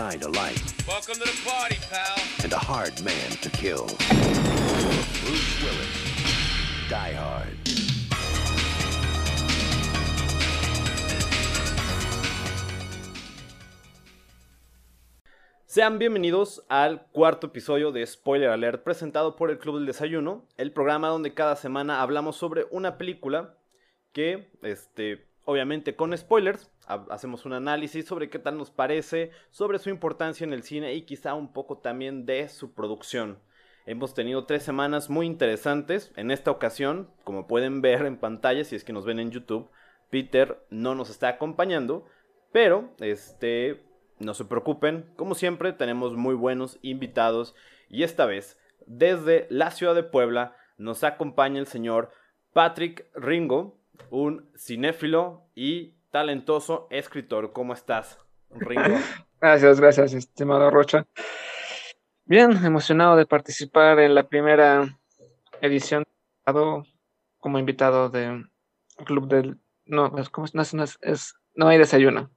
Welcome 0.00 1.16
to 1.16 1.24
the 1.24 1.38
party, 1.44 1.76
pal. 1.90 2.16
And 2.42 2.50
a 2.54 2.58
hard 2.58 3.02
man 3.04 3.32
to 3.42 3.50
kill. 3.50 3.84
Bruce 5.20 5.62
Willis. 5.62 6.88
Die 6.88 7.12
Hard. 7.12 7.58
Sean 15.66 15.98
bienvenidos 15.98 16.64
al 16.70 17.06
cuarto 17.12 17.48
episodio 17.48 17.92
de 17.92 18.06
Spoiler 18.06 18.48
Alert 18.48 18.82
presentado 18.82 19.36
por 19.36 19.50
el 19.50 19.58
Club 19.58 19.74
del 19.74 19.86
Desayuno, 19.86 20.46
el 20.56 20.72
programa 20.72 21.08
donde 21.08 21.34
cada 21.34 21.56
semana 21.56 22.00
hablamos 22.00 22.36
sobre 22.36 22.64
una 22.70 22.96
película 22.96 23.58
que, 24.12 24.50
este, 24.62 25.28
obviamente 25.44 25.94
con 25.94 26.16
spoilers, 26.16 26.69
hacemos 26.86 27.46
un 27.46 27.52
análisis 27.52 28.06
sobre 28.06 28.30
qué 28.30 28.38
tal 28.38 28.58
nos 28.58 28.70
parece, 28.70 29.30
sobre 29.50 29.78
su 29.78 29.90
importancia 29.90 30.44
en 30.44 30.52
el 30.52 30.62
cine 30.62 30.94
y 30.94 31.02
quizá 31.02 31.34
un 31.34 31.52
poco 31.52 31.78
también 31.78 32.26
de 32.26 32.48
su 32.48 32.72
producción. 32.72 33.38
Hemos 33.86 34.14
tenido 34.14 34.44
tres 34.44 34.62
semanas 34.62 35.08
muy 35.08 35.26
interesantes. 35.26 36.12
En 36.16 36.30
esta 36.30 36.50
ocasión, 36.50 37.10
como 37.24 37.46
pueden 37.46 37.80
ver 37.80 38.04
en 38.06 38.18
pantalla, 38.18 38.64
si 38.64 38.76
es 38.76 38.84
que 38.84 38.92
nos 38.92 39.04
ven 39.04 39.18
en 39.18 39.30
YouTube, 39.30 39.70
Peter 40.10 40.64
no 40.70 40.94
nos 40.94 41.10
está 41.10 41.28
acompañando, 41.28 42.06
pero 42.52 42.90
este, 42.98 43.82
no 44.18 44.34
se 44.34 44.44
preocupen, 44.44 45.10
como 45.16 45.34
siempre 45.34 45.72
tenemos 45.72 46.14
muy 46.14 46.34
buenos 46.34 46.78
invitados 46.82 47.54
y 47.88 48.02
esta 48.02 48.26
vez 48.26 48.58
desde 48.86 49.46
la 49.50 49.70
ciudad 49.70 49.94
de 49.94 50.02
Puebla 50.02 50.56
nos 50.76 51.04
acompaña 51.04 51.60
el 51.60 51.66
señor 51.66 52.10
Patrick 52.52 53.06
Ringo, 53.14 53.78
un 54.10 54.50
cinéfilo 54.56 55.44
y 55.54 55.94
talentoso 56.10 56.86
escritor. 56.90 57.52
¿Cómo 57.52 57.72
estás, 57.72 58.18
Ringo? 58.50 58.82
gracias, 59.40 59.80
gracias, 59.80 60.12
estimado 60.12 60.70
Rocha. 60.70 61.06
Bien, 62.24 62.52
emocionado 62.64 63.16
de 63.16 63.26
participar 63.26 63.98
en 63.98 64.14
la 64.14 64.28
primera 64.28 64.98
edición 65.60 66.04
como 67.38 67.58
invitado 67.58 68.08
del 68.08 68.50
Club 69.04 69.28
del... 69.28 69.58
No, 69.86 70.12
¿cómo 70.30 70.44
es? 70.44 70.54
No, 70.54 70.84
es, 70.84 71.34
no 71.54 71.68
hay 71.68 71.78
desayuno. 71.78 72.30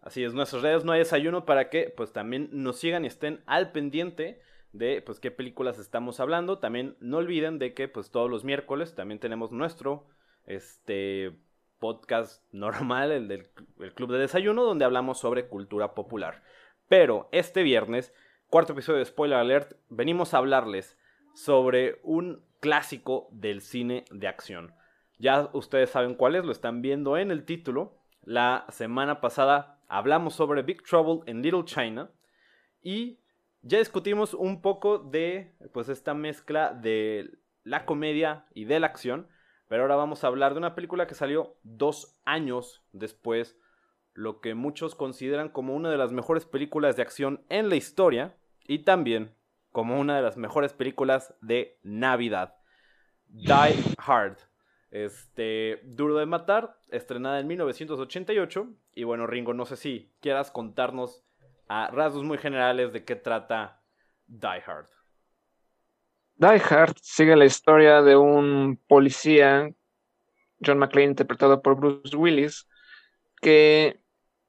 Así 0.00 0.24
es, 0.24 0.32
nuestras 0.32 0.62
redes 0.62 0.84
no 0.84 0.92
hay 0.92 1.00
desayuno 1.00 1.44
para 1.44 1.68
que 1.68 1.92
pues 1.94 2.12
también 2.12 2.48
nos 2.52 2.78
sigan 2.78 3.04
y 3.04 3.08
estén 3.08 3.42
al 3.46 3.70
pendiente 3.70 4.40
de 4.72 5.02
pues 5.02 5.20
qué 5.20 5.30
películas 5.30 5.78
estamos 5.78 6.20
hablando. 6.20 6.58
También 6.58 6.96
no 7.00 7.18
olviden 7.18 7.58
de 7.58 7.74
que 7.74 7.86
pues 7.86 8.10
todos 8.10 8.30
los 8.30 8.44
miércoles 8.44 8.94
también 8.94 9.20
tenemos 9.20 9.52
nuestro 9.52 10.06
este 10.46 11.38
podcast 11.80 12.44
normal, 12.52 13.10
el 13.10 13.26
del 13.26 13.48
Club 13.94 14.12
de 14.12 14.18
Desayuno, 14.18 14.62
donde 14.62 14.84
hablamos 14.84 15.18
sobre 15.18 15.48
cultura 15.48 15.94
popular. 15.94 16.42
Pero 16.88 17.28
este 17.32 17.62
viernes, 17.64 18.14
cuarto 18.48 18.74
episodio 18.74 19.00
de 19.00 19.06
Spoiler 19.06 19.38
Alert, 19.38 19.72
venimos 19.88 20.32
a 20.32 20.38
hablarles 20.38 20.96
sobre 21.34 21.98
un 22.04 22.44
clásico 22.60 23.28
del 23.32 23.62
cine 23.62 24.04
de 24.10 24.28
acción. 24.28 24.74
Ya 25.18 25.50
ustedes 25.52 25.90
saben 25.90 26.14
cuál 26.14 26.36
es, 26.36 26.44
lo 26.44 26.52
están 26.52 26.82
viendo 26.82 27.16
en 27.16 27.30
el 27.30 27.44
título. 27.44 27.96
La 28.22 28.66
semana 28.68 29.20
pasada 29.20 29.80
hablamos 29.88 30.34
sobre 30.34 30.62
Big 30.62 30.82
Trouble 30.82 31.30
in 31.30 31.42
Little 31.42 31.64
China 31.64 32.10
y 32.82 33.18
ya 33.62 33.78
discutimos 33.78 34.34
un 34.34 34.62
poco 34.62 34.98
de 34.98 35.54
pues 35.72 35.88
esta 35.88 36.14
mezcla 36.14 36.72
de 36.72 37.38
la 37.64 37.84
comedia 37.84 38.46
y 38.54 38.64
de 38.64 38.80
la 38.80 38.86
acción 38.86 39.28
pero 39.70 39.82
ahora 39.82 39.94
vamos 39.94 40.24
a 40.24 40.26
hablar 40.26 40.52
de 40.52 40.58
una 40.58 40.74
película 40.74 41.06
que 41.06 41.14
salió 41.14 41.54
dos 41.62 42.20
años 42.24 42.82
después, 42.90 43.56
lo 44.14 44.40
que 44.40 44.56
muchos 44.56 44.96
consideran 44.96 45.48
como 45.48 45.76
una 45.76 45.92
de 45.92 45.96
las 45.96 46.10
mejores 46.10 46.44
películas 46.44 46.96
de 46.96 47.02
acción 47.02 47.44
en 47.48 47.68
la 47.68 47.76
historia 47.76 48.34
y 48.66 48.80
también 48.80 49.32
como 49.70 50.00
una 50.00 50.16
de 50.16 50.22
las 50.22 50.36
mejores 50.36 50.72
películas 50.72 51.36
de 51.40 51.78
Navidad. 51.84 52.56
Die 53.28 53.76
Hard. 54.04 54.38
Este, 54.90 55.80
Duro 55.84 56.16
de 56.16 56.26
Matar, 56.26 56.76
estrenada 56.88 57.38
en 57.38 57.46
1988. 57.46 58.74
Y 58.96 59.04
bueno, 59.04 59.28
Ringo, 59.28 59.54
no 59.54 59.66
sé 59.66 59.76
si 59.76 60.12
quieras 60.18 60.50
contarnos 60.50 61.24
a 61.68 61.92
rasgos 61.92 62.24
muy 62.24 62.38
generales 62.38 62.92
de 62.92 63.04
qué 63.04 63.14
trata 63.14 63.80
Die 64.26 64.62
Hard. 64.66 64.88
Die 66.40 66.62
Hard 66.70 66.96
sigue 67.02 67.36
la 67.36 67.44
historia 67.44 68.00
de 68.00 68.16
un 68.16 68.80
policía, 68.88 69.70
John 70.64 70.78
McClane, 70.78 71.08
interpretado 71.08 71.60
por 71.60 71.76
Bruce 71.76 72.16
Willis, 72.16 72.66
que 73.42 74.00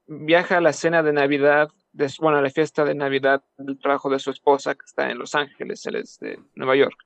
viaja 0.06 0.56
a 0.56 0.60
la 0.62 0.72
cena 0.72 1.02
de 1.02 1.12
Navidad, 1.12 1.68
de, 1.92 2.10
bueno, 2.18 2.38
a 2.38 2.40
la 2.40 2.48
fiesta 2.48 2.86
de 2.86 2.94
Navidad 2.94 3.44
del 3.58 3.78
trabajo 3.78 4.08
de 4.08 4.20
su 4.20 4.30
esposa, 4.30 4.74
que 4.74 4.86
está 4.86 5.10
en 5.10 5.18
Los 5.18 5.34
Ángeles, 5.34 5.84
él 5.84 5.96
es 5.96 6.18
de 6.18 6.38
Nueva 6.54 6.76
York. 6.76 6.96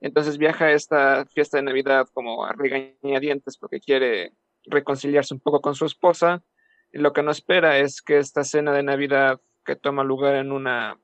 Entonces 0.00 0.36
viaja 0.36 0.64
a 0.64 0.72
esta 0.72 1.26
fiesta 1.26 1.58
de 1.58 1.62
Navidad 1.62 2.08
como 2.12 2.44
a 2.44 2.54
regañadientes 2.54 3.56
porque 3.56 3.78
quiere 3.78 4.32
reconciliarse 4.64 5.32
un 5.32 5.40
poco 5.40 5.60
con 5.60 5.76
su 5.76 5.86
esposa. 5.86 6.42
Y 6.92 6.98
lo 6.98 7.12
que 7.12 7.22
no 7.22 7.30
espera 7.30 7.78
es 7.78 8.02
que 8.02 8.18
esta 8.18 8.42
cena 8.42 8.72
de 8.72 8.82
Navidad 8.82 9.40
que 9.64 9.76
toma 9.76 10.02
lugar 10.02 10.34
en 10.34 10.50
una 10.50 10.98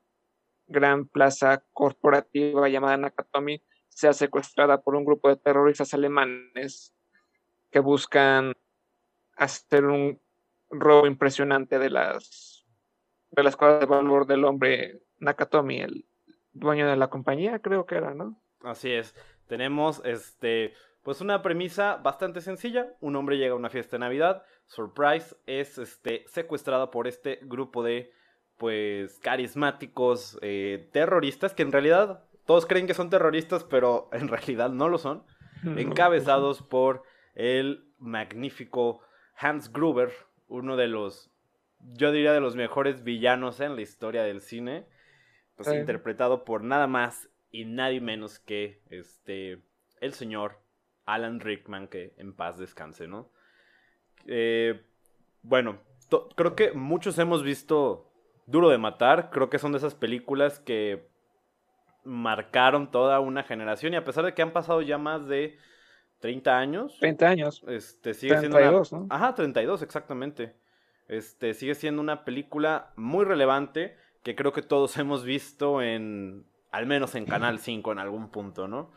gran 0.71 1.07
plaza 1.07 1.63
corporativa 1.73 2.69
llamada 2.69 2.97
Nakatomi 2.97 3.61
sea 3.89 4.13
secuestrada 4.13 4.81
por 4.81 4.95
un 4.95 5.05
grupo 5.05 5.29
de 5.29 5.35
terroristas 5.35 5.93
alemanes 5.93 6.95
que 7.69 7.79
buscan 7.79 8.53
hacer 9.35 9.85
un 9.85 10.19
robo 10.69 11.07
impresionante 11.07 11.77
de 11.77 11.89
las 11.89 12.65
de 13.31 13.43
las 13.43 13.55
cosas 13.55 13.81
de 13.81 13.85
valor 13.85 14.25
del 14.25 14.43
hombre 14.43 15.03
Nakatomi, 15.19 15.81
el 15.81 16.05
dueño 16.51 16.89
de 16.89 16.97
la 16.97 17.09
compañía, 17.09 17.59
creo 17.59 17.85
que 17.85 17.95
era, 17.95 18.13
¿no? 18.13 18.41
Así 18.61 18.91
es. 18.91 19.15
Tenemos 19.47 20.01
este 20.03 20.73
pues 21.03 21.21
una 21.21 21.41
premisa 21.41 21.95
bastante 21.97 22.41
sencilla. 22.41 22.93
Un 22.99 23.15
hombre 23.15 23.37
llega 23.37 23.53
a 23.53 23.57
una 23.57 23.69
fiesta 23.69 23.95
de 23.95 24.01
Navidad, 24.01 24.43
surprise, 24.67 25.35
es 25.45 25.77
este 25.77 26.25
secuestrado 26.27 26.91
por 26.91 27.07
este 27.07 27.39
grupo 27.43 27.83
de 27.83 28.11
pues 28.61 29.17
carismáticos 29.17 30.37
eh, 30.43 30.87
terroristas 30.91 31.55
que 31.55 31.63
en 31.63 31.71
realidad 31.71 32.23
todos 32.45 32.67
creen 32.67 32.85
que 32.85 32.93
son 32.93 33.09
terroristas, 33.09 33.63
pero 33.63 34.07
en 34.13 34.27
realidad 34.27 34.69
no 34.69 34.87
lo 34.87 34.99
son, 34.99 35.23
encabezados 35.63 36.61
por 36.61 37.01
el 37.33 37.91
magnífico 37.97 39.01
Hans 39.35 39.73
Gruber, 39.73 40.11
uno 40.47 40.77
de 40.77 40.87
los, 40.87 41.31
yo 41.79 42.11
diría 42.11 42.33
de 42.33 42.39
los 42.39 42.55
mejores 42.55 43.03
villanos 43.03 43.61
en 43.61 43.75
la 43.75 43.81
historia 43.81 44.21
del 44.21 44.41
cine, 44.41 44.85
pues 45.55 45.67
interpretado 45.69 46.45
por 46.45 46.63
nada 46.63 46.85
más 46.85 47.31
y 47.49 47.65
nadie 47.65 47.99
menos 47.99 48.37
que 48.37 48.83
este, 48.91 49.63
el 50.01 50.13
señor 50.13 50.59
Alan 51.07 51.39
Rickman, 51.39 51.87
que 51.87 52.13
en 52.15 52.35
paz 52.35 52.59
descanse, 52.59 53.07
¿no? 53.07 53.31
Eh, 54.27 54.83
bueno, 55.41 55.79
creo 56.35 56.55
que 56.55 56.73
muchos 56.73 57.17
hemos 57.17 57.41
visto 57.41 58.10
Duro 58.45 58.69
de 58.69 58.77
Matar, 58.77 59.29
creo 59.31 59.49
que 59.49 59.59
son 59.59 59.71
de 59.71 59.77
esas 59.77 59.95
películas 59.95 60.59
que 60.59 61.07
marcaron 62.03 62.89
toda 62.89 63.19
una 63.19 63.43
generación 63.43 63.93
y 63.93 63.97
a 63.97 64.03
pesar 64.03 64.25
de 64.25 64.33
que 64.33 64.41
han 64.41 64.53
pasado 64.53 64.81
ya 64.81 64.97
más 64.97 65.27
de 65.27 65.57
30 66.19 66.57
años. 66.57 66.97
30 66.99 67.27
años. 67.27 67.63
Este, 67.67 68.13
sigue 68.13 68.35
32, 68.35 68.87
siendo 68.87 69.07
¿no? 69.07 69.15
Ajá, 69.15 69.33
32, 69.35 69.81
exactamente. 69.81 70.55
Este, 71.07 71.53
sigue 71.53 71.75
siendo 71.75 72.01
una 72.01 72.23
película 72.23 72.91
muy 72.95 73.25
relevante 73.25 73.97
que 74.23 74.35
creo 74.35 74.53
que 74.53 74.61
todos 74.61 74.97
hemos 74.97 75.25
visto 75.25 75.81
en, 75.81 76.45
al 76.71 76.85
menos 76.85 77.15
en 77.15 77.25
Canal 77.25 77.59
5 77.59 77.91
en 77.91 77.99
algún 77.99 78.29
punto, 78.29 78.67
¿no? 78.67 78.91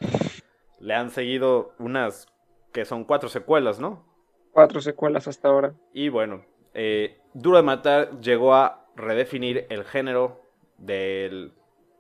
Le 0.79 0.95
han 0.95 1.11
seguido 1.11 1.73
unas, 1.79 2.27
que 2.73 2.85
son 2.85 3.05
cuatro 3.05 3.29
secuelas, 3.29 3.81
¿no? 3.81 4.05
Cuatro 4.53 4.81
secuelas 4.81 5.27
hasta 5.27 5.49
ahora. 5.49 5.75
Y 5.93 6.11
bueno, 6.11 6.45
eh, 6.75 7.19
Duro 7.33 7.57
de 7.57 7.63
Matar 7.63 8.21
llegó 8.21 8.55
a 8.55 8.84
redefinir 8.97 9.67
el 9.71 9.85
género 9.85 10.43
del 10.79 11.53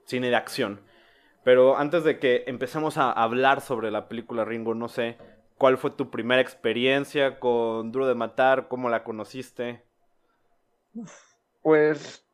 cine 0.04 0.30
de 0.30 0.36
acción. 0.36 0.80
Pero 1.42 1.76
antes 1.76 2.04
de 2.04 2.18
que 2.18 2.44
empecemos 2.46 2.96
a 2.96 3.12
hablar 3.12 3.60
sobre 3.60 3.90
la 3.90 4.08
película 4.08 4.44
Ringo, 4.44 4.74
no 4.74 4.88
sé, 4.88 5.18
¿cuál 5.58 5.76
fue 5.76 5.90
tu 5.90 6.10
primera 6.10 6.40
experiencia 6.40 7.38
con 7.38 7.92
Duro 7.92 8.06
de 8.06 8.14
Matar? 8.14 8.68
¿Cómo 8.68 8.88
la 8.88 9.04
conociste? 9.04 9.82
Pues, 11.62 12.26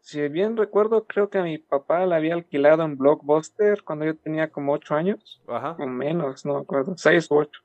si 0.00 0.26
bien 0.28 0.56
recuerdo, 0.56 1.04
creo 1.04 1.28
que 1.28 1.38
a 1.38 1.42
mi 1.42 1.58
papá 1.58 2.06
la 2.06 2.16
había 2.16 2.34
alquilado 2.34 2.82
en 2.82 2.96
Blockbuster 2.96 3.82
cuando 3.82 4.06
yo 4.06 4.16
tenía 4.16 4.50
como 4.50 4.72
ocho 4.72 4.94
años. 4.94 5.42
Ajá. 5.46 5.76
O 5.78 5.86
menos, 5.86 6.46
no 6.46 6.54
me 6.54 6.60
acuerdo, 6.60 6.96
seis 6.96 7.30
o 7.30 7.36
ocho. 7.36 7.60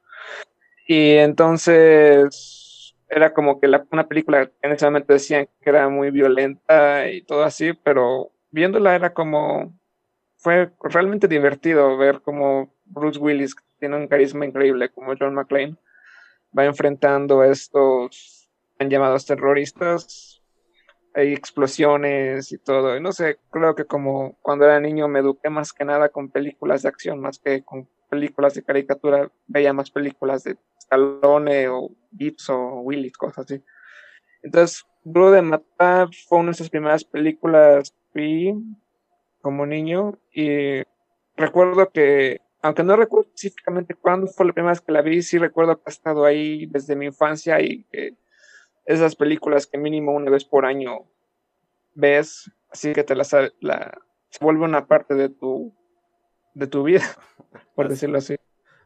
Y 0.88 1.12
entonces 1.12 2.73
era 3.16 3.34
como 3.34 3.60
que 3.60 3.68
una 3.92 4.08
película 4.08 4.48
que 4.48 4.54
en 4.62 4.72
ese 4.72 4.86
momento 4.86 5.14
decían 5.14 5.48
que 5.62 5.70
era 5.70 5.88
muy 5.90 6.12
violenta 6.12 7.10
y 7.10 7.22
todo 7.22 7.44
así, 7.44 7.74
pero 7.74 8.32
viéndola 8.52 8.96
era 8.96 9.14
como, 9.14 9.74
fue 10.38 10.72
realmente 10.82 11.28
divertido 11.28 11.98
ver 11.98 12.22
como 12.22 12.74
Bruce 12.86 13.20
Willis, 13.20 13.56
que 13.56 13.64
tiene 13.80 13.98
un 13.98 14.08
carisma 14.08 14.46
increíble, 14.46 14.90
como 14.90 15.14
John 15.20 15.36
McClane, 15.36 15.76
va 16.58 16.66
enfrentando 16.66 17.42
a 17.42 17.48
estos 17.48 18.50
llamados 18.80 19.26
terroristas 19.26 20.44
hay 21.14 21.34
explosiones 21.34 22.52
y 22.52 22.58
todo. 22.58 22.98
Y 22.98 23.02
no 23.02 23.12
sé, 23.12 23.38
creo 23.52 23.76
que 23.76 23.86
como 23.86 24.38
cuando 24.42 24.66
era 24.66 24.80
niño 24.80 25.08
me 25.08 25.20
eduqué 25.20 25.50
más 25.50 25.74
que 25.74 25.86
nada 25.86 26.10
con 26.10 26.30
películas 26.30 26.82
de 26.82 26.90
acción, 26.90 27.20
más 27.20 27.40
que 27.40 27.64
con 27.64 27.88
películas 28.10 28.56
de 28.56 28.64
caricatura. 28.64 29.30
Veía 29.48 29.74
más 29.74 29.92
películas 29.92 30.44
de 30.44 30.58
Stallone 30.94 31.68
o 31.70 31.92
Gibbs 32.18 32.50
o 32.50 32.82
Willis, 32.82 33.18
cosas 33.18 33.46
así. 33.46 33.64
Entonces, 34.42 34.86
Duro 35.04 35.32
de 35.32 35.42
Matar 35.42 36.10
fue 36.28 36.40
una 36.40 36.48
de 36.48 36.54
esas 36.54 36.70
primeras 36.70 37.04
películas 37.04 37.96
que 38.14 38.20
vi 38.20 38.54
como 39.42 39.66
niño 39.66 40.18
y 40.32 40.84
recuerdo 41.36 41.90
que, 41.90 42.42
aunque 42.62 42.84
no 42.84 42.96
recuerdo 42.96 43.28
específicamente 43.28 43.96
cuándo 43.96 44.28
fue 44.28 44.46
la 44.46 44.54
primera 44.54 44.72
vez 44.72 44.82
que 44.82 44.92
la 44.92 45.02
vi, 45.02 45.22
sí 45.22 45.38
recuerdo 45.38 45.76
que 45.78 45.84
ha 45.88 45.90
estado 45.90 46.24
ahí 46.24 46.66
desde 46.68 46.96
mi 46.96 47.08
infancia 47.08 47.60
y 47.62 47.84
que 47.86 48.16
esas 48.86 49.16
películas 49.16 49.68
que 49.68 49.78
mínimo 49.78 50.14
una 50.14 50.32
vez 50.32 50.46
por 50.46 50.66
año 50.66 51.06
ves, 51.94 52.52
así 52.70 52.94
que 52.94 53.04
te 53.04 53.16
las 53.16 53.34
la, 53.60 53.98
se 54.30 54.44
vuelve 54.44 54.64
una 54.64 54.88
parte 54.88 55.16
de 55.16 55.30
tu 55.30 55.76
de 56.54 56.68
tu 56.68 56.84
vida, 56.84 57.04
por 57.76 57.90
decirlo 57.90 58.20
así. 58.20 58.36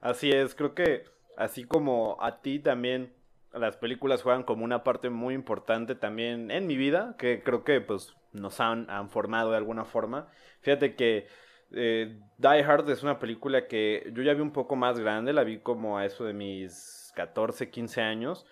Así 0.01 0.31
es, 0.31 0.55
creo 0.55 0.73
que 0.73 1.03
así 1.37 1.63
como 1.63 2.17
a 2.19 2.41
ti 2.41 2.59
también 2.59 3.13
las 3.53 3.77
películas 3.77 4.23
juegan 4.23 4.43
como 4.43 4.65
una 4.65 4.83
parte 4.83 5.09
muy 5.09 5.33
importante 5.33 5.95
también 5.95 6.51
en 6.51 6.67
mi 6.67 6.75
vida, 6.75 7.15
que 7.17 7.41
creo 7.43 7.63
que 7.63 7.81
pues 7.81 8.15
nos 8.33 8.59
han, 8.59 8.87
formado 9.09 9.51
de 9.51 9.57
alguna 9.57 9.85
forma. 9.85 10.27
Fíjate 10.61 10.95
que 10.95 11.27
eh, 11.71 12.19
Die 12.37 12.63
Hard 12.63 12.89
es 12.89 13.03
una 13.03 13.19
película 13.19 13.67
que 13.67 14.11
yo 14.13 14.23
ya 14.23 14.33
vi 14.33 14.41
un 14.41 14.51
poco 14.51 14.75
más 14.75 14.99
grande, 14.99 15.33
la 15.33 15.43
vi 15.43 15.59
como 15.59 15.97
a 15.97 16.05
eso 16.05 16.25
de 16.25 16.33
mis 16.33 17.11
14, 17.15 17.69
15 17.69 18.01
años, 18.01 18.45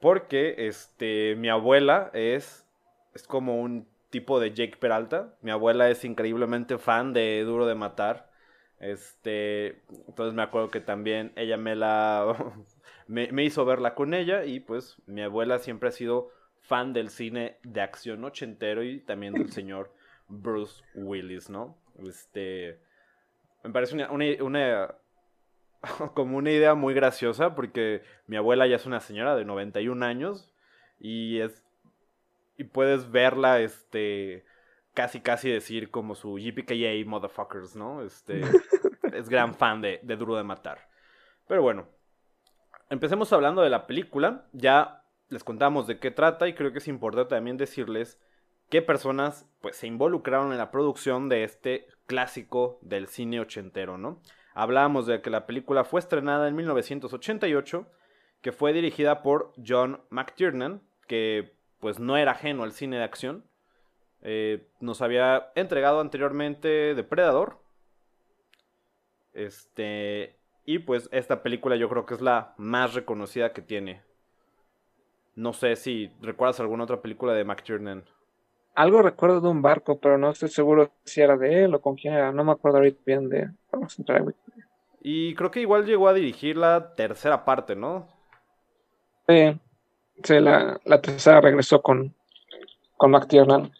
porque 0.00 0.66
este, 0.66 1.36
mi 1.36 1.48
abuela 1.48 2.10
es, 2.12 2.66
es 3.14 3.26
como 3.26 3.60
un 3.60 3.88
tipo 4.10 4.40
de 4.40 4.52
Jake 4.52 4.76
Peralta. 4.78 5.34
Mi 5.40 5.50
abuela 5.50 5.88
es 5.88 6.04
increíblemente 6.04 6.78
fan 6.78 7.12
de 7.12 7.42
Duro 7.44 7.66
de 7.66 7.74
Matar. 7.74 8.31
Este, 8.82 9.80
entonces 10.08 10.34
me 10.34 10.42
acuerdo 10.42 10.68
que 10.68 10.80
también 10.80 11.32
ella 11.36 11.56
me 11.56 11.76
la 11.76 12.34
me, 13.06 13.30
me, 13.30 13.44
hizo 13.44 13.64
verla 13.64 13.94
con 13.94 14.12
ella 14.12 14.44
y 14.44 14.58
pues 14.58 14.96
mi 15.06 15.22
abuela 15.22 15.60
siempre 15.60 15.88
ha 15.88 15.92
sido 15.92 16.30
fan 16.58 16.92
del 16.92 17.08
cine 17.08 17.58
de 17.62 17.80
acción 17.80 18.24
ochentero 18.24 18.82
y 18.82 18.98
también 18.98 19.34
del 19.34 19.52
señor 19.52 19.92
Bruce 20.26 20.82
Willis, 20.94 21.48
¿no? 21.48 21.78
Este, 22.04 22.80
me 23.62 23.70
parece 23.70 23.94
una, 23.94 24.10
una, 24.10 24.94
como 26.14 26.36
una 26.36 26.50
idea 26.50 26.74
muy 26.74 26.92
graciosa 26.92 27.54
porque 27.54 28.02
mi 28.26 28.36
abuela 28.36 28.66
ya 28.66 28.76
es 28.76 28.86
una 28.86 28.98
señora 28.98 29.36
de 29.36 29.44
91 29.44 30.04
años 30.04 30.52
y 30.98 31.38
es 31.38 31.62
y 32.58 32.64
puedes 32.64 33.10
verla 33.12 33.60
este 33.60 34.44
casi 34.94 35.20
casi 35.20 35.50
decir 35.50 35.90
como 35.90 36.14
su 36.14 36.38
YPKA 36.38 37.08
motherfuckers, 37.08 37.76
¿no? 37.76 38.02
Este 38.02 38.42
es 39.12 39.28
gran 39.28 39.54
fan 39.54 39.80
de, 39.80 40.00
de 40.02 40.16
Duro 40.16 40.36
de 40.36 40.44
Matar. 40.44 40.88
Pero 41.46 41.62
bueno, 41.62 41.88
empecemos 42.90 43.32
hablando 43.32 43.62
de 43.62 43.70
la 43.70 43.86
película. 43.86 44.46
Ya 44.52 45.04
les 45.28 45.44
contamos 45.44 45.86
de 45.86 45.98
qué 45.98 46.10
trata 46.10 46.46
y 46.48 46.54
creo 46.54 46.72
que 46.72 46.78
es 46.78 46.88
importante 46.88 47.34
también 47.34 47.56
decirles 47.56 48.20
qué 48.68 48.82
personas 48.82 49.48
pues 49.60 49.76
se 49.76 49.86
involucraron 49.86 50.52
en 50.52 50.58
la 50.58 50.70
producción 50.70 51.28
de 51.28 51.44
este 51.44 51.86
clásico 52.06 52.78
del 52.82 53.06
cine 53.08 53.40
ochentero, 53.40 53.98
¿no? 53.98 54.20
Hablábamos 54.54 55.06
de 55.06 55.22
que 55.22 55.30
la 55.30 55.46
película 55.46 55.84
fue 55.84 56.00
estrenada 56.00 56.48
en 56.48 56.56
1988, 56.56 57.86
que 58.42 58.52
fue 58.52 58.72
dirigida 58.72 59.22
por 59.22 59.52
John 59.64 60.02
McTiernan, 60.10 60.82
que 61.06 61.54
pues 61.80 61.98
no 61.98 62.16
era 62.16 62.32
ajeno 62.32 62.62
al 62.62 62.72
cine 62.72 62.98
de 62.98 63.04
acción. 63.04 63.44
Eh, 64.22 64.68
nos 64.80 65.02
había 65.02 65.50
entregado 65.54 66.00
anteriormente 66.00 66.94
Depredador. 66.94 67.58
Este. 69.32 70.36
Y 70.64 70.78
pues 70.78 71.08
esta 71.12 71.42
película 71.42 71.76
yo 71.76 71.88
creo 71.88 72.06
que 72.06 72.14
es 72.14 72.20
la 72.20 72.54
más 72.56 72.94
reconocida 72.94 73.52
que 73.52 73.62
tiene. 73.62 74.02
No 75.34 75.52
sé 75.52 75.76
si 75.76 76.12
recuerdas 76.20 76.60
alguna 76.60 76.84
otra 76.84 77.00
película 77.00 77.32
de 77.32 77.44
McTiernan. 77.44 78.04
Algo 78.74 79.02
recuerdo 79.02 79.40
de 79.40 79.48
un 79.48 79.60
barco, 79.60 79.98
pero 79.98 80.16
no 80.18 80.30
estoy 80.30 80.48
seguro 80.48 80.92
si 81.04 81.20
era 81.20 81.36
de 81.36 81.64
él 81.64 81.74
o 81.74 81.80
con 81.80 81.96
quién 81.96 82.14
era. 82.14 82.32
No 82.32 82.44
me 82.44 82.52
acuerdo 82.52 82.78
ahorita 82.78 83.00
bien 83.04 83.28
de. 83.28 83.50
Vamos 83.72 83.98
a 83.98 84.02
entrar 84.02 84.24
Y 85.00 85.34
creo 85.34 85.50
que 85.50 85.60
igual 85.60 85.84
llegó 85.84 86.08
a 86.08 86.14
dirigir 86.14 86.56
la 86.56 86.94
tercera 86.94 87.44
parte, 87.44 87.74
¿no? 87.74 88.06
Sí, 89.26 89.60
sí 90.22 90.40
la, 90.40 90.80
la 90.84 91.00
tercera 91.00 91.40
regresó 91.40 91.82
con, 91.82 92.14
con 92.96 93.10
McTiernan. 93.10 93.72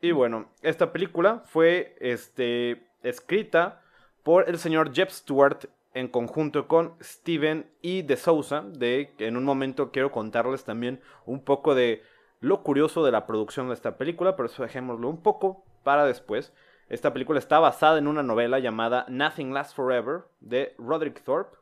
Y 0.00 0.12
bueno, 0.12 0.48
esta 0.62 0.92
película 0.92 1.42
fue 1.46 1.96
este, 2.00 2.86
escrita 3.02 3.82
por 4.22 4.48
el 4.48 4.58
señor 4.58 4.92
Jeff 4.94 5.10
Stewart 5.10 5.68
en 5.94 6.08
conjunto 6.08 6.68
con 6.68 6.94
Steven 7.02 7.70
y 7.82 8.02
de 8.02 8.16
Sousa, 8.16 8.62
de 8.62 9.12
en 9.18 9.36
un 9.36 9.44
momento 9.44 9.90
quiero 9.90 10.12
contarles 10.12 10.64
también 10.64 11.00
un 11.26 11.42
poco 11.42 11.74
de 11.74 12.02
lo 12.40 12.62
curioso 12.62 13.04
de 13.04 13.10
la 13.10 13.26
producción 13.26 13.68
de 13.68 13.74
esta 13.74 13.96
película, 13.96 14.36
pero 14.36 14.46
eso 14.46 14.62
dejémoslo 14.62 15.08
un 15.08 15.22
poco 15.22 15.64
para 15.82 16.04
después. 16.04 16.52
Esta 16.88 17.12
película 17.12 17.38
está 17.38 17.58
basada 17.58 17.98
en 17.98 18.06
una 18.06 18.22
novela 18.22 18.58
llamada 18.58 19.04
Nothing 19.08 19.52
Lasts 19.52 19.74
Forever 19.74 20.22
de 20.40 20.74
Roderick 20.78 21.22
Thorpe, 21.22 21.56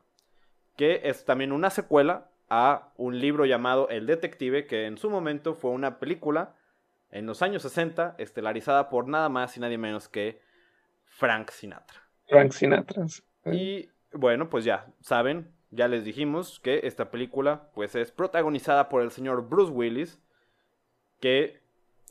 que 0.75 1.01
es 1.03 1.25
también 1.25 1.51
una 1.51 1.69
secuela 1.69 2.29
a 2.49 2.89
un 2.97 3.19
libro 3.19 3.45
llamado 3.45 3.89
El 3.89 4.05
Detective, 4.05 4.65
que 4.65 4.85
en 4.85 4.97
su 4.97 5.09
momento 5.09 5.53
fue 5.53 5.71
una 5.71 5.99
película 5.99 6.55
en 7.11 7.25
los 7.25 7.41
años 7.41 7.61
60, 7.63 8.15
estelarizada 8.17 8.89
por 8.89 9.07
nada 9.07 9.29
más 9.29 9.57
y 9.57 9.59
nadie 9.59 9.77
menos 9.77 10.09
que 10.09 10.41
Frank 11.05 11.49
Sinatra. 11.49 12.01
Frank 12.27 12.51
Sinatra. 12.51 13.05
Y 13.51 13.89
bueno, 14.13 14.49
pues 14.49 14.65
ya 14.65 14.87
saben, 15.01 15.51
ya 15.71 15.87
les 15.87 16.03
dijimos 16.03 16.59
que 16.59 16.81
esta 16.83 17.11
película 17.11 17.69
pues 17.73 17.95
es 17.95 18.11
protagonizada 18.11 18.89
por 18.89 19.01
el 19.01 19.11
señor 19.11 19.47
Bruce 19.47 19.71
Willis, 19.71 20.19
que 21.19 21.61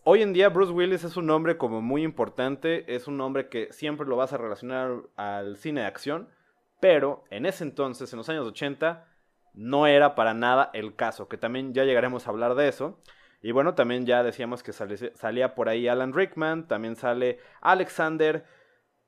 hoy 0.04 0.22
en 0.22 0.32
día 0.32 0.48
Bruce 0.48 0.72
Willis 0.72 1.04
es 1.04 1.16
un 1.16 1.26
nombre 1.26 1.56
como 1.56 1.80
muy 1.80 2.02
importante, 2.02 2.94
es 2.94 3.08
un 3.08 3.16
nombre 3.16 3.48
que 3.48 3.72
siempre 3.72 4.06
lo 4.06 4.16
vas 4.16 4.32
a 4.32 4.38
relacionar 4.38 5.02
al 5.16 5.56
cine 5.56 5.82
de 5.82 5.86
acción, 5.86 6.28
pero 6.80 7.24
en 7.30 7.46
ese 7.46 7.64
entonces, 7.64 8.12
en 8.12 8.18
los 8.18 8.28
años 8.28 8.46
80, 8.46 9.06
no 9.54 9.86
era 9.86 10.14
para 10.14 10.34
nada 10.34 10.70
el 10.72 10.94
caso, 10.94 11.28
que 11.28 11.36
también 11.36 11.74
ya 11.74 11.84
llegaremos 11.84 12.26
a 12.26 12.30
hablar 12.30 12.54
de 12.54 12.68
eso. 12.68 13.00
Y 13.40 13.52
bueno, 13.52 13.74
también 13.74 14.04
ya 14.04 14.22
decíamos 14.22 14.62
que 14.62 14.72
salía 14.72 15.54
por 15.54 15.68
ahí 15.68 15.86
Alan 15.86 16.12
Rickman, 16.12 16.66
también 16.66 16.96
sale 16.96 17.38
Alexander 17.60 18.44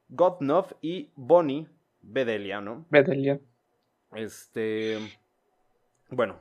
Godnov 0.08 0.76
y 0.80 1.10
Bonnie 1.16 1.68
Bedelia, 2.00 2.60
¿no? 2.60 2.86
Bedelia. 2.90 3.40
Este. 4.14 4.98
Bueno, 6.08 6.38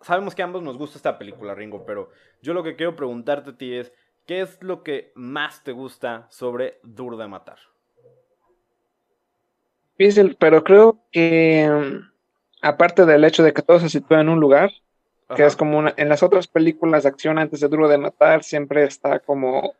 sabemos 0.00 0.34
que 0.34 0.42
a 0.42 0.44
ambos 0.44 0.62
nos 0.62 0.78
gusta 0.78 0.98
esta 0.98 1.18
película, 1.18 1.54
Ringo, 1.54 1.84
pero 1.84 2.10
yo 2.40 2.54
lo 2.54 2.62
que 2.62 2.76
quiero 2.76 2.96
preguntarte 2.96 3.50
a 3.50 3.56
ti 3.56 3.74
es, 3.74 3.92
¿qué 4.26 4.40
es 4.40 4.62
lo 4.62 4.82
que 4.82 5.12
más 5.14 5.62
te 5.64 5.72
gusta 5.72 6.26
sobre 6.30 6.78
Duro 6.82 7.16
de 7.16 7.28
Matar? 7.28 7.58
Difícil, 9.98 10.36
pero 10.38 10.64
creo 10.64 11.04
que 11.12 11.68
mm, 11.70 12.12
aparte 12.62 13.04
del 13.04 13.24
hecho 13.24 13.42
de 13.42 13.52
que 13.52 13.62
todo 13.62 13.78
se 13.78 13.90
sitúa 13.90 14.20
en 14.20 14.28
un 14.28 14.40
lugar, 14.40 14.70
que 15.34 15.44
es 15.44 15.56
como 15.56 15.78
una, 15.78 15.94
en 15.96 16.08
las 16.08 16.22
otras 16.22 16.46
películas 16.46 17.02
de 17.02 17.08
acción 17.08 17.38
antes 17.38 17.60
de 17.60 17.68
Duro 17.68 17.88
de 17.88 17.98
Matar 17.98 18.42
siempre 18.42 18.84
está 18.84 19.18
como 19.20 19.74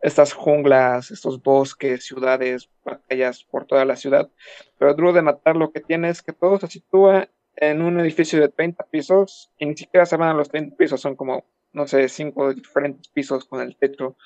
estas 0.00 0.32
junglas, 0.32 1.10
estos 1.10 1.42
bosques, 1.42 2.04
ciudades, 2.04 2.68
batallas 2.84 3.44
por 3.44 3.64
toda 3.64 3.84
la 3.84 3.96
ciudad. 3.96 4.30
Pero 4.78 4.94
Duro 4.94 5.12
de 5.12 5.22
Matar 5.22 5.56
lo 5.56 5.72
que 5.72 5.80
tiene 5.80 6.10
es 6.10 6.22
que 6.22 6.32
todo 6.32 6.58
se 6.58 6.68
sitúa 6.68 7.28
en 7.56 7.82
un 7.82 7.98
edificio 8.00 8.40
de 8.40 8.48
30 8.48 8.84
pisos 8.84 9.50
y 9.58 9.66
ni 9.66 9.76
siquiera 9.76 10.04
se 10.06 10.16
van 10.16 10.28
a 10.28 10.34
los 10.34 10.48
30 10.48 10.76
pisos, 10.76 11.00
son 11.00 11.16
como, 11.16 11.44
no 11.72 11.86
sé, 11.86 12.08
cinco 12.08 12.52
diferentes 12.52 13.08
pisos 13.08 13.46
con 13.46 13.60
el 13.60 13.76
techo. 13.76 14.16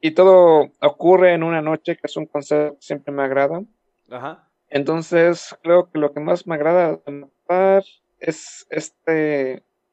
Y 0.00 0.12
todo 0.12 0.70
ocurre 0.80 1.34
en 1.34 1.42
una 1.42 1.60
noche, 1.60 1.96
que 1.96 2.06
es 2.06 2.16
un 2.16 2.26
concepto 2.26 2.76
que 2.76 2.82
siempre 2.82 3.12
me 3.12 3.22
agrada. 3.22 3.62
Ajá. 4.10 4.48
Entonces, 4.68 5.56
creo 5.62 5.90
que 5.90 5.98
lo 5.98 6.12
que 6.12 6.20
más 6.20 6.46
me 6.46 6.54
agrada 6.54 6.98
de 7.04 7.12
matar 7.12 7.82
es 8.20 8.66
esta 8.70 9.12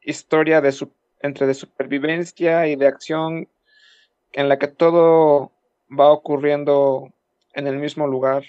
historia 0.07 0.61
de 0.61 0.71
su, 0.71 0.91
entre 1.19 1.45
de 1.45 1.53
supervivencia 1.53 2.67
y 2.67 2.75
de 2.75 2.87
acción 2.87 3.49
en 4.31 4.49
la 4.49 4.57
que 4.57 4.67
todo 4.67 5.51
va 5.87 6.09
ocurriendo 6.11 7.13
en 7.53 7.67
el 7.67 7.77
mismo 7.77 8.07
lugar 8.07 8.43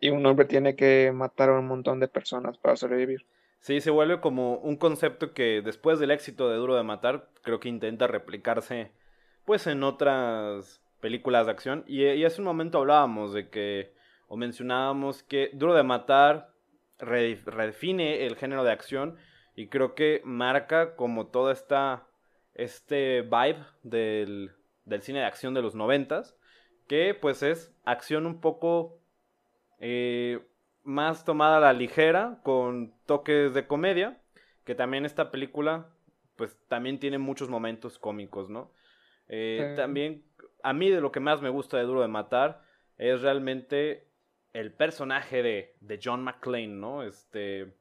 y 0.00 0.10
un 0.10 0.26
hombre 0.26 0.44
tiene 0.44 0.74
que 0.74 1.12
matar 1.14 1.50
a 1.50 1.58
un 1.58 1.66
montón 1.66 2.00
de 2.00 2.08
personas 2.08 2.58
para 2.58 2.76
sobrevivir. 2.76 3.24
Sí, 3.60 3.80
se 3.80 3.90
vuelve 3.90 4.20
como 4.20 4.56
un 4.56 4.76
concepto 4.76 5.32
que 5.32 5.62
después 5.62 5.98
del 5.98 6.10
éxito 6.10 6.50
de 6.50 6.56
Duro 6.56 6.74
de 6.74 6.82
Matar, 6.82 7.30
creo 7.42 7.60
que 7.60 7.68
intenta 7.68 8.06
replicarse 8.06 8.90
pues 9.46 9.66
en 9.66 9.82
otras 9.82 10.82
películas 11.00 11.46
de 11.46 11.52
acción. 11.52 11.84
Y, 11.86 12.04
y 12.04 12.24
hace 12.24 12.40
un 12.40 12.46
momento 12.46 12.78
hablábamos 12.78 13.32
de 13.32 13.48
que, 13.48 13.94
o 14.26 14.36
mencionábamos 14.36 15.22
que 15.22 15.50
Duro 15.54 15.74
de 15.74 15.82
Matar 15.82 16.50
redefine 16.98 18.26
el 18.26 18.36
género 18.36 18.64
de 18.64 18.72
acción 18.72 19.16
y 19.54 19.68
creo 19.68 19.94
que 19.94 20.20
marca 20.24 20.96
como 20.96 21.26
toda 21.28 21.52
esta 21.52 22.06
este 22.54 23.22
vibe 23.22 23.64
del, 23.82 24.52
del 24.84 25.02
cine 25.02 25.20
de 25.20 25.24
acción 25.26 25.54
de 25.54 25.62
los 25.62 25.74
noventas, 25.74 26.36
que 26.86 27.14
pues 27.14 27.42
es 27.42 27.72
acción 27.84 28.26
un 28.26 28.40
poco 28.40 28.98
eh, 29.80 30.40
más 30.84 31.24
tomada 31.24 31.56
a 31.56 31.60
la 31.60 31.72
ligera, 31.72 32.40
con 32.44 32.94
toques 33.06 33.54
de 33.54 33.66
comedia, 33.66 34.20
que 34.64 34.74
también 34.74 35.04
esta 35.04 35.30
película 35.30 35.88
pues 36.36 36.56
también 36.68 36.98
tiene 36.98 37.18
muchos 37.18 37.48
momentos 37.48 37.98
cómicos, 37.98 38.50
¿no? 38.50 38.72
Eh, 39.28 39.70
Sí. 39.70 39.76
También 39.76 40.24
a 40.62 40.72
mí 40.72 40.90
de 40.90 41.00
lo 41.00 41.12
que 41.12 41.20
más 41.20 41.42
me 41.42 41.48
gusta 41.48 41.76
de 41.76 41.84
Duro 41.84 42.02
de 42.02 42.08
Matar 42.08 42.62
es 42.98 43.22
realmente 43.22 44.08
el 44.52 44.72
personaje 44.72 45.42
de, 45.42 45.76
de 45.80 46.00
John 46.02 46.22
McClane, 46.22 46.68
¿no? 46.68 47.02
Este, 47.02 47.74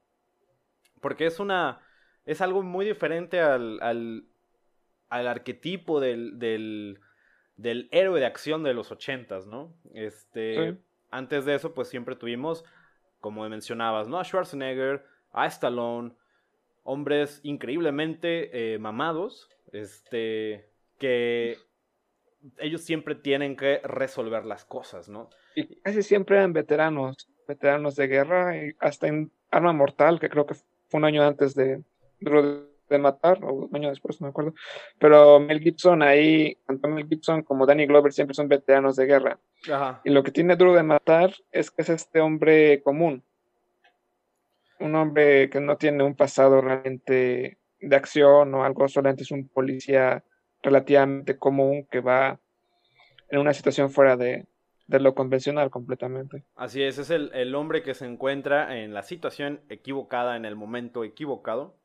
porque 1.04 1.28
es 1.28 1.40
una, 1.40 1.82
es 2.26 2.42
algo 2.42 2.64
muy 2.64 2.86
diferente 2.88 3.40
al, 3.42 3.80
al, 3.84 4.24
al 5.10 5.28
arquetipo 5.28 6.00
del, 6.00 6.40
del, 6.40 7.00
del 7.58 7.90
héroe 7.92 8.20
de 8.20 8.26
acción 8.26 8.64
de 8.64 8.74
los 8.74 8.92
ochentas, 8.92 9.46
¿no? 9.46 9.76
Este, 9.94 10.72
Sí. 10.74 10.80
antes 11.12 11.46
de 11.46 11.54
eso, 11.54 11.76
pues 11.76 11.90
siempre 11.90 12.16
tuvimos, 12.16 12.66
como 13.20 13.48
mencionabas, 13.48 14.08
¿no? 14.08 14.18
A 14.20 14.24
Schwarzenegger, 14.24 15.06
a 15.32 15.46
Stallone, 15.46 16.14
hombres 16.84 17.40
increíblemente 17.44 18.74
eh, 18.74 18.80
mamados, 18.80 19.50
este, 19.72 20.70
que 20.98 21.58
ellos 22.58 22.82
siempre 22.82 23.16
tienen 23.16 23.56
que 23.56 23.80
resolver 23.84 24.46
las 24.46 24.66
cosas, 24.66 25.08
¿no? 25.10 25.30
Y 25.56 25.76
casi 25.82 26.02
siempre 26.04 26.38
eran 26.38 26.52
veteranos, 26.54 27.30
veteranos 27.48 27.96
de 27.96 28.08
guerra, 28.08 28.58
y 28.58 28.76
hasta 28.80 29.08
en 29.08 29.32
Arma 29.52 29.72
Mortal, 29.74 30.20
que 30.20 30.30
creo 30.30 30.46
que 30.46 30.56
fue 30.94 31.00
un 31.00 31.06
año 31.06 31.24
antes 31.24 31.56
de 31.56 31.82
Duro 32.20 32.68
de 32.88 33.00
Matar, 33.00 33.44
o 33.44 33.52
un 33.52 33.76
año 33.76 33.90
después, 33.90 34.22
no 34.22 34.28
me 34.28 34.30
acuerdo. 34.30 34.54
Pero 35.00 35.40
Mel 35.40 35.60
Gibson 35.60 36.04
ahí, 36.04 36.56
tanto 36.68 36.88
Mel 36.88 37.08
Gibson 37.08 37.42
como 37.42 37.66
Danny 37.66 37.88
Glover 37.88 38.14
siempre 38.14 38.36
son 38.36 38.48
veteranos 38.48 38.96
de 38.96 39.08
guerra. 39.08 39.40
Ajá. 39.72 40.02
Y 40.04 40.12
lo 40.12 40.22
que 40.22 40.30
tiene 40.30 40.56
Duro 40.56 40.76
de 40.76 40.84
Matar 40.84 41.34
es 41.52 41.72
que 41.72 41.82
es 41.82 41.90
este 41.90 42.22
hombre 42.22 42.84
común. 42.84 43.24
Un 44.80 44.94
hombre 44.94 45.50
que 45.50 45.60
no 45.60 45.78
tiene 45.78 46.04
un 46.04 46.14
pasado 46.14 46.62
realmente 46.62 47.58
de 47.80 47.96
acción 47.96 48.54
o 48.54 48.64
algo, 48.64 48.88
solamente 48.88 49.24
es 49.24 49.32
un 49.32 49.48
policía 49.48 50.24
relativamente 50.62 51.40
común 51.40 51.88
que 51.90 52.02
va 52.02 52.40
en 53.30 53.40
una 53.40 53.56
situación 53.56 53.90
fuera 53.90 54.16
de, 54.16 54.46
de 54.88 55.00
lo 55.00 55.16
convencional 55.16 55.70
completamente. 55.70 56.46
Así 56.56 56.84
es, 56.84 56.98
es 57.00 57.10
el, 57.10 57.32
el 57.34 57.56
hombre 57.56 57.82
que 57.84 57.94
se 57.94 58.06
encuentra 58.06 58.78
en 58.80 58.94
la 58.94 59.04
situación 59.04 59.62
equivocada, 59.70 60.36
en 60.36 60.46
el 60.46 60.56
momento 60.56 61.04
equivocado. 61.04 61.76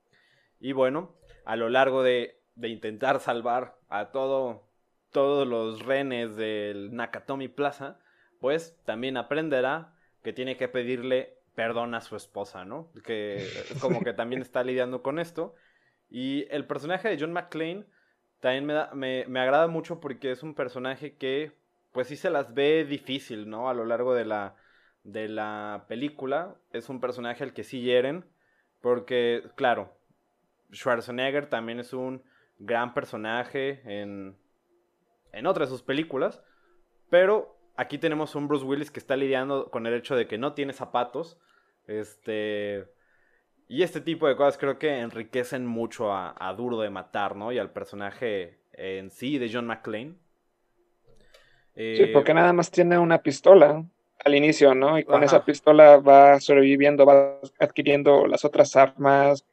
Y 0.60 0.72
bueno, 0.72 1.14
a 1.44 1.56
lo 1.56 1.68
largo 1.68 2.02
de, 2.02 2.40
de 2.54 2.68
intentar 2.68 3.20
salvar 3.20 3.78
a 3.88 4.10
todo, 4.10 4.62
todos 5.12 5.46
los 5.48 5.84
renes 5.84 6.36
del 6.36 6.94
Nakatomi 6.94 7.48
Plaza, 7.48 7.98
pues 8.40 8.76
también 8.84 9.16
aprenderá 9.16 9.94
que 10.22 10.32
tiene 10.32 10.56
que 10.56 10.68
pedirle 10.68 11.38
perdón 11.54 11.94
a 11.94 12.00
su 12.00 12.14
esposa, 12.16 12.64
¿no? 12.64 12.92
Que 13.04 13.46
como 13.80 14.02
que 14.02 14.12
también 14.12 14.42
está 14.42 14.62
lidiando 14.64 15.02
con 15.02 15.18
esto. 15.18 15.54
Y 16.10 16.46
el 16.50 16.66
personaje 16.66 17.08
de 17.08 17.18
John 17.18 17.32
McClane 17.32 17.86
también 18.40 18.66
me, 18.66 18.72
da- 18.74 18.90
me, 18.94 19.24
me 19.28 19.40
agrada 19.40 19.66
mucho 19.68 20.00
porque 20.00 20.30
es 20.30 20.42
un 20.42 20.54
personaje 20.54 21.16
que 21.16 21.52
pues 21.98 22.06
sí 22.06 22.14
se 22.16 22.30
las 22.30 22.54
ve 22.54 22.84
difícil, 22.84 23.50
¿no? 23.50 23.68
A 23.68 23.74
lo 23.74 23.84
largo 23.84 24.14
de 24.14 24.24
la, 24.24 24.54
de 25.02 25.28
la 25.28 25.86
película. 25.88 26.54
Es 26.72 26.88
un 26.88 27.00
personaje 27.00 27.42
al 27.42 27.52
que 27.52 27.64
sí 27.64 27.80
hieren. 27.80 28.24
Porque, 28.80 29.42
claro, 29.56 29.98
Schwarzenegger 30.72 31.46
también 31.48 31.80
es 31.80 31.92
un 31.92 32.22
gran 32.60 32.94
personaje 32.94 33.82
en, 33.84 34.38
en 35.32 35.46
otras 35.48 35.70
de 35.70 35.74
sus 35.74 35.82
películas. 35.82 36.40
Pero 37.10 37.58
aquí 37.74 37.98
tenemos 37.98 38.36
un 38.36 38.46
Bruce 38.46 38.64
Willis 38.64 38.92
que 38.92 39.00
está 39.00 39.16
lidiando 39.16 39.68
con 39.68 39.84
el 39.88 39.94
hecho 39.94 40.14
de 40.14 40.28
que 40.28 40.38
no 40.38 40.52
tiene 40.52 40.74
zapatos. 40.74 41.36
Este. 41.88 42.86
Y 43.66 43.82
este 43.82 44.00
tipo 44.00 44.28
de 44.28 44.36
cosas 44.36 44.56
creo 44.56 44.78
que 44.78 45.00
enriquecen 45.00 45.66
mucho 45.66 46.12
a, 46.12 46.32
a 46.38 46.54
Duro 46.54 46.78
de 46.78 46.90
Matar, 46.90 47.34
¿no? 47.34 47.50
Y 47.50 47.58
al 47.58 47.72
personaje 47.72 48.60
en 48.70 49.10
sí 49.10 49.38
de 49.38 49.50
John 49.52 49.66
McClane. 49.66 50.27
Sí, 51.92 52.06
Eh, 52.06 52.08
porque 52.08 52.34
nada 52.34 52.52
más 52.52 52.70
tiene 52.70 52.98
una 52.98 53.22
pistola 53.22 53.84
al 54.24 54.34
inicio, 54.34 54.74
¿no? 54.74 54.98
Y 54.98 55.04
con 55.04 55.22
Ajá. 55.22 55.24
esa 55.24 55.44
pistola 55.44 55.98
va 55.98 56.40
sobreviviendo, 56.40 57.06
va 57.06 57.40
adquiriendo 57.58 58.26
las 58.26 58.44
otras 58.44 58.76
armas, 58.76 59.44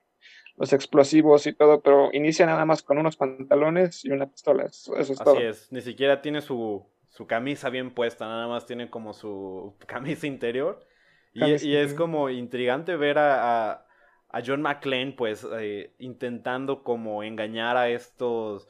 los 0.57 0.73
explosivos 0.73 1.47
y 1.47 1.53
todo, 1.53 1.81
pero 1.81 2.09
inicia 2.13 2.45
nada 2.45 2.65
más 2.65 2.83
con 2.83 2.97
unos 2.99 3.17
pantalones 3.17 4.05
y 4.05 4.11
una 4.11 4.27
pistola. 4.27 4.65
Eso, 4.65 4.97
eso 4.97 5.13
es 5.13 5.21
todo. 5.23 5.35
Así 5.35 5.41
es, 5.41 5.71
ni 5.71 5.81
siquiera 5.81 6.21
tiene 6.21 6.41
su, 6.41 6.85
su 7.09 7.25
camisa 7.27 7.69
bien 7.69 7.93
puesta, 7.93 8.25
nada 8.27 8.47
más 8.47 8.65
tiene 8.65 8.89
como 8.89 9.13
su 9.13 9.75
camisa 9.87 10.27
interior. 10.27 10.85
Y, 11.33 11.49
Camisa 11.49 11.65
y 11.67 11.75
es 11.75 11.93
como 11.93 12.29
intrigante 12.29 12.95
ver 12.95 13.17
a, 13.17 13.71
a, 13.71 13.87
a 14.29 14.41
John 14.45 14.61
McClane, 14.61 15.13
pues, 15.13 15.45
eh, 15.59 15.93
intentando 15.99 16.83
como 16.83 17.23
engañar 17.23 17.77
a 17.77 17.89
estos, 17.89 18.67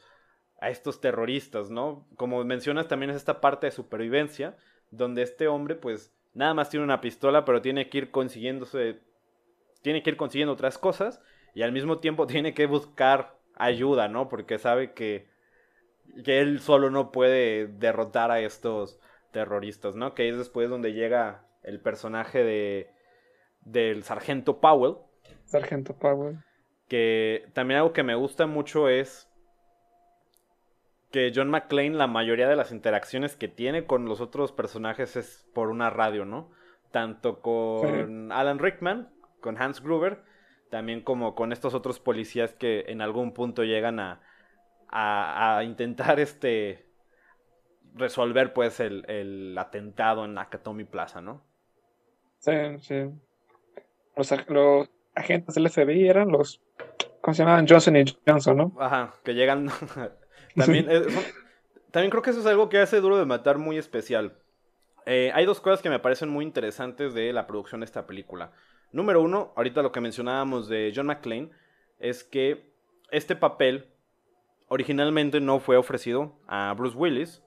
a 0.60 0.70
estos 0.70 1.00
terroristas, 1.00 1.70
¿no? 1.70 2.06
Como 2.16 2.42
mencionas, 2.44 2.88
también 2.88 3.10
es 3.10 3.16
esta 3.16 3.40
parte 3.40 3.66
de 3.66 3.72
supervivencia, 3.72 4.56
donde 4.90 5.22
este 5.22 5.48
hombre, 5.48 5.74
pues, 5.74 6.14
nada 6.34 6.54
más 6.54 6.70
tiene 6.70 6.84
una 6.84 7.00
pistola, 7.00 7.44
pero 7.44 7.62
tiene 7.62 7.88
que 7.88 7.98
ir 7.98 8.10
consiguiéndose, 8.10 9.00
tiene 9.82 10.02
que 10.02 10.10
ir 10.10 10.16
consiguiendo 10.16 10.52
otras 10.52 10.78
cosas, 10.78 11.22
y 11.54 11.62
al 11.62 11.72
mismo 11.72 11.98
tiempo 11.98 12.26
tiene 12.26 12.54
que 12.54 12.66
buscar 12.66 13.36
ayuda, 13.54 14.08
¿no? 14.08 14.28
Porque 14.28 14.58
sabe 14.58 14.92
que 14.92 15.34
que 16.24 16.40
él 16.40 16.60
solo 16.60 16.90
no 16.90 17.12
puede 17.12 17.66
derrotar 17.66 18.30
a 18.30 18.40
estos 18.40 18.98
terroristas, 19.32 19.96
¿no? 19.96 20.14
Que 20.14 20.28
es 20.28 20.38
después 20.38 20.70
donde 20.70 20.92
llega 20.92 21.44
el 21.62 21.80
personaje 21.80 22.44
de 22.44 22.90
del 23.60 24.04
sargento 24.04 24.60
Powell, 24.60 24.96
Sargento 25.44 25.94
Powell. 25.94 26.38
que 26.88 27.48
también 27.52 27.78
algo 27.78 27.92
que 27.92 28.04
me 28.04 28.14
gusta 28.14 28.46
mucho 28.46 28.88
es 28.88 29.28
que 31.16 31.32
John 31.34 31.48
McClane 31.48 31.96
la 31.96 32.06
mayoría 32.06 32.46
de 32.46 32.56
las 32.56 32.72
interacciones 32.72 33.36
que 33.36 33.48
tiene 33.48 33.86
con 33.86 34.04
los 34.04 34.20
otros 34.20 34.52
personajes 34.52 35.16
es 35.16 35.48
por 35.54 35.70
una 35.70 35.88
radio, 35.88 36.26
¿no? 36.26 36.50
Tanto 36.90 37.40
con 37.40 38.30
Alan 38.32 38.58
Rickman, 38.58 39.08
con 39.40 39.56
Hans 39.56 39.80
Gruber, 39.80 40.20
también 40.68 41.00
como 41.00 41.34
con 41.34 41.52
estos 41.52 41.72
otros 41.72 42.00
policías 42.00 42.52
que 42.52 42.84
en 42.88 43.00
algún 43.00 43.32
punto 43.32 43.64
llegan 43.64 43.98
a, 43.98 44.20
a, 44.90 45.56
a 45.56 45.64
intentar 45.64 46.20
este 46.20 46.86
resolver 47.94 48.52
pues 48.52 48.78
el, 48.80 49.02
el 49.08 49.56
atentado 49.56 50.26
en 50.26 50.34
Nakatomi 50.34 50.84
Plaza, 50.84 51.22
¿no? 51.22 51.42
Sí, 52.40 52.52
sí. 52.80 53.06
Los, 54.16 54.34
los 54.50 54.90
agentes 55.14 55.54
del 55.54 55.70
FBI 55.70 56.10
eran 56.10 56.28
los, 56.28 56.60
¿cómo 57.22 57.32
se 57.32 57.42
llamaban? 57.42 57.66
Johnson 57.66 57.96
y 57.96 58.04
Johnson, 58.26 58.56
¿no? 58.58 58.76
Ajá, 58.78 59.14
que 59.24 59.32
llegan. 59.32 59.70
también, 60.56 60.90
eh, 60.90 61.04
son- 61.10 61.24
también 61.90 62.10
creo 62.10 62.22
que 62.22 62.30
eso 62.30 62.40
es 62.40 62.46
algo 62.46 62.68
que 62.68 62.78
hace 62.78 63.00
Duro 63.00 63.16
de 63.18 63.24
Matar 63.24 63.58
muy 63.58 63.78
especial. 63.78 64.36
Eh, 65.06 65.30
hay 65.34 65.46
dos 65.46 65.60
cosas 65.60 65.80
que 65.82 65.90
me 65.90 65.98
parecen 66.00 66.28
muy 66.28 66.44
interesantes 66.44 67.14
de 67.14 67.32
la 67.32 67.46
producción 67.46 67.80
de 67.80 67.84
esta 67.86 68.06
película. 68.06 68.52
Número 68.92 69.20
uno, 69.22 69.52
ahorita 69.56 69.82
lo 69.82 69.92
que 69.92 70.00
mencionábamos 70.00 70.68
de 70.68 70.92
John 70.94 71.06
McClane, 71.06 71.50
es 71.98 72.24
que 72.24 72.72
este 73.10 73.36
papel 73.36 73.92
originalmente 74.68 75.40
no 75.40 75.60
fue 75.60 75.76
ofrecido 75.76 76.38
a 76.48 76.74
Bruce 76.76 76.96
Willis. 76.96 77.42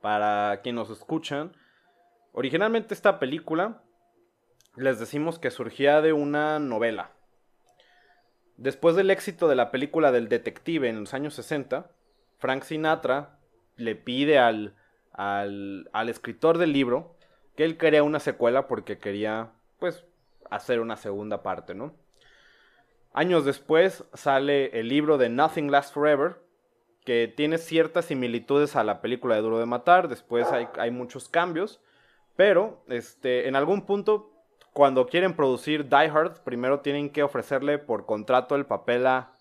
Para 0.00 0.60
quienes 0.62 0.88
nos 0.88 0.98
escuchan, 0.98 1.52
originalmente 2.32 2.92
esta 2.94 3.18
película 3.20 3.82
les 4.74 4.98
decimos 4.98 5.38
que 5.38 5.50
surgía 5.52 6.00
de 6.00 6.12
una 6.12 6.58
novela. 6.58 7.12
Después 8.56 8.96
del 8.96 9.10
éxito 9.10 9.48
de 9.48 9.54
la 9.54 9.70
película 9.70 10.12
del 10.12 10.28
detective 10.28 10.88
en 10.88 11.00
los 11.00 11.14
años 11.14 11.34
60, 11.34 11.90
Frank 12.42 12.64
Sinatra 12.64 13.38
le 13.76 13.94
pide 13.94 14.40
al, 14.40 14.74
al, 15.12 15.88
al 15.92 16.08
escritor 16.08 16.58
del 16.58 16.72
libro 16.72 17.14
que 17.56 17.64
él 17.64 17.78
quería 17.78 18.02
una 18.02 18.18
secuela 18.18 18.66
porque 18.66 18.98
quería, 18.98 19.52
pues, 19.78 20.04
hacer 20.50 20.80
una 20.80 20.96
segunda 20.96 21.44
parte, 21.44 21.72
¿no? 21.72 21.94
Años 23.12 23.44
después 23.44 24.04
sale 24.14 24.76
el 24.80 24.88
libro 24.88 25.18
de 25.18 25.28
Nothing 25.28 25.70
Lasts 25.70 25.92
Forever, 25.92 26.42
que 27.04 27.32
tiene 27.34 27.58
ciertas 27.58 28.06
similitudes 28.06 28.74
a 28.74 28.82
la 28.82 29.00
película 29.00 29.36
de 29.36 29.42
Duro 29.42 29.60
de 29.60 29.66
Matar, 29.66 30.08
después 30.08 30.50
hay, 30.50 30.66
hay 30.78 30.90
muchos 30.90 31.28
cambios, 31.28 31.80
pero 32.34 32.82
este, 32.88 33.46
en 33.46 33.54
algún 33.54 33.86
punto, 33.86 34.32
cuando 34.72 35.06
quieren 35.06 35.36
producir 35.36 35.88
Die 35.88 36.10
Hard, 36.10 36.42
primero 36.42 36.80
tienen 36.80 37.10
que 37.10 37.22
ofrecerle 37.22 37.78
por 37.78 38.04
contrato 38.04 38.56
el 38.56 38.66
papel 38.66 39.06
a, 39.06 39.32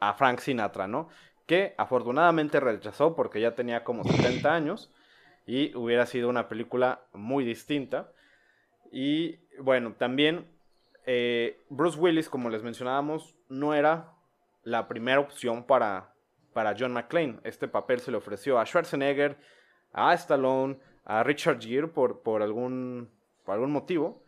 a 0.00 0.14
Frank 0.14 0.40
Sinatra, 0.40 0.88
¿no? 0.88 1.08
Que 1.50 1.74
afortunadamente 1.78 2.60
rechazó 2.60 3.16
porque 3.16 3.40
ya 3.40 3.56
tenía 3.56 3.82
como 3.82 4.04
70 4.04 4.54
años 4.54 4.88
y 5.48 5.74
hubiera 5.74 6.06
sido 6.06 6.28
una 6.28 6.48
película 6.48 7.00
muy 7.12 7.44
distinta. 7.44 8.12
Y 8.92 9.40
bueno, 9.60 9.94
también 9.98 10.46
eh, 11.06 11.60
Bruce 11.68 11.98
Willis, 11.98 12.28
como 12.28 12.50
les 12.50 12.62
mencionábamos, 12.62 13.34
no 13.48 13.74
era 13.74 14.12
la 14.62 14.86
primera 14.86 15.18
opción 15.18 15.64
para, 15.64 16.14
para 16.52 16.76
John 16.78 16.92
McClane. 16.92 17.40
Este 17.42 17.66
papel 17.66 17.98
se 17.98 18.12
le 18.12 18.18
ofreció 18.18 18.60
a 18.60 18.64
Schwarzenegger, 18.64 19.36
a 19.92 20.14
Stallone, 20.14 20.78
a 21.04 21.24
Richard 21.24 21.60
Gere 21.60 21.88
por, 21.88 22.22
por, 22.22 22.42
algún, 22.42 23.10
por 23.44 23.54
algún 23.54 23.72
motivo. 23.72 24.22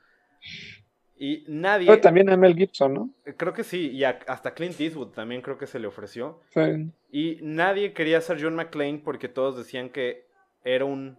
Y 1.16 1.44
nadie. 1.46 1.86
Pero 1.86 2.00
también 2.00 2.30
a 2.30 2.36
Mel 2.36 2.54
Gibson, 2.56 2.94
¿no? 2.94 3.10
Creo 3.36 3.52
que 3.52 3.64
sí, 3.64 3.90
y 3.90 4.04
a- 4.04 4.18
hasta 4.26 4.54
Clint 4.54 4.80
Eastwood 4.80 5.08
también 5.12 5.40
creo 5.42 5.58
que 5.58 5.66
se 5.66 5.78
le 5.78 5.86
ofreció. 5.86 6.40
Sí. 6.50 6.90
Y 7.10 7.38
nadie 7.42 7.92
quería 7.92 8.20
ser 8.20 8.42
John 8.42 8.56
McClane 8.56 9.00
porque 9.04 9.28
todos 9.28 9.56
decían 9.56 9.90
que 9.90 10.26
era 10.64 10.84
un. 10.84 11.18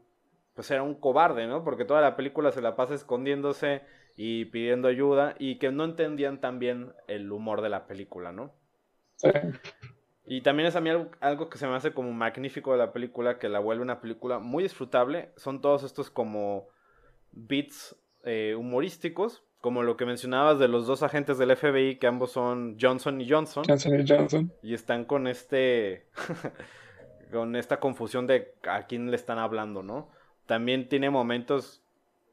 Pues 0.56 0.70
era 0.70 0.84
un 0.84 0.96
cobarde, 0.96 1.48
¿no? 1.48 1.64
Porque 1.64 1.86
toda 1.86 2.02
la 2.02 2.16
película 2.16 2.52
se 2.52 2.62
la 2.62 2.76
pasa 2.76 2.94
escondiéndose 2.94 3.82
y 4.16 4.46
pidiendo 4.46 4.88
ayuda 4.88 5.36
y 5.40 5.58
que 5.58 5.72
no 5.72 5.84
entendían 5.86 6.40
tan 6.42 6.60
bien 6.60 6.94
el 7.08 7.32
humor 7.32 7.62
de 7.62 7.70
la 7.70 7.88
película, 7.88 8.32
¿no? 8.32 8.54
sí. 9.16 9.30
Y 10.26 10.40
también 10.42 10.68
es 10.68 10.76
a 10.78 10.82
mí 10.82 10.90
algo, 10.90 11.10
algo 11.20 11.50
que 11.50 11.58
se 11.58 11.68
me 11.68 11.76
hace 11.76 11.92
como 11.94 12.12
magnífico 12.14 12.72
de 12.72 12.78
la 12.78 12.94
película, 12.94 13.40
que 13.40 13.50
la 13.50 13.60
vuelve 13.60 13.82
una 13.84 14.00
película 14.00 14.40
muy 14.40 14.64
disfrutable. 14.64 15.32
Son 15.36 15.60
todos 15.60 15.84
estos 15.84 16.10
como 16.10 16.70
beats 17.34 17.96
eh, 18.24 18.56
humorísticos, 18.58 19.44
como 19.64 19.82
lo 19.82 19.96
que 19.96 20.06
mencionabas 20.06 20.60
de 20.60 20.68
los 20.68 20.88
dos 20.88 21.04
agentes 21.04 21.38
del 21.38 21.56
FBI, 21.56 21.96
que 21.96 22.06
ambos 22.06 22.34
son 22.34 22.76
Johnson 22.78 23.22
y 23.22 23.30
Johnson, 23.30 23.64
Johnson 23.66 23.98
y 23.98 24.06
Johnson. 24.06 24.54
y 24.62 24.74
están 24.74 25.06
con 25.06 25.26
este, 25.26 26.10
con 27.32 27.56
esta 27.56 27.80
confusión 27.80 28.28
de 28.28 28.56
a 28.64 28.88
quién 28.88 29.10
le 29.10 29.16
están 29.16 29.40
hablando, 29.40 29.82
¿no? 29.82 30.10
También 30.48 30.90
tiene 30.90 31.10
momentos 31.10 31.82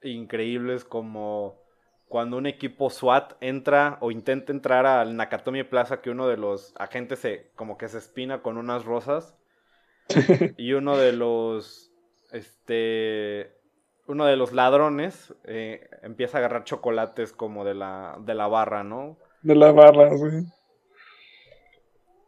increíbles 0.02 0.84
como 0.84 1.62
cuando 2.08 2.36
un 2.36 2.48
equipo 2.48 2.90
SWAT 2.90 3.34
entra 3.40 3.98
o 4.00 4.10
intenta 4.10 4.50
entrar 4.50 4.84
al 4.84 5.14
Nakatomi 5.14 5.62
Plaza 5.62 6.00
que 6.00 6.10
uno 6.10 6.26
de 6.26 6.36
los 6.36 6.74
agentes 6.80 7.20
se 7.20 7.52
como 7.54 7.78
que 7.78 7.86
se 7.86 7.98
espina 7.98 8.42
con 8.42 8.58
unas 8.58 8.84
rosas 8.84 9.36
y 10.56 10.72
uno 10.72 10.96
de 10.96 11.12
los 11.12 11.92
este 12.32 13.59
uno 14.10 14.26
de 14.26 14.36
los 14.36 14.52
ladrones 14.52 15.32
eh, 15.44 15.88
empieza 16.02 16.36
a 16.36 16.40
agarrar 16.40 16.64
chocolates 16.64 17.32
como 17.32 17.64
de 17.64 17.74
la 17.74 18.16
de 18.20 18.34
la 18.34 18.48
barra, 18.48 18.82
¿no? 18.84 19.16
De 19.42 19.54
la 19.54 19.72
barra, 19.72 20.10
sí. 20.16 20.46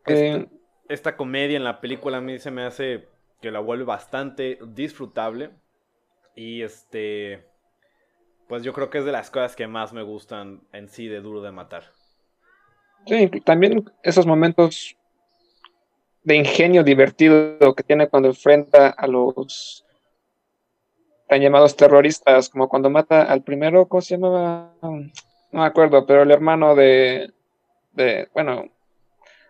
Este- 0.07 0.35
Eh, 0.37 0.47
esta 0.89 1.17
comedia 1.17 1.57
en 1.57 1.65
la 1.65 1.81
película 1.81 2.19
a 2.19 2.21
mí 2.21 2.39
se 2.39 2.51
me 2.51 2.65
hace 2.65 3.09
que 3.41 3.51
la 3.51 3.61
vuelve 3.61 3.85
bastante 3.85 4.59
disfrutable 4.67 5.51
y 6.37 6.62
este 6.62 7.45
pues 8.49 8.62
yo 8.62 8.73
creo 8.73 8.91
que 8.91 8.99
es 8.99 9.05
de 9.05 9.12
las 9.12 9.31
cosas 9.31 9.57
que 9.57 9.67
más 9.67 9.93
me 9.93 10.03
gustan 10.03 10.61
en 10.73 10.89
sí 10.89 11.09
de 11.09 11.21
Duro 11.21 11.41
de 11.41 11.53
Matar. 11.53 11.85
Sí, 13.07 13.29
también 13.45 13.91
esos 14.03 14.27
momentos 14.27 14.97
de 16.23 16.37
ingenio 16.37 16.85
divertido 16.85 17.75
que 17.75 17.83
tiene 17.83 18.09
cuando 18.09 18.29
enfrenta 18.29 18.89
a 18.89 19.07
los 19.07 19.85
tan 21.33 21.41
llamados 21.41 21.75
terroristas, 21.77 22.51
como 22.51 22.69
cuando 22.69 22.91
mata 22.91 23.23
al 23.23 23.43
primero, 23.43 23.89
¿cómo 23.89 24.03
se 24.03 24.17
llamaba? 24.17 24.75
No 24.83 25.01
me 25.51 25.65
acuerdo, 25.65 26.05
pero 26.05 26.25
el 26.25 26.31
hermano 26.31 26.75
de, 26.75 27.31
de 27.93 28.29
bueno, 28.35 28.67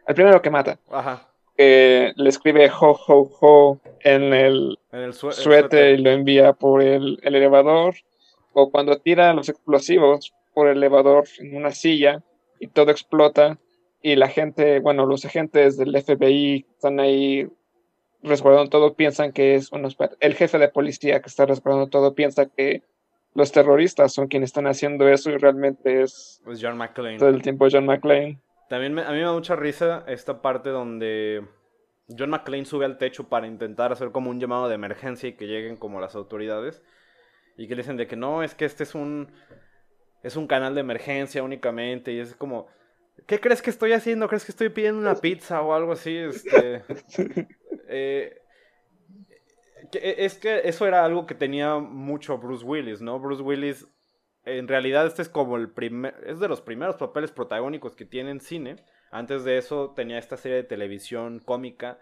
al 0.07 0.15
primero 0.15 0.41
que 0.41 0.49
mata, 0.49 0.79
Ajá. 0.93 1.27
que 1.57 2.13
le 2.15 2.29
escribe 2.29 2.71
ho, 2.71 2.97
ho, 3.09 3.31
ho 3.41 3.81
en 3.99 4.33
el 4.33 4.79
En 4.93 5.01
el, 5.01 5.05
el 5.07 5.13
suéter 5.13 5.99
y 5.99 6.03
lo 6.05 6.11
envía 6.11 6.53
por 6.53 6.85
el, 6.85 7.19
el 7.25 7.35
elevador, 7.35 7.97
o 8.53 8.71
cuando 8.71 8.99
tira 8.99 9.35
los 9.35 9.49
explosivos 9.49 10.33
por 10.55 10.69
el 10.69 10.77
elevador 10.77 11.25
en 11.41 11.57
una 11.57 11.73
silla 11.73 12.23
y 12.61 12.69
todo 12.69 12.93
explota 12.93 13.59
y 14.01 14.15
la 14.15 14.29
gente, 14.29 14.79
bueno, 14.79 15.05
los 15.05 15.25
agentes 15.25 15.77
del 15.77 16.01
FBI 16.01 16.65
están 16.77 17.01
ahí 17.01 17.49
resguardando 18.23 18.71
todo, 18.71 18.95
piensan 18.95 19.33
que 19.33 19.55
es, 19.57 19.71
espera, 19.73 20.13
el 20.21 20.35
jefe 20.35 20.59
de 20.59 20.69
policía 20.69 21.21
que 21.21 21.29
está 21.29 21.47
resguardando 21.47 21.89
todo 21.89 22.15
piensa 22.15 22.47
que 22.47 22.83
los 23.35 23.51
terroristas 23.53 24.13
son 24.13 24.29
quienes 24.29 24.51
están 24.51 24.67
haciendo 24.67 25.09
eso 25.09 25.31
y 25.31 25.39
realmente 25.39 26.03
es 26.03 26.41
Pues 26.45 26.59
John 26.63 26.77
McClane. 26.77 27.19
todo 27.19 27.31
el 27.31 27.43
tiempo 27.43 27.67
John 27.71 27.87
McClane. 27.87 28.39
También 28.69 28.95
me- 28.95 29.03
a 29.03 29.11
mí 29.11 29.17
me 29.19 29.23
da 29.25 29.33
mucha 29.33 29.57
risa 29.57 30.05
esta 30.07 30.41
parte 30.43 30.71
donde 30.71 31.45
John 32.17 32.31
McClane 32.31 32.65
sube 32.67 32.85
al 32.85 32.99
techo 32.99 33.29
para 33.29 33.47
intentar 33.47 33.91
hacer 33.93 34.11
como 34.13 34.31
un 34.31 34.39
llamado 34.41 34.69
de 34.69 34.75
emergencia 34.75 35.29
y 35.29 35.33
que 35.35 35.47
lleguen 35.47 35.77
como 35.77 36.01
las 36.01 36.15
autoridades. 36.15 36.83
Y 37.57 37.69
que 37.69 37.75
le 37.75 37.83
dicen 37.83 37.97
de 37.97 38.07
que 38.07 38.17
no, 38.17 38.43
es 38.43 38.55
que 38.55 38.65
este 38.65 38.83
es 38.85 38.95
un 38.95 39.31
es 40.23 40.37
un 40.37 40.47
canal 40.47 40.75
de 40.75 40.81
emergencia 40.83 41.43
únicamente. 41.43 42.13
Y 42.13 42.19
es 42.21 42.35
como, 42.37 42.67
¿qué 43.27 43.41
crees 43.41 43.61
que 43.61 43.71
estoy 43.71 43.93
haciendo? 43.93 44.29
¿Crees 44.29 44.45
que 44.45 44.53
estoy 44.53 44.69
pidiendo 44.69 45.01
una 45.01 45.17
pizza 45.17 45.61
o 45.63 45.75
algo 45.75 45.93
así? 45.93 46.17
Este, 46.17 46.83
eh, 47.89 48.39
que- 49.91 49.99
e, 49.99 50.25
es 50.25 50.39
que 50.39 50.63
eso 50.65 50.87
era 50.87 51.05
algo 51.05 51.27
que 51.27 51.35
tenía 51.35 51.77
mucho 51.79 52.39
Bruce 52.39 52.65
Willis, 52.65 53.01
¿no? 53.03 53.19
Bruce 53.19 53.43
Willis, 53.43 53.87
en 54.45 54.69
realidad 54.69 55.07
este 55.07 55.23
es 55.23 55.29
como 55.29 55.57
el 55.57 55.71
primer, 55.71 56.15
es 56.27 56.41
de 56.41 56.49
los 56.49 56.61
primeros 56.61 56.97
papeles 56.97 57.31
protagónicos 57.33 57.95
que 57.97 58.05
tiene 58.05 58.31
en 58.31 58.41
cine. 58.41 58.77
Antes 59.11 59.45
de 59.45 59.59
eso 59.59 59.93
tenía 59.95 60.19
esta 60.19 60.37
serie 60.37 60.57
de 60.57 60.65
televisión 60.65 61.39
cómica, 61.41 61.99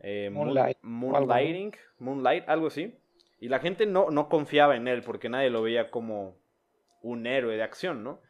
eh, 0.00 0.28
Moon- 0.30 0.48
Moonlight, 0.48 0.78
Moonlighting, 0.82 1.72
Moonlight, 1.98 2.48
algo 2.48 2.66
así. 2.66 2.94
Y 3.40 3.48
la 3.48 3.58
gente 3.60 3.86
no, 3.86 4.10
no 4.10 4.28
confiaba 4.28 4.76
en 4.76 4.88
él 4.88 5.02
porque 5.02 5.28
nadie 5.28 5.50
lo 5.50 5.62
veía 5.62 5.90
como 5.90 6.36
un 7.02 7.26
héroe 7.26 7.56
de 7.56 7.62
acción, 7.62 8.02
¿no? 8.04 8.20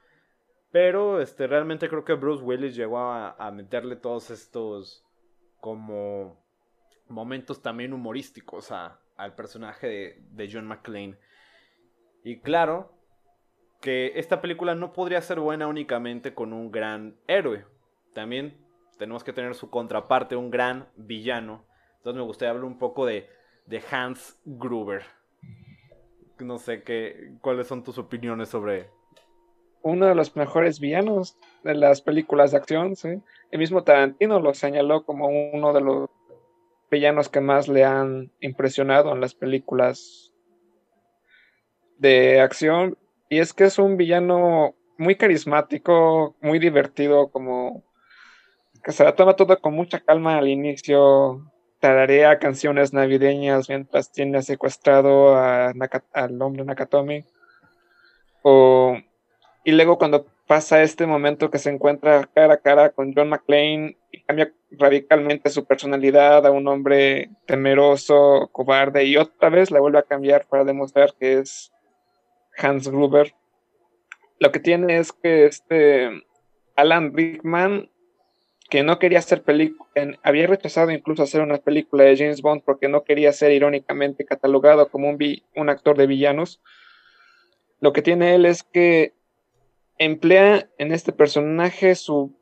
Pero 0.71 1.21
este, 1.21 1.47
realmente 1.47 1.89
creo 1.89 2.05
que 2.05 2.15
Bruce 2.15 2.43
Willis 2.43 2.75
llegó 2.75 2.99
a, 2.99 3.31
a 3.33 3.51
meterle 3.53 3.97
todos 3.97 4.31
estos 4.31 5.05
como 5.61 6.44
momentos 7.09 7.63
también 7.63 7.93
humorísticos 7.93 8.73
a- 8.73 9.01
al 9.17 9.35
personaje 9.35 9.87
de, 9.87 10.23
de 10.31 10.51
John 10.53 10.67
McClane. 10.67 11.17
Y 12.25 12.41
claro 12.41 12.93
que 13.81 14.13
esta 14.17 14.41
película 14.41 14.75
no 14.75 14.93
podría 14.93 15.21
ser 15.21 15.41
buena 15.41 15.67
únicamente 15.67 16.35
con 16.35 16.53
un 16.53 16.71
gran 16.71 17.17
héroe. 17.27 17.67
También 18.15 18.57
tenemos 18.99 19.23
que 19.25 19.33
tener 19.33 19.55
su 19.55 19.71
contraparte, 19.71 20.37
un 20.37 20.51
gran 20.51 20.89
villano. 20.97 21.65
Entonces 21.97 22.19
me 22.19 22.27
gustaría 22.27 22.51
hablar 22.51 22.65
un 22.65 22.79
poco 22.79 23.05
de, 23.07 23.29
de 23.67 23.83
Hans 23.91 24.41
Gruber. 24.45 25.03
No 26.39 26.59
sé 26.59 26.83
qué, 26.83 27.35
cuáles 27.41 27.67
son 27.67 27.85
tus 27.85 27.99
opiniones 27.99 28.49
sobre 28.49 28.91
uno 29.83 30.07
de 30.07 30.15
los 30.15 30.35
mejores 30.35 30.81
villanos 30.81 31.37
de 31.63 31.75
las 31.75 32.01
películas 32.01 32.51
de 32.51 32.57
acción, 32.57 32.97
¿sí? 32.97 33.21
El 33.51 33.59
mismo 33.59 33.85
Tarantino 33.85 34.41
lo 34.41 34.55
señaló 34.55 35.05
como 35.05 35.29
uno 35.29 35.73
de 35.75 35.81
los 35.83 36.11
villanos 36.95 37.29
que 37.29 37.41
más 37.41 37.69
le 37.69 37.85
han 37.85 38.33
impresionado 38.41 39.13
en 39.13 39.21
las 39.21 39.35
películas 39.35 40.33
de 41.99 42.41
acción. 42.41 42.97
Y 43.29 43.41
es 43.41 43.53
que 43.53 43.65
es 43.65 43.79
un 43.79 43.97
villano 43.97 44.75
muy 44.97 45.17
carismático, 45.17 46.37
muy 46.41 46.59
divertido, 46.59 47.31
como 47.31 47.85
que 48.83 48.93
se 48.93 49.05
la 49.05 49.15
toma 49.15 49.37
todo 49.37 49.61
con 49.61 49.75
mucha 49.75 50.01
calma 50.01 50.39
al 50.39 50.49
inicio, 50.49 51.53
tararea 51.81 52.39
canciones 52.39 52.93
navideñas 52.93 53.69
mientras 53.69 54.13
tiene 54.13 54.43
secuestrado 54.43 55.37
al 55.37 56.43
hombre 56.43 56.65
Nakatomi. 56.65 57.25
O 58.43 58.97
y 59.65 59.73
luego 59.73 59.99
cuando 59.99 60.27
pasa 60.47 60.83
este 60.83 61.07
momento 61.07 61.51
que 61.51 61.59
se 61.59 61.71
encuentra 61.71 62.29
cara 62.35 62.55
a 62.55 62.59
cara 62.59 62.91
con 62.91 63.15
John 63.15 63.31
McClane 63.31 63.97
y 64.13 64.23
cambia 64.23 64.53
radicalmente 64.79 65.51
su 65.51 65.65
personalidad 65.65 66.47
a 66.47 66.51
un 66.51 66.67
hombre 66.69 67.31
temeroso, 67.47 68.49
cobarde, 68.53 69.05
y 69.05 69.17
otra 69.17 69.49
vez 69.49 69.71
la 69.71 69.81
vuelve 69.81 69.99
a 69.99 70.03
cambiar 70.03 70.47
para 70.47 70.65
demostrar 70.65 71.15
que 71.19 71.39
es 71.39 71.73
Hans 72.59 72.89
Gruber. 72.89 73.35
Lo 74.39 74.53
que 74.53 74.61
tiene 74.61 74.99
es 74.99 75.13
que 75.13 75.47
este 75.47 76.11
Alan 76.77 77.15
Rickman, 77.15 77.91
que 78.69 78.83
no 78.83 78.99
quería 78.99 79.21
hacer 79.21 79.43
película, 79.43 79.89
había 80.23 80.47
rechazado 80.47 80.91
incluso 80.91 81.23
hacer 81.23 81.41
una 81.41 81.59
película 81.59 82.05
de 82.05 82.17
James 82.17 82.43
Bond 82.43 82.63
porque 82.65 82.89
no 82.89 83.05
quería 83.05 83.33
ser 83.33 83.53
irónicamente 83.53 84.25
catalogado 84.25 84.89
como 84.89 85.09
un, 85.09 85.17
vi- 85.17 85.45
un 85.55 85.69
actor 85.69 85.97
de 85.97 86.07
villanos. 86.07 86.61
Lo 87.81 87.93
que 87.93 88.03
tiene 88.03 88.35
él 88.35 88.47
es 88.47 88.63
que 88.63 89.13
emplea 89.99 90.69
en 90.79 90.93
este 90.93 91.13
personaje 91.13 91.95
su 91.95 92.35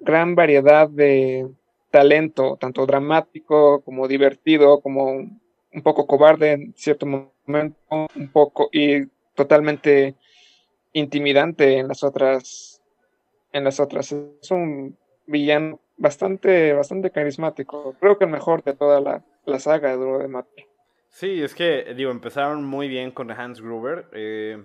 gran 0.00 0.34
variedad 0.34 0.88
de 0.88 1.48
talento, 1.98 2.56
tanto 2.60 2.86
dramático 2.86 3.82
como 3.82 4.06
divertido, 4.06 4.80
como 4.80 5.10
un 5.14 5.82
poco 5.82 6.06
cobarde 6.06 6.52
en 6.52 6.74
cierto 6.76 7.06
momento, 7.06 7.76
un 8.14 8.28
poco 8.32 8.68
y 8.72 9.06
totalmente 9.34 10.14
intimidante 10.92 11.78
en 11.78 11.88
las 11.88 12.04
otras 12.04 12.80
en 13.52 13.64
las 13.64 13.80
otras. 13.80 14.12
Es 14.12 14.50
un 14.52 14.96
villano 15.26 15.80
bastante 15.96 16.72
bastante 16.72 17.10
carismático. 17.10 17.96
Creo 17.98 18.16
que 18.16 18.26
el 18.26 18.30
mejor 18.30 18.62
de 18.62 18.74
toda 18.74 19.00
la, 19.00 19.24
la 19.44 19.58
saga 19.58 19.90
de 19.90 19.96
Duro 19.96 20.18
de 20.20 20.28
Matar. 20.28 20.66
Sí, 21.10 21.42
es 21.42 21.52
que, 21.52 21.94
digo, 21.96 22.12
empezaron 22.12 22.64
muy 22.64 22.86
bien 22.86 23.10
con 23.10 23.32
Hans 23.32 23.60
Gruber. 23.60 24.06
eh, 24.12 24.62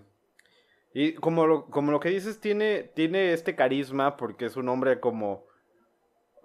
y 0.94 1.14
como 1.14 1.48
lo, 1.48 1.66
como 1.66 1.92
lo 1.92 2.00
que 2.00 2.10
dices, 2.10 2.40
tiene, 2.40 2.84
tiene 2.84 3.34
este 3.34 3.56
carisma 3.56 4.18
porque 4.18 4.46
es 4.46 4.56
un 4.56 4.70
hombre 4.70 5.00
como... 5.00 5.46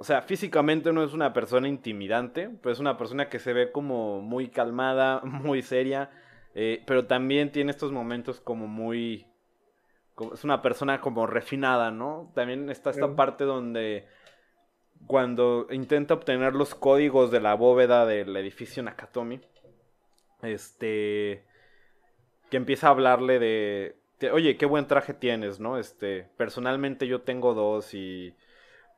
o 0.00 0.04
sea, 0.04 0.22
físicamente 0.22 0.92
no 0.92 1.02
es 1.02 1.12
una 1.12 1.32
persona 1.32 1.66
intimidante, 1.66 2.48
pero 2.62 2.72
es 2.72 2.78
una 2.78 2.96
persona 2.96 3.28
que 3.28 3.40
se 3.40 3.52
ve 3.52 3.72
como 3.72 4.20
muy 4.20 4.48
calmada, 4.48 5.20
muy 5.24 5.60
seria, 5.60 6.10
eh, 6.54 6.84
pero 6.86 7.06
también 7.06 7.50
tiene 7.50 7.72
estos 7.72 7.90
momentos 7.90 8.40
como 8.40 8.68
muy... 8.68 9.26
es 10.32 10.44
una 10.44 10.62
persona 10.62 11.00
como 11.00 11.26
refinada, 11.26 11.90
¿no? 11.90 12.30
También 12.36 12.70
está 12.70 12.90
esta 12.90 13.16
parte 13.16 13.42
donde 13.42 14.06
cuando 15.08 15.66
intenta 15.70 16.14
obtener 16.14 16.54
los 16.54 16.76
códigos 16.76 17.32
de 17.32 17.40
la 17.40 17.54
bóveda 17.54 18.06
del 18.06 18.36
edificio 18.36 18.84
Nakatomi, 18.84 19.40
este, 20.42 21.44
que 22.50 22.56
empieza 22.56 22.86
a 22.86 22.90
hablarle 22.90 23.40
de, 23.40 23.96
de, 24.20 24.30
oye, 24.30 24.56
qué 24.56 24.66
buen 24.66 24.86
traje 24.86 25.12
tienes, 25.12 25.58
¿no? 25.58 25.76
Este, 25.76 26.28
personalmente 26.36 27.08
yo 27.08 27.22
tengo 27.22 27.54
dos 27.54 27.94
y 27.94 28.36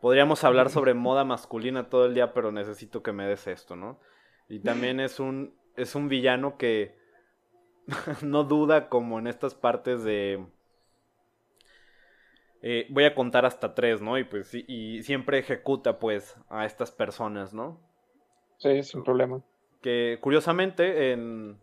podríamos 0.00 0.44
hablar 0.44 0.70
sobre 0.70 0.94
moda 0.94 1.24
masculina 1.24 1.88
todo 1.88 2.06
el 2.06 2.14
día, 2.14 2.32
pero 2.32 2.52
necesito 2.52 3.02
que 3.02 3.12
me 3.12 3.26
des 3.26 3.46
esto, 3.46 3.76
¿no? 3.76 4.00
Y 4.48 4.60
también 4.60 4.98
es 5.00 5.20
un, 5.20 5.54
es 5.76 5.94
un 5.94 6.08
villano 6.08 6.56
que 6.56 6.96
no 8.22 8.44
duda 8.44 8.88
como 8.88 9.18
en 9.18 9.26
estas 9.26 9.54
partes 9.54 10.02
de... 10.02 10.44
Eh, 12.62 12.86
voy 12.90 13.04
a 13.04 13.14
contar 13.14 13.46
hasta 13.46 13.74
tres, 13.74 14.02
¿no? 14.02 14.18
Y 14.18 14.24
pues 14.24 14.52
y 14.52 15.02
siempre 15.02 15.38
ejecuta 15.38 15.98
pues 15.98 16.36
a 16.50 16.66
estas 16.66 16.90
personas, 16.90 17.54
¿no? 17.54 17.80
Sí, 18.58 18.82
sin 18.82 19.02
problema. 19.02 19.42
Que 19.80 20.18
curiosamente 20.20 21.12
en 21.12 21.58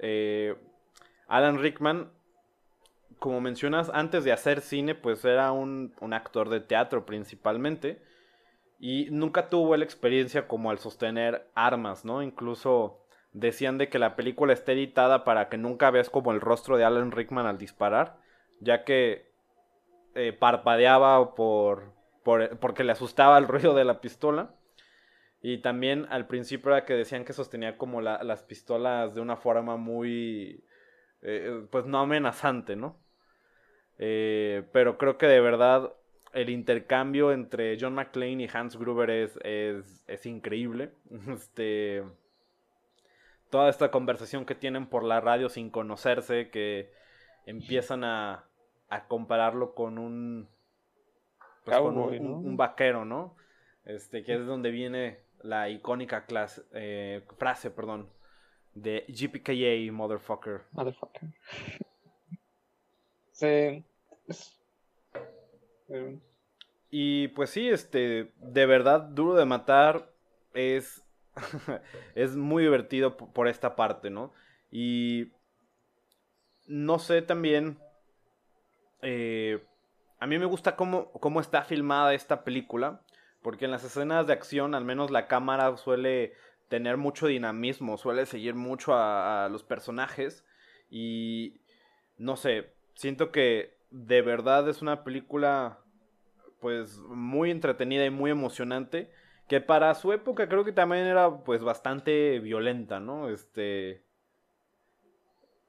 eh, 0.00 0.56
Alan 1.28 1.58
Rickman 1.60 2.10
como 3.20 3.40
mencionas, 3.40 3.90
antes 3.94 4.24
de 4.24 4.32
hacer 4.32 4.62
cine, 4.62 4.94
pues 4.96 5.24
era 5.24 5.52
un, 5.52 5.94
actor 6.12 6.48
de 6.48 6.60
teatro 6.60 7.06
principalmente. 7.06 8.02
Y 8.80 9.08
nunca 9.10 9.50
tuvo 9.50 9.76
la 9.76 9.84
experiencia 9.84 10.48
como 10.48 10.70
al 10.70 10.78
sostener 10.78 11.46
armas, 11.54 12.04
¿no? 12.04 12.22
Incluso 12.22 13.04
decían 13.32 13.76
de 13.78 13.90
que 13.90 13.98
la 13.98 14.16
película 14.16 14.54
está 14.54 14.72
editada 14.72 15.22
para 15.22 15.50
que 15.50 15.58
nunca 15.58 15.90
veas 15.90 16.08
como 16.10 16.32
el 16.32 16.40
rostro 16.40 16.78
de 16.78 16.84
Alan 16.84 17.12
Rickman 17.12 17.46
al 17.46 17.58
disparar, 17.58 18.18
ya 18.60 18.84
que 18.84 19.30
eh, 20.14 20.32
parpadeaba 20.32 21.34
por, 21.34 21.92
por, 22.24 22.58
porque 22.58 22.84
le 22.84 22.92
asustaba 22.92 23.36
el 23.38 23.48
ruido 23.48 23.74
de 23.74 23.84
la 23.84 24.00
pistola. 24.00 24.54
Y 25.42 25.58
también 25.58 26.06
al 26.10 26.26
principio 26.26 26.70
era 26.72 26.86
que 26.86 26.94
decían 26.94 27.24
que 27.26 27.34
sostenía 27.34 27.76
como 27.76 28.00
las 28.00 28.42
pistolas 28.42 29.14
de 29.14 29.20
una 29.20 29.36
forma 29.36 29.76
muy, 29.76 30.64
eh, 31.22 31.66
pues 31.70 31.84
no 31.86 32.00
amenazante, 32.00 32.76
¿no? 32.76 32.98
Eh, 34.02 34.62
pero 34.72 34.96
creo 34.96 35.18
que 35.18 35.26
de 35.26 35.42
verdad 35.42 35.92
el 36.32 36.48
intercambio 36.48 37.32
entre 37.32 37.76
John 37.78 37.94
McClane 37.94 38.42
y 38.42 38.48
Hans 38.50 38.78
Gruber 38.78 39.10
es, 39.10 39.38
es, 39.44 40.26
increíble. 40.26 40.92
Este, 41.28 42.02
toda 43.50 43.68
esta 43.68 43.90
conversación 43.90 44.46
que 44.46 44.54
tienen 44.54 44.86
por 44.86 45.04
la 45.04 45.20
radio 45.20 45.50
sin 45.50 45.68
conocerse, 45.68 46.48
que 46.48 46.90
empiezan 47.44 48.04
a, 48.04 48.46
a 48.88 49.06
compararlo 49.06 49.74
con 49.74 49.98
un, 49.98 50.48
pues 51.64 51.76
con 51.76 51.98
un, 51.98 52.56
vaquero, 52.56 53.04
¿no? 53.04 53.36
Este, 53.84 54.24
que 54.24 54.34
es 54.34 54.46
donde 54.46 54.70
viene 54.70 55.18
la 55.42 55.68
icónica 55.68 56.24
clase, 56.24 56.62
eh, 56.72 57.22
frase, 57.36 57.70
perdón, 57.70 58.08
de 58.74 59.04
GPKA, 59.08 59.92
motherfucker. 59.92 60.62
Motherfucker. 60.72 61.28
Sí, 63.32 63.82
y 66.90 67.28
pues 67.28 67.50
sí, 67.50 67.68
este, 67.68 68.32
de 68.36 68.66
verdad, 68.66 69.00
Duro 69.00 69.34
de 69.34 69.44
Matar 69.44 70.12
es, 70.54 71.04
es 72.14 72.36
muy 72.36 72.62
divertido 72.62 73.16
por 73.16 73.48
esta 73.48 73.76
parte, 73.76 74.10
¿no? 74.10 74.32
Y 74.70 75.32
no 76.66 76.98
sé 76.98 77.22
también, 77.22 77.78
eh, 79.02 79.64
a 80.18 80.26
mí 80.26 80.38
me 80.38 80.46
gusta 80.46 80.76
cómo, 80.76 81.10
cómo 81.12 81.40
está 81.40 81.64
filmada 81.64 82.14
esta 82.14 82.44
película, 82.44 83.02
porque 83.42 83.64
en 83.64 83.70
las 83.70 83.84
escenas 83.84 84.26
de 84.26 84.32
acción 84.32 84.74
al 84.74 84.84
menos 84.84 85.10
la 85.10 85.26
cámara 85.26 85.76
suele 85.76 86.34
tener 86.68 86.96
mucho 86.96 87.26
dinamismo, 87.26 87.96
suele 87.96 88.26
seguir 88.26 88.54
mucho 88.54 88.94
a 88.94 89.48
los 89.50 89.64
personajes 89.64 90.44
y 90.88 91.60
no 92.16 92.36
sé, 92.36 92.74
siento 92.94 93.32
que 93.32 93.79
de 93.90 94.22
verdad 94.22 94.68
es 94.68 94.82
una 94.82 95.04
película 95.04 95.80
pues 96.60 96.98
muy 97.08 97.50
entretenida 97.50 98.04
y 98.04 98.10
muy 98.10 98.30
emocionante 98.30 99.10
que 99.48 99.60
para 99.60 99.94
su 99.94 100.12
época 100.12 100.48
creo 100.48 100.64
que 100.64 100.72
también 100.72 101.06
era 101.06 101.42
pues 101.42 101.62
bastante 101.62 102.38
violenta, 102.38 103.00
¿no? 103.00 103.28
Este 103.28 104.04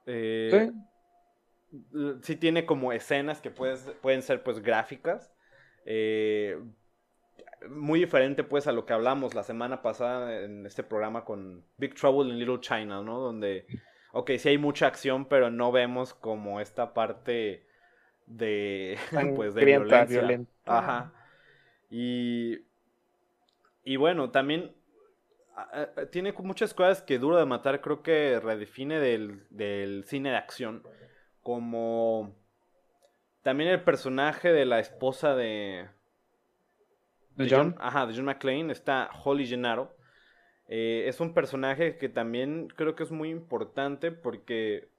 eh, 0.05 0.71
¿Sí? 2.21 2.35
tiene 2.35 2.65
como 2.65 2.93
escenas 2.93 3.41
que 3.41 3.49
pueden 3.49 4.21
ser 4.21 4.43
pues 4.43 4.61
gráficas. 4.61 5.33
Eh, 5.85 6.59
muy 7.69 7.99
diferente 7.99 8.43
pues 8.43 8.67
a 8.67 8.71
lo 8.71 8.85
que 8.85 8.93
hablamos 8.93 9.33
la 9.35 9.43
semana 9.43 9.81
pasada 9.81 10.43
en 10.43 10.65
este 10.65 10.83
programa 10.83 11.25
con 11.25 11.65
Big 11.77 11.95
Trouble 11.95 12.31
in 12.31 12.39
Little 12.39 12.59
China, 12.59 13.01
¿no? 13.01 13.19
Donde, 13.19 13.65
ok, 14.13 14.31
sí 14.37 14.49
hay 14.49 14.57
mucha 14.57 14.87
acción, 14.87 15.25
pero 15.25 15.49
no 15.49 15.71
vemos 15.71 16.13
como 16.13 16.59
esta 16.59 16.93
parte 16.93 17.65
de, 18.37 18.97
pues, 19.35 19.53
de 19.53 19.65
violencia. 19.65 20.47
Ajá. 20.65 21.13
Y, 21.89 22.59
y 23.83 23.95
bueno, 23.97 24.31
también 24.31 24.73
tiene 26.11 26.33
muchas 26.33 26.73
cosas 26.73 27.01
que 27.01 27.19
Duro 27.19 27.37
de 27.37 27.45
Matar 27.45 27.81
creo 27.81 28.01
que 28.01 28.39
redefine 28.39 28.99
del, 28.99 29.45
del 29.49 30.03
cine 30.05 30.31
de 30.31 30.37
acción. 30.37 30.83
Como 31.43 32.35
también 33.41 33.69
el 33.69 33.83
personaje 33.83 34.51
de 34.51 34.65
la 34.65 34.79
esposa 34.79 35.35
de... 35.35 35.89
¿De 37.35 37.49
John? 37.49 37.75
Ajá, 37.79 38.05
de 38.05 38.13
John 38.13 38.25
McClane, 38.25 38.71
está 38.71 39.09
Holly 39.23 39.47
Gennaro. 39.47 39.95
Eh, 40.67 41.05
es 41.07 41.19
un 41.19 41.33
personaje 41.33 41.97
que 41.97 42.07
también 42.07 42.67
creo 42.75 42.95
que 42.95 43.03
es 43.03 43.11
muy 43.11 43.29
importante 43.29 44.11
porque 44.11 44.89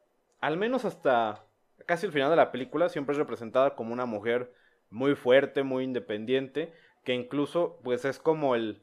al 0.40 0.57
menos 0.57 0.85
hasta 0.85 1.47
casi 1.87 2.07
el 2.07 2.12
final 2.12 2.31
de 2.31 2.37
la 2.37 2.53
película 2.53 2.88
siempre 2.88 3.12
es 3.12 3.18
representada 3.18 3.75
como 3.75 3.92
una 3.92 4.07
mujer 4.07 4.53
muy 4.90 5.14
fuerte, 5.14 5.62
muy 5.62 5.85
independiente, 5.85 6.73
que 7.05 7.14
incluso 7.14 7.81
pues 7.83 8.05
es 8.05 8.18
como 8.18 8.55
el 8.55 8.83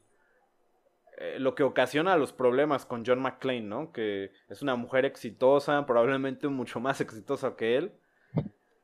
eh, 1.19 1.37
lo 1.37 1.53
que 1.53 1.63
ocasiona 1.63 2.15
los 2.15 2.31
problemas 2.31 2.85
con 2.85 3.03
John 3.05 3.19
McClane, 3.19 3.61
¿no? 3.61 3.91
Que 3.91 4.31
es 4.47 4.61
una 4.61 4.75
mujer 4.75 5.03
exitosa, 5.03 5.85
probablemente 5.85 6.47
mucho 6.47 6.79
más 6.79 7.01
exitosa 7.01 7.57
que 7.57 7.75
él. 7.75 7.91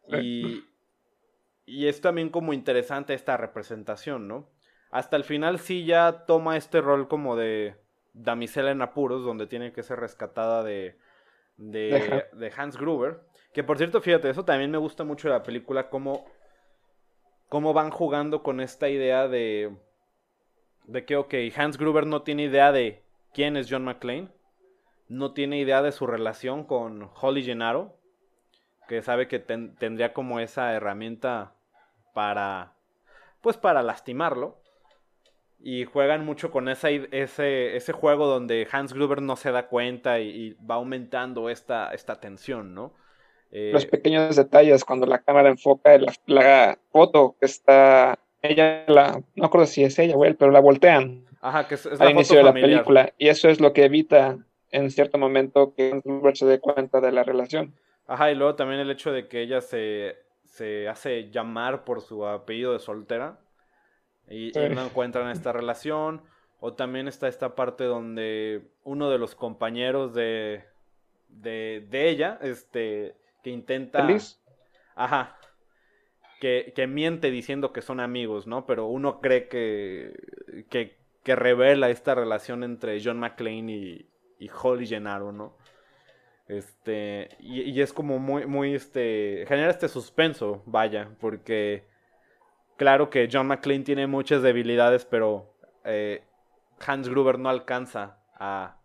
Y, 0.08 0.66
y 1.66 1.88
es 1.88 2.02
también 2.02 2.30
como 2.30 2.52
interesante 2.54 3.14
esta 3.14 3.38
representación, 3.38 4.28
¿no? 4.28 4.50
Hasta 4.92 5.16
el 5.16 5.24
final 5.24 5.60
sí 5.60 5.86
ya 5.86 6.26
toma 6.26 6.58
este 6.58 6.82
rol 6.82 7.08
como 7.08 7.38
de 7.38 7.76
damisela 8.14 8.72
en 8.72 8.82
apuros, 8.82 9.24
donde 9.24 9.48
tiene 9.48 9.72
que 9.72 9.84
ser 9.84 10.00
rescatada 10.00 10.62
de, 10.62 10.98
de, 11.56 12.26
de 12.34 12.54
Hans 12.56 12.78
Gruber. 12.78 13.22
Que 13.56 13.64
por 13.64 13.78
cierto, 13.78 14.02
fíjate, 14.02 14.30
eso 14.30 14.44
también 14.44 14.70
me 14.70 14.78
gusta 14.78 15.06
mucho 15.06 15.30
de 15.30 15.34
la 15.34 15.44
película, 15.44 15.90
cómo, 15.90 16.26
cómo 17.48 17.72
van 17.72 17.90
jugando 17.90 18.44
con 18.44 18.60
esta 18.60 18.90
idea 18.90 19.30
de, 19.30 19.74
de 20.84 21.06
que, 21.06 21.16
ok, 21.16 21.34
Hans 21.56 21.78
Gruber 21.78 22.06
no 22.06 22.22
tiene 22.24 22.44
idea 22.44 22.74
de 22.74 23.02
quién 23.34 23.56
es 23.56 23.68
John 23.70 23.86
McClane, 23.86 24.28
no 25.08 25.32
tiene 25.32 25.58
idea 25.58 25.82
de 25.82 25.94
su 25.94 26.06
relación 26.06 26.66
con 26.66 27.10
Holly 27.22 27.44
Gennaro, 27.46 27.98
que 28.90 29.02
sabe 29.02 29.30
que 29.30 29.40
tendría 29.40 30.12
como 30.12 30.42
esa 30.42 30.74
herramienta 30.74 31.56
para, 32.14 32.74
pues 33.40 33.56
para 33.56 33.84
lastimarlo. 33.84 34.60
Y 35.60 35.86
juegan 35.86 36.26
mucho 36.26 36.52
con 36.52 36.68
esa, 36.68 36.90
ese, 36.90 37.78
ese 37.78 37.94
juego 37.94 38.28
donde 38.28 38.68
Hans 38.70 38.92
Gruber 38.92 39.22
no 39.22 39.38
se 39.38 39.54
da 39.54 39.70
cuenta 39.70 40.20
y, 40.20 40.28
y 40.28 40.54
va 40.56 40.76
aumentando 40.76 41.50
esta, 41.50 41.94
esta 41.94 42.20
tensión, 42.20 42.76
¿no? 42.76 43.05
Los 43.52 43.86
eh, 43.86 43.88
pequeños 43.88 44.36
detalles, 44.36 44.84
cuando 44.84 45.06
la 45.06 45.20
cámara 45.20 45.50
enfoca 45.50 45.98
la, 45.98 46.14
la 46.26 46.80
foto 46.92 47.36
que 47.40 47.46
está, 47.46 48.20
ella, 48.42 48.84
la, 48.88 49.22
no 49.36 49.46
acuerdo 49.46 49.66
si 49.66 49.84
es 49.84 49.98
ella 50.00 50.16
o 50.16 50.26
él, 50.26 50.36
pero 50.36 50.52
la 50.52 50.60
voltean 50.60 51.26
Ajá, 51.46 51.68
que 51.68 51.76
es, 51.76 51.86
al 51.86 52.10
inicio 52.10 52.38
de 52.38 52.44
la 52.44 52.54
película. 52.54 53.14
Y 53.20 53.30
eso 53.30 53.50
es 53.50 53.60
lo 53.62 53.72
que 53.72 53.86
evita 53.86 54.40
en 54.72 54.90
cierto 54.90 55.20
momento 55.20 55.76
que 55.76 56.02
Robert 56.04 56.36
se 56.36 56.48
dé 56.48 56.60
cuenta 56.60 57.00
de 57.00 57.12
la 57.12 57.24
relación. 57.24 57.76
Ajá, 58.08 58.32
y 58.32 58.36
luego 58.36 58.56
también 58.56 58.80
el 58.80 58.90
hecho 58.90 59.12
de 59.12 59.28
que 59.28 59.42
ella 59.42 59.62
se, 59.62 60.18
se 60.44 60.88
hace 60.88 61.30
llamar 61.30 61.86
por 61.86 62.02
su 62.02 62.26
apellido 62.26 62.74
de 62.74 62.80
soltera 62.80 63.40
y, 64.28 64.52
no 64.54 64.86
encuentran 64.86 65.30
esta 65.30 65.52
relación. 65.52 66.24
O 66.60 66.74
también 66.74 67.08
está 67.08 67.28
esta 67.28 67.54
parte 67.54 67.84
donde 67.84 68.64
uno 68.84 69.12
de 69.12 69.20
los 69.20 69.36
compañeros 69.36 70.16
de, 70.16 70.64
de, 71.28 71.86
de 71.92 72.10
ella, 72.10 72.40
este, 72.42 73.16
que 73.46 73.52
intenta... 73.52 74.02
¿Feliz? 74.02 74.42
Ajá. 74.96 75.38
que, 76.42 76.74
que 76.76 76.88
miente 76.88 77.30
diciendo 77.30 77.72
que 77.72 77.84
son 77.84 78.00
amigos, 78.00 78.48
¿no? 78.48 78.66
Pero 78.66 78.88
uno 78.88 79.22
cree 79.22 79.48
que, 79.48 80.66
que, 80.72 80.98
que 81.24 81.36
revela 81.36 81.92
esta 81.92 82.16
relación 82.16 82.64
entre 82.64 83.00
John 83.04 83.20
McClane 83.20 83.72
y, 83.72 84.10
y 84.40 84.50
Holly 84.50 84.88
Gennaro, 84.88 85.32
¿no? 85.32 85.56
Este, 86.48 87.30
y, 87.40 87.62
y 87.62 87.82
es 87.82 87.94
como 87.94 88.18
muy, 88.18 88.48
muy, 88.48 88.74
este, 88.74 89.46
genera 89.48 89.70
este 89.70 89.90
suspenso, 89.90 90.64
vaya, 90.66 91.12
porque 91.20 91.86
claro 92.78 93.12
que 93.12 93.30
John 93.32 93.46
McClane 93.46 93.84
tiene 93.84 94.08
muchas 94.08 94.42
debilidades, 94.42 95.06
pero 95.06 95.56
eh, 95.84 96.24
Hans 96.80 97.10
Gruber 97.10 97.38
no 97.38 97.50
alcanza 97.50 98.18
a, 98.34 98.80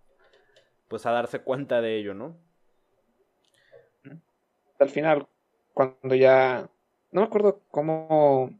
pues 0.88 1.06
a 1.06 1.12
darse 1.12 1.38
cuenta 1.38 1.80
de 1.80 1.96
ello, 1.96 2.12
¿no? 2.12 2.36
Al 4.80 4.88
final, 4.88 5.28
cuando 5.74 6.14
ya, 6.14 6.68
no 7.12 7.20
me 7.20 7.26
acuerdo 7.26 7.60
cómo, 7.70 8.50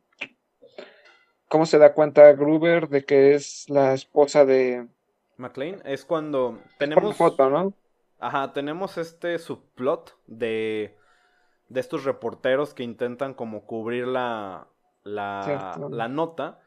cómo 1.49 1.67
se 1.67 1.79
da 1.79 1.95
cuenta 1.95 2.33
Gruber 2.35 2.89
de 2.89 3.05
que 3.05 3.35
es 3.35 3.69
la 3.69 3.95
esposa 3.95 4.45
de 4.45 4.87
McLean 5.39 5.81
es 5.85 6.05
cuando 6.05 6.61
tenemos 6.79 7.17
foto, 7.17 7.49
¿no? 7.49 7.73
Ajá, 8.19 8.53
tenemos 8.53 8.99
este 8.99 9.39
subplot 9.39 10.15
de, 10.27 10.97
de 11.69 11.81
estos 11.81 12.05
reporteros 12.05 12.75
que 12.75 12.83
intentan 12.83 13.33
como 13.33 13.65
cubrir 13.65 14.07
la, 14.07 14.69
la, 15.03 15.75
la 15.91 16.09
nota 16.09 16.61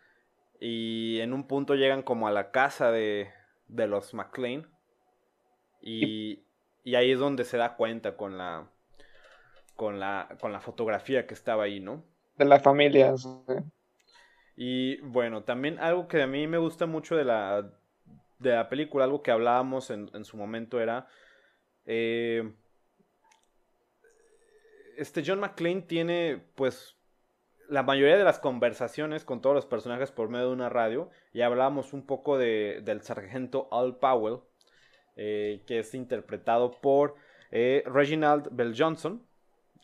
y 0.59 1.19
en 1.19 1.33
un 1.33 1.47
punto 1.47 1.75
llegan 1.75 2.01
como 2.01 2.27
a 2.27 2.31
la 2.31 2.49
casa 2.49 2.91
de, 2.91 3.29
de 3.67 3.87
los 3.87 4.15
McLean 4.15 4.67
y, 5.79 6.43
y 6.83 6.95
ahí 6.95 7.11
es 7.11 7.19
donde 7.19 7.43
se 7.43 7.57
da 7.57 7.75
cuenta 7.75 8.17
con 8.17 8.39
la, 8.39 8.71
con 9.75 9.99
la, 9.99 10.37
con 10.39 10.51
la 10.51 10.61
fotografía 10.61 11.27
que 11.27 11.33
estaba 11.33 11.63
ahí, 11.63 11.79
¿no? 11.79 12.03
De 12.37 12.45
la 12.45 12.59
familia. 12.59 13.17
sí. 13.17 13.29
Y 14.55 14.97
bueno, 15.01 15.43
también 15.43 15.79
algo 15.79 16.07
que 16.07 16.21
a 16.21 16.27
mí 16.27 16.47
me 16.47 16.57
gusta 16.57 16.85
mucho 16.85 17.15
de 17.15 17.25
la, 17.25 17.71
de 18.39 18.51
la 18.51 18.69
película, 18.69 19.05
algo 19.05 19.23
que 19.23 19.31
hablábamos 19.31 19.89
en, 19.89 20.09
en 20.13 20.25
su 20.25 20.37
momento 20.37 20.79
era... 20.79 21.07
eh, 21.85 22.53
este 24.97 25.23
John 25.25 25.39
McClane 25.39 25.81
tiene 25.81 26.43
pues 26.55 26.95
la 27.69 27.83
mayoría 27.83 28.17
de 28.17 28.23
las 28.23 28.39
conversaciones 28.39 29.23
con 29.25 29.41
todos 29.41 29.55
los 29.55 29.65
personajes 29.65 30.11
por 30.11 30.29
medio 30.29 30.47
de 30.47 30.53
una 30.53 30.69
radio 30.69 31.09
y 31.33 31.41
hablábamos 31.41 31.93
un 31.93 32.05
poco 32.05 32.37
de, 32.37 32.81
del 32.83 33.01
sargento 33.01 33.67
Al 33.71 33.97
Powell 33.97 34.39
eh, 35.15 35.63
que 35.65 35.79
es 35.79 35.93
interpretado 35.93 36.71
por 36.81 37.15
eh, 37.51 37.83
Reginald 37.85 38.49
Bell 38.51 38.75
Johnson 38.77 39.25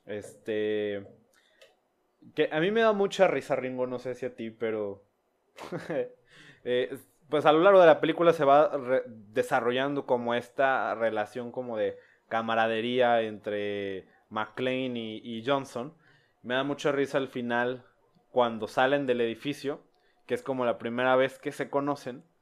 este 0.10 1.08
que 2.36 2.50
a 2.52 2.60
mí 2.60 2.72
me 2.72 2.82
da 2.82 2.94
mucha 2.94 3.28
risa 3.28 3.56
Ringo 3.56 3.88
no 3.88 4.00
sé 4.00 4.16
si 4.16 4.26
a 4.26 4.36
ti 4.36 4.50
pero 4.52 5.04
eh, 6.64 6.98
pues 7.30 7.46
a 7.46 7.52
lo 7.52 7.60
largo 7.60 7.80
de 7.80 7.88
la 7.88 8.02
película 8.02 8.34
se 8.34 8.44
va 8.44 8.72
desarrollando 9.08 10.06
como 10.06 10.34
esta 10.34 10.96
relación 10.96 11.52
como 11.52 11.78
de 11.78 11.98
camaradería 12.28 13.22
entre 13.22 14.08
McLean 14.30 14.98
y, 14.98 15.18
y 15.18 15.44
Johnson. 15.46 15.94
Me 16.42 16.56
da 16.56 16.64
mucha 16.64 16.92
risa 16.92 17.18
al 17.18 17.28
final 17.28 17.86
cuando 18.32 18.68
salen 18.68 19.06
del 19.06 19.22
edificio, 19.22 19.82
que 20.26 20.36
es 20.36 20.42
como 20.44 20.66
la 20.66 20.78
primera 20.78 21.16
vez 21.16 21.38
que 21.40 21.52
se 21.52 21.70
conocen. 21.70 22.24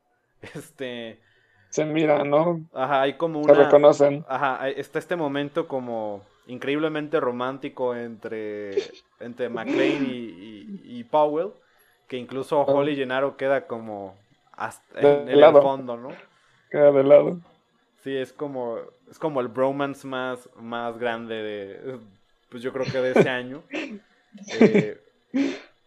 Este, 0.54 1.20
Se 1.70 1.84
miran, 1.84 2.30
¿no? 2.30 2.70
ajá, 2.72 3.02
hay 3.02 3.14
como 3.18 3.44
Se 3.44 3.52
una 3.52 3.64
reconocen. 3.64 4.24
Ajá, 4.28 4.70
está 4.70 5.00
este 5.00 5.16
momento 5.16 5.68
como 5.68 6.24
increíblemente 6.48 7.20
romántico 7.20 7.96
entre, 7.96 8.76
entre 9.20 9.50
McLean 9.50 10.06
y, 10.06 10.10
y- 10.18 10.82
y 11.00 11.04
Powell, 11.04 11.52
que 12.08 12.18
incluso 12.18 12.62
Ah. 12.62 12.66
Holly 12.72 12.96
Gennaro 12.96 13.38
queda 13.38 13.68
como 13.68 14.16
hasta 14.54 15.00
en, 15.02 15.30
en 15.30 15.44
el 15.44 15.52
fondo, 15.62 15.98
¿no? 15.98 16.10
Queda 16.72 16.92
de 16.92 17.04
lado. 17.04 17.38
Sí, 18.04 18.16
es 18.16 18.32
como, 18.34 18.78
es 19.10 19.20
como 19.20 19.42
el 19.42 19.48
bromance 19.50 20.08
más, 20.08 20.50
más 20.56 20.98
grande 20.98 21.36
de, 21.36 22.00
pues 22.50 22.64
yo 22.64 22.72
creo 22.72 22.86
que 22.86 23.00
de 23.00 23.12
ese 23.12 23.30
año. 23.30 23.64
Eh, 24.60 25.00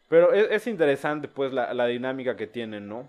pero 0.09 0.33
es, 0.33 0.51
es 0.51 0.67
interesante, 0.67 1.29
pues, 1.29 1.53
la, 1.53 1.73
la 1.73 1.87
dinámica 1.87 2.37
que 2.37 2.49
tienen, 2.49 2.89
¿no? 2.89 3.09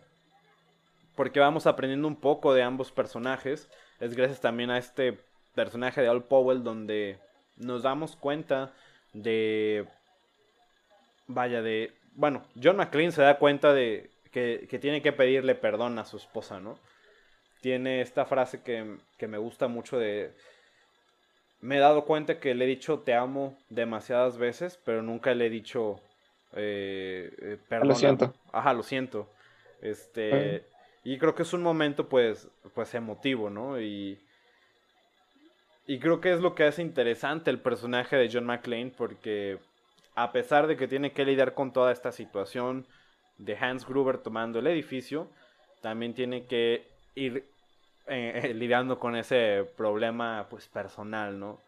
Porque 1.15 1.39
vamos 1.39 1.65
aprendiendo 1.65 2.07
un 2.07 2.15
poco 2.15 2.53
de 2.53 2.61
ambos 2.61 2.91
personajes. 2.91 3.67
Es 3.99 4.15
gracias 4.15 4.39
también 4.39 4.69
a 4.69 4.77
este 4.77 5.17
personaje 5.55 6.01
de 6.01 6.09
Al 6.09 6.23
Powell 6.23 6.63
donde 6.63 7.17
nos 7.61 7.83
damos 7.83 8.15
cuenta 8.15 8.73
de... 9.13 9.85
Vaya, 11.27 11.61
de... 11.61 11.93
Bueno, 12.13 12.43
John 12.61 12.77
McClane 12.77 13.11
se 13.11 13.21
da 13.21 13.37
cuenta 13.37 13.73
de 13.73 14.09
que, 14.31 14.67
que 14.69 14.79
tiene 14.79 15.01
que 15.01 15.13
pedirle 15.13 15.55
perdón 15.55 15.97
a 15.99 16.05
su 16.05 16.17
esposa, 16.17 16.59
¿no? 16.59 16.77
Tiene 17.61 18.01
esta 18.01 18.25
frase 18.25 18.61
que, 18.63 18.97
que 19.17 19.27
me 19.27 19.37
gusta 19.37 19.67
mucho 19.67 19.97
de... 19.97 20.33
Me 21.61 21.77
he 21.77 21.79
dado 21.79 22.05
cuenta 22.05 22.39
que 22.39 22.55
le 22.55 22.65
he 22.65 22.67
dicho 22.67 22.99
te 22.99 23.13
amo 23.13 23.55
demasiadas 23.69 24.37
veces, 24.37 24.79
pero 24.83 25.03
nunca 25.03 25.33
le 25.35 25.45
he 25.45 25.49
dicho 25.49 26.01
eh, 26.53 27.31
eh, 27.39 27.57
perdóname". 27.69 27.99
siento. 27.99 28.33
Ajá, 28.51 28.73
lo 28.73 28.83
siento. 28.83 29.29
Este, 29.81 30.65
y 31.03 31.17
creo 31.17 31.35
que 31.35 31.43
es 31.43 31.53
un 31.53 31.63
momento 31.63 32.07
pues, 32.07 32.47
pues 32.73 32.93
emotivo, 32.93 33.49
¿no? 33.49 33.79
Y, 33.79 34.19
y 35.91 35.99
creo 35.99 36.21
que 36.21 36.31
es 36.31 36.39
lo 36.39 36.55
que 36.55 36.63
hace 36.63 36.81
interesante 36.81 37.51
el 37.51 37.59
personaje 37.59 38.15
de 38.15 38.29
John 38.31 38.45
McClane 38.45 38.93
porque 38.95 39.57
a 40.15 40.31
pesar 40.31 40.67
de 40.67 40.77
que 40.77 40.87
tiene 40.87 41.11
que 41.11 41.25
lidiar 41.25 41.53
con 41.53 41.73
toda 41.73 41.91
esta 41.91 42.13
situación 42.13 42.85
de 43.37 43.57
Hans 43.57 43.85
Gruber 43.85 44.17
tomando 44.19 44.59
el 44.59 44.67
edificio, 44.67 45.27
también 45.81 46.13
tiene 46.13 46.45
que 46.45 46.87
ir 47.15 47.43
eh, 48.07 48.53
lidiando 48.55 48.99
con 48.99 49.17
ese 49.17 49.65
problema 49.75 50.47
pues 50.49 50.69
personal, 50.69 51.37
¿no? 51.37 51.59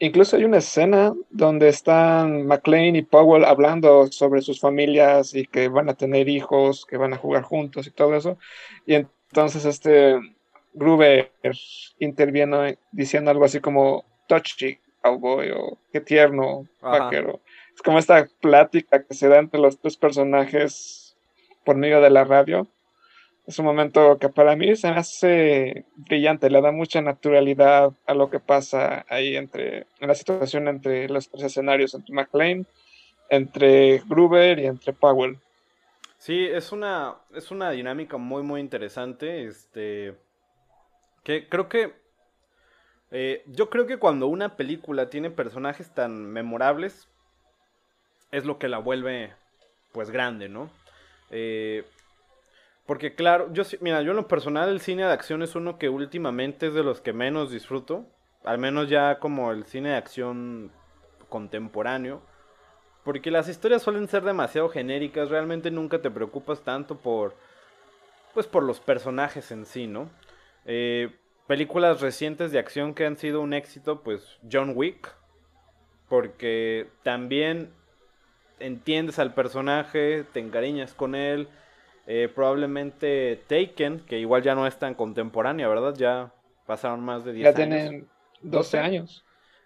Incluso 0.00 0.34
hay 0.34 0.42
una 0.42 0.58
escena 0.58 1.14
donde 1.30 1.68
están 1.68 2.44
McLean 2.48 2.96
y 2.96 3.02
Powell 3.02 3.44
hablando 3.44 4.08
sobre 4.10 4.42
sus 4.42 4.58
familias 4.58 5.36
y 5.36 5.46
que 5.46 5.68
van 5.68 5.88
a 5.88 5.94
tener 5.94 6.28
hijos, 6.28 6.84
que 6.84 6.96
van 6.96 7.12
a 7.12 7.18
jugar 7.18 7.44
juntos 7.44 7.86
y 7.86 7.92
todo 7.92 8.16
eso. 8.16 8.38
Y 8.86 8.94
entonces 8.94 9.64
este 9.64 10.18
Gruber 10.74 11.30
interviene 11.98 12.78
diciendo 12.90 13.30
algo 13.30 13.44
así 13.44 13.60
como 13.60 14.04
touchy 14.26 14.78
cowboy 15.02 15.50
o 15.50 15.78
qué 15.92 16.00
tierno 16.00 16.66
Ajá. 16.80 17.04
vaquero. 17.04 17.40
Es 17.74 17.82
como 17.82 17.98
esta 17.98 18.28
plática 18.40 19.02
que 19.02 19.14
se 19.14 19.28
da 19.28 19.38
entre 19.38 19.60
los 19.60 19.80
dos 19.80 19.96
personajes 19.96 21.16
por 21.64 21.76
medio 21.76 22.00
de 22.00 22.10
la 22.10 22.24
radio. 22.24 22.66
Es 23.46 23.58
un 23.58 23.64
momento 23.64 24.18
que 24.18 24.28
para 24.28 24.54
mí 24.54 24.76
se 24.76 24.90
me 24.90 24.98
hace 24.98 25.84
brillante, 25.96 26.48
le 26.48 26.60
da 26.60 26.70
mucha 26.70 27.02
naturalidad 27.02 27.92
a 28.06 28.14
lo 28.14 28.30
que 28.30 28.38
pasa 28.38 29.04
ahí 29.08 29.36
entre, 29.36 29.86
en 29.98 30.08
la 30.08 30.14
situación 30.14 30.68
entre 30.68 31.08
los 31.08 31.28
tres 31.28 31.44
escenarios, 31.44 31.94
entre 31.94 32.14
McLean, 32.14 32.66
entre 33.28 34.00
Gruber 34.06 34.60
y 34.60 34.66
entre 34.66 34.92
Powell. 34.92 35.38
Sí, 36.18 36.46
es 36.46 36.70
una, 36.70 37.16
es 37.34 37.50
una 37.50 37.72
dinámica 37.72 38.16
muy, 38.16 38.44
muy 38.44 38.60
interesante. 38.60 39.44
Este. 39.44 40.14
Que 41.24 41.48
creo 41.48 41.68
que. 41.68 41.94
eh, 43.10 43.42
yo 43.46 43.70
creo 43.70 43.86
que 43.86 43.98
cuando 43.98 44.26
una 44.26 44.56
película 44.56 45.10
tiene 45.10 45.30
personajes 45.30 45.94
tan 45.94 46.24
memorables. 46.26 47.08
Es 48.30 48.44
lo 48.44 48.58
que 48.58 48.68
la 48.68 48.78
vuelve. 48.78 49.34
Pues 49.92 50.10
grande, 50.10 50.48
¿no? 50.48 50.70
Eh, 51.30 51.84
porque 52.86 53.14
claro, 53.14 53.52
yo 53.52 53.62
mira, 53.80 54.02
yo 54.02 54.10
en 54.10 54.16
lo 54.16 54.28
personal 54.28 54.68
el 54.68 54.80
cine 54.80 55.04
de 55.04 55.12
acción 55.12 55.42
es 55.42 55.54
uno 55.54 55.78
que 55.78 55.88
últimamente 55.88 56.68
es 56.68 56.74
de 56.74 56.82
los 56.82 57.00
que 57.00 57.12
menos 57.12 57.50
disfruto. 57.50 58.06
Al 58.44 58.58
menos 58.58 58.88
ya 58.88 59.18
como 59.18 59.52
el 59.52 59.66
cine 59.66 59.90
de 59.90 59.96
acción 59.96 60.72
contemporáneo. 61.28 62.22
Porque 63.04 63.30
las 63.30 63.48
historias 63.48 63.82
suelen 63.82 64.08
ser 64.08 64.22
demasiado 64.22 64.68
genéricas, 64.68 65.28
realmente 65.28 65.70
nunca 65.70 66.00
te 66.00 66.10
preocupas 66.10 66.60
tanto 66.60 66.96
por 66.96 67.34
pues 68.34 68.46
por 68.46 68.62
los 68.62 68.80
personajes 68.80 69.50
en 69.50 69.66
sí, 69.66 69.86
¿no? 69.86 70.08
Eh, 70.64 71.14
películas 71.46 72.00
recientes 72.00 72.52
de 72.52 72.58
acción 72.58 72.94
que 72.94 73.06
han 73.06 73.16
sido 73.16 73.40
un 73.40 73.52
éxito, 73.52 74.02
pues 74.02 74.38
John 74.50 74.72
Wick, 74.74 75.14
porque 76.08 76.88
también 77.02 77.72
entiendes 78.58 79.18
al 79.18 79.34
personaje, 79.34 80.24
te 80.32 80.40
encariñas 80.40 80.94
con 80.94 81.14
él, 81.14 81.48
eh, 82.06 82.30
probablemente 82.34 83.44
Taken, 83.48 84.00
que 84.00 84.18
igual 84.18 84.42
ya 84.42 84.54
no 84.54 84.66
es 84.66 84.78
tan 84.78 84.94
contemporánea, 84.94 85.68
¿verdad? 85.68 85.94
Ya 85.96 86.32
pasaron 86.66 87.00
más 87.00 87.24
de 87.24 87.32
10 87.32 87.44
Ya 87.44 87.48
años. 87.48 87.56
tienen 87.56 88.08
12 88.42 88.78
años. 88.78 89.24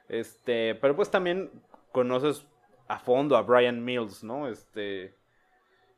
Este, 0.08 0.74
pero 0.76 0.94
pues 0.94 1.10
también 1.10 1.50
conoces 1.92 2.46
a 2.88 2.98
fondo 2.98 3.36
a 3.36 3.42
Brian 3.42 3.84
Mills, 3.84 4.22
¿no? 4.22 4.48
Este, 4.48 5.14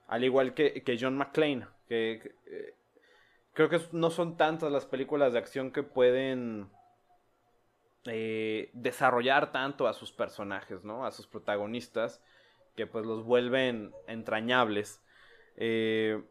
al 0.07 0.25
igual 0.25 0.55
que, 0.55 0.83
que 0.83 0.99
John 0.99 1.17
McClane, 1.17 1.67
que, 1.89 2.21
que, 2.23 2.35
eh, 2.47 2.75
creo 3.59 3.69
que 3.69 3.81
no 3.91 4.11
son 4.11 4.37
tantas 4.37 4.71
las 4.71 4.87
películas 4.87 5.33
de 5.33 5.41
acción 5.41 5.73
que 5.73 5.83
pueden 5.83 6.71
eh, 8.05 8.71
desarrollar 8.73 9.51
tanto 9.51 9.89
a 9.89 9.95
sus 9.95 10.13
personajes, 10.13 10.85
¿no? 10.85 11.05
A 11.05 11.11
sus 11.11 11.27
protagonistas, 11.27 12.23
que 12.77 12.87
pues 12.87 13.05
los 13.05 13.25
vuelven 13.25 13.93
entrañables. 14.07 15.03
Eh, 15.57 16.23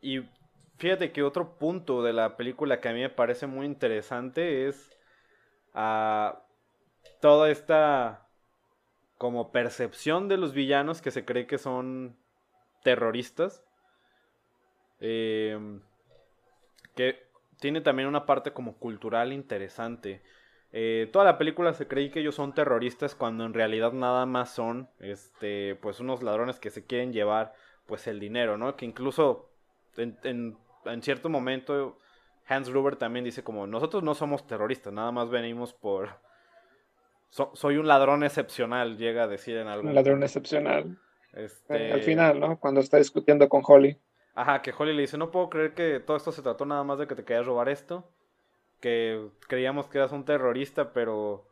y 0.00 0.22
fíjate 0.78 1.12
que 1.12 1.22
otro 1.22 1.56
punto 1.58 2.02
de 2.02 2.12
la 2.12 2.36
película 2.36 2.80
que 2.80 2.88
a 2.88 2.92
mí 2.92 2.98
me 2.98 3.08
parece 3.08 3.46
muy 3.46 3.64
interesante 3.64 4.66
es 4.66 4.90
a 5.74 6.42
toda 7.20 7.52
esta 7.52 8.26
como 9.16 9.52
percepción 9.52 10.26
de 10.26 10.38
los 10.38 10.54
villanos 10.54 11.00
que 11.00 11.12
se 11.12 11.24
cree 11.24 11.46
que 11.46 11.58
son 11.58 12.18
terroristas. 12.82 13.62
Em, 15.00 15.80
que 16.94 17.28
tiene 17.60 17.80
también 17.80 18.08
una 18.08 18.26
parte 18.26 18.52
como 18.52 18.76
cultural 18.76 19.32
interesante. 19.32 20.22
Eh, 20.72 21.08
toda 21.12 21.24
la 21.24 21.38
película 21.38 21.72
se 21.72 21.86
cree 21.86 22.10
que 22.10 22.20
ellos 22.20 22.34
son 22.34 22.54
terroristas 22.54 23.14
cuando 23.14 23.44
en 23.44 23.54
realidad 23.54 23.92
nada 23.92 24.26
más 24.26 24.50
son 24.50 24.88
este 25.00 25.76
pues 25.76 25.98
unos 26.00 26.22
ladrones 26.22 26.58
que 26.58 26.70
se 26.70 26.84
quieren 26.84 27.12
llevar 27.12 27.54
pues 27.86 28.06
el 28.06 28.20
dinero, 28.20 28.58
¿no? 28.58 28.76
Que 28.76 28.84
incluso 28.84 29.48
en, 29.96 30.18
en 30.84 31.02
cierto 31.02 31.30
momento 31.30 31.98
Hans 32.46 32.68
Gruber 32.68 32.96
también 32.96 33.24
dice 33.24 33.42
como 33.42 33.66
nosotros 33.66 34.02
no 34.02 34.14
somos 34.14 34.46
terroristas, 34.46 34.92
nada 34.92 35.10
más 35.10 35.30
venimos 35.30 35.72
por 35.72 36.10
soy 37.30 37.76
un 37.76 37.86
ladrón 37.86 38.24
excepcional, 38.24 38.96
llega 38.96 39.24
a 39.24 39.26
decir 39.26 39.56
en 39.56 39.68
algún 39.68 39.88
Un 39.90 39.94
ladrón 39.94 40.22
excepcional. 40.22 40.98
Este... 41.32 41.92
Al 41.92 42.00
final, 42.00 42.40
¿no? 42.40 42.58
Cuando 42.58 42.80
está 42.80 42.96
discutiendo 42.96 43.48
con 43.48 43.62
Holly. 43.64 43.98
Ajá, 44.38 44.62
que 44.62 44.72
Holly 44.76 44.94
le 44.94 45.00
dice, 45.02 45.18
no 45.18 45.32
puedo 45.32 45.50
creer 45.50 45.74
que 45.74 45.98
todo 45.98 46.16
esto 46.16 46.30
se 46.30 46.42
trató 46.42 46.64
nada 46.64 46.84
más 46.84 47.00
de 47.00 47.08
que 47.08 47.16
te 47.16 47.24
querías 47.24 47.44
robar 47.44 47.68
esto. 47.68 48.08
Que 48.80 49.28
creíamos 49.48 49.88
que 49.88 49.98
eras 49.98 50.12
un 50.12 50.24
terrorista, 50.24 50.92
pero... 50.92 51.44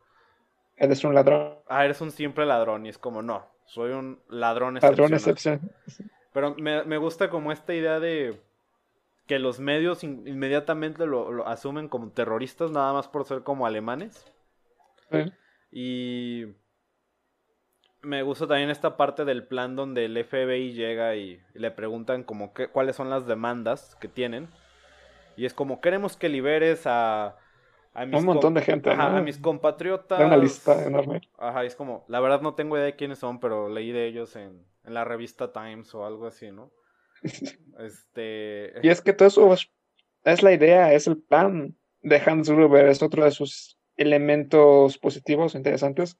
Eres 0.77 1.03
un 1.03 1.13
ladrón. 1.13 1.55
Ah, 1.67 1.83
eres 1.83 1.99
un 1.99 2.11
simple 2.11 2.45
ladrón. 2.45 2.85
Y 2.85 2.89
es 2.89 2.97
como, 2.97 3.21
no, 3.21 3.45
soy 3.65 3.91
un 3.91 4.21
ladrón 4.29 4.77
excepcional. 4.77 5.11
Ladrón 5.11 5.13
excepcional. 5.15 5.61
Pero 6.31 6.55
me, 6.55 6.85
me 6.85 6.97
gusta 6.97 7.29
como 7.29 7.51
esta 7.51 7.73
idea 7.73 7.99
de 7.99 8.39
que 9.27 9.37
los 9.37 9.59
medios 9.59 10.03
inmediatamente 10.05 11.05
lo, 11.05 11.45
asumen 11.45 11.89
como 11.89 12.11
terroristas 12.11 12.71
nada 12.71 12.93
más 12.93 13.09
por 13.09 13.25
ser 13.25 13.43
como 13.43 13.67
alemanes. 13.67 14.25
Y 15.71 16.45
me 18.07 18.23
gusta 18.23 18.47
también 18.47 18.69
esta 18.69 18.95
parte 18.95 19.25
del 19.25 19.45
plan 19.45 19.75
donde 19.75 20.05
el 20.05 20.23
FBI 20.23 20.71
llega 20.71 21.15
y, 21.15 21.41
le 21.53 21.71
preguntan 21.71 22.23
como 22.23 22.53
qué, 22.53 22.69
cuáles 22.69 22.95
son 22.95 23.09
las 23.09 23.27
demandas 23.27 23.95
que 23.99 24.07
tienen. 24.07 24.47
Y 25.35 25.45
es 25.45 25.53
como 25.53 25.81
queremos 25.81 26.15
que 26.15 26.29
liberes 26.29 26.87
a, 26.87 27.37
a 27.93 28.05
mis 28.05 28.19
un 28.19 28.25
montón 28.25 28.53
de 28.53 28.61
gente, 28.61 28.89
a 28.91 29.21
mis 29.21 29.37
compatriotas. 29.37 30.19
Una 30.21 30.37
lista 30.37 30.85
enorme. 30.85 31.21
Ajá, 31.37 31.65
es 31.65 31.75
como, 31.75 32.05
la 32.07 32.21
verdad 32.21 32.41
no 32.41 32.55
tengo 32.55 32.77
idea 32.77 32.85
de 32.85 32.95
quiénes 32.95 33.19
son, 33.19 33.39
pero 33.39 33.69
leí 33.69 33.91
de 33.91 34.07
ellos 34.07 34.35
en, 34.37 34.65
en 34.85 34.93
la 34.93 35.03
revista 35.03 35.51
Times 35.51 35.93
o 35.93 36.05
algo 36.05 36.27
así, 36.27 36.51
¿no? 36.51 36.71
Este... 37.79 38.73
Y 38.81 38.89
es 38.89 39.01
que 39.01 39.13
todo 39.13 39.27
eso 39.27 39.53
es 40.23 40.43
la 40.43 40.53
idea, 40.53 40.93
es 40.93 41.07
el 41.07 41.17
plan 41.17 41.75
de 42.01 42.21
Hans 42.25 42.49
Gruber, 42.49 42.87
es 42.87 43.03
otro 43.03 43.25
de 43.25 43.31
sus 43.31 43.77
elementos 43.97 44.97
positivos, 44.97 45.55
interesantes. 45.55 46.17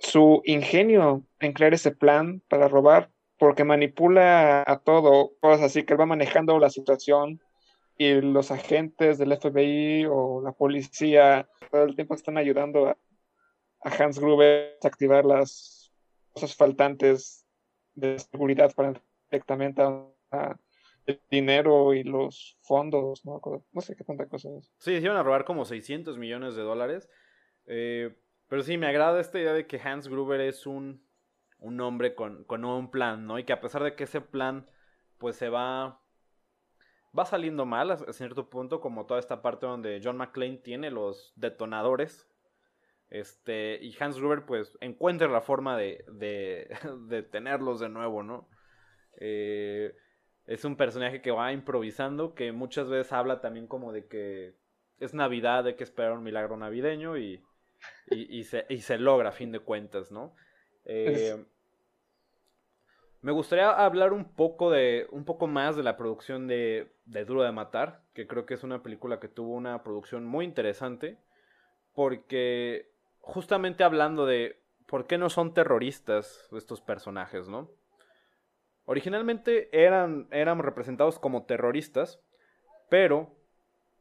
Su 0.00 0.42
ingenio 0.44 1.24
en 1.40 1.52
crear 1.52 1.74
ese 1.74 1.90
plan 1.90 2.42
para 2.48 2.68
robar, 2.68 3.10
porque 3.38 3.64
manipula 3.64 4.64
a 4.66 4.78
todo, 4.78 5.32
cosas 5.40 5.62
así 5.62 5.84
que 5.84 5.94
él 5.94 6.00
va 6.00 6.06
manejando 6.06 6.58
la 6.58 6.70
situación 6.70 7.40
y 7.96 8.20
los 8.20 8.50
agentes 8.50 9.18
del 9.18 9.36
FBI 9.36 10.06
o 10.08 10.40
la 10.42 10.52
policía 10.52 11.48
todo 11.70 11.84
el 11.84 11.96
tiempo 11.96 12.14
están 12.14 12.38
ayudando 12.38 12.88
a, 12.88 12.96
Hans 13.80 14.18
Gruber 14.18 14.76
a 14.82 14.88
activar 14.88 15.24
las 15.24 15.92
cosas 16.32 16.54
faltantes 16.54 17.46
de 17.94 18.18
seguridad 18.18 18.74
para 18.74 18.94
directamente 19.30 19.82
el 21.06 21.20
dinero 21.30 21.94
y 21.94 22.02
los 22.02 22.58
fondos, 22.60 23.24
no, 23.24 23.40
sé 23.80 23.96
qué 23.96 24.04
tanta 24.04 24.26
cosa. 24.26 24.48
Sí, 24.78 24.98
se 24.98 25.00
iban 25.00 25.16
a 25.16 25.22
robar 25.22 25.44
como 25.44 25.64
600 25.64 26.18
millones 26.18 26.54
de 26.54 26.62
dólares. 26.62 27.08
Eh, 27.66 28.14
pero 28.48 28.62
sí, 28.62 28.78
me 28.78 28.86
agrada 28.86 29.20
esta 29.20 29.38
idea 29.38 29.52
de 29.52 29.66
que 29.66 29.80
Hans 29.80 30.08
Gruber 30.08 30.40
es 30.40 30.66
un, 30.66 31.02
un 31.58 31.80
hombre 31.80 32.14
con, 32.14 32.44
con 32.44 32.64
un 32.64 32.90
plan, 32.90 33.26
¿no? 33.26 33.38
Y 33.38 33.44
que 33.44 33.52
a 33.52 33.60
pesar 33.60 33.82
de 33.82 33.94
que 33.94 34.04
ese 34.04 34.20
plan, 34.20 34.66
pues 35.18 35.36
se 35.36 35.48
va 35.48 36.00
va 37.16 37.24
saliendo 37.24 37.66
mal 37.66 37.90
a 37.90 37.96
cierto 38.12 38.48
punto, 38.50 38.80
como 38.80 39.06
toda 39.06 39.20
esta 39.20 39.42
parte 39.42 39.66
donde 39.66 40.00
John 40.02 40.16
McClane 40.16 40.58
tiene 40.58 40.90
los 40.90 41.32
detonadores. 41.36 42.28
Este, 43.10 43.78
y 43.82 43.96
Hans 43.98 44.18
Gruber, 44.18 44.44
pues, 44.44 44.76
encuentra 44.80 45.28
la 45.28 45.40
forma 45.40 45.76
de, 45.76 46.04
de, 46.12 46.68
de 47.08 47.22
tenerlos 47.22 47.80
de 47.80 47.88
nuevo, 47.88 48.22
¿no? 48.22 48.48
Eh, 49.20 49.96
es 50.46 50.64
un 50.64 50.76
personaje 50.76 51.22
que 51.22 51.30
va 51.30 51.52
improvisando, 51.52 52.34
que 52.34 52.52
muchas 52.52 52.88
veces 52.88 53.12
habla 53.12 53.40
también 53.40 53.66
como 53.66 53.92
de 53.92 54.06
que 54.06 54.54
es 55.00 55.14
Navidad, 55.14 55.64
de 55.64 55.76
que 55.76 55.84
esperar 55.84 56.12
un 56.12 56.22
milagro 56.22 56.56
navideño 56.56 57.16
y, 57.18 57.42
y, 58.10 58.44
se, 58.44 58.66
y 58.68 58.78
se, 58.78 58.98
logra 58.98 59.30
a 59.30 59.32
fin 59.32 59.52
de 59.52 59.60
cuentas, 59.60 60.10
¿no? 60.10 60.34
Eh, 60.84 61.44
me 63.20 63.32
gustaría 63.32 63.70
hablar 63.70 64.12
un 64.12 64.32
poco 64.34 64.70
de 64.70 65.06
un 65.10 65.24
poco 65.24 65.46
más 65.46 65.76
de 65.76 65.82
la 65.82 65.96
producción 65.96 66.46
de, 66.46 66.92
de, 67.04 67.24
Duro 67.24 67.42
de 67.42 67.52
Matar, 67.52 68.02
que 68.14 68.26
creo 68.26 68.46
que 68.46 68.54
es 68.54 68.62
una 68.62 68.82
película 68.82 69.20
que 69.20 69.28
tuvo 69.28 69.54
una 69.54 69.82
producción 69.82 70.24
muy 70.24 70.44
interesante, 70.44 71.18
porque 71.94 72.90
justamente 73.20 73.84
hablando 73.84 74.24
de 74.24 74.62
por 74.86 75.06
qué 75.06 75.18
no 75.18 75.28
son 75.28 75.52
terroristas 75.52 76.48
estos 76.52 76.80
personajes, 76.80 77.48
¿no? 77.48 77.70
Originalmente 78.86 79.68
eran, 79.72 80.28
eran 80.30 80.60
representados 80.60 81.18
como 81.18 81.44
terroristas, 81.44 82.22
pero 82.88 83.36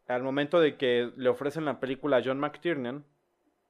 al 0.07 0.23
momento 0.23 0.61
de 0.61 0.77
que 0.77 1.11
le 1.17 1.27
ofrecen 1.27 1.65
la 1.65 1.81
película 1.81 2.17
a 2.17 2.21
John 2.23 2.39
McTiernan, 2.39 3.05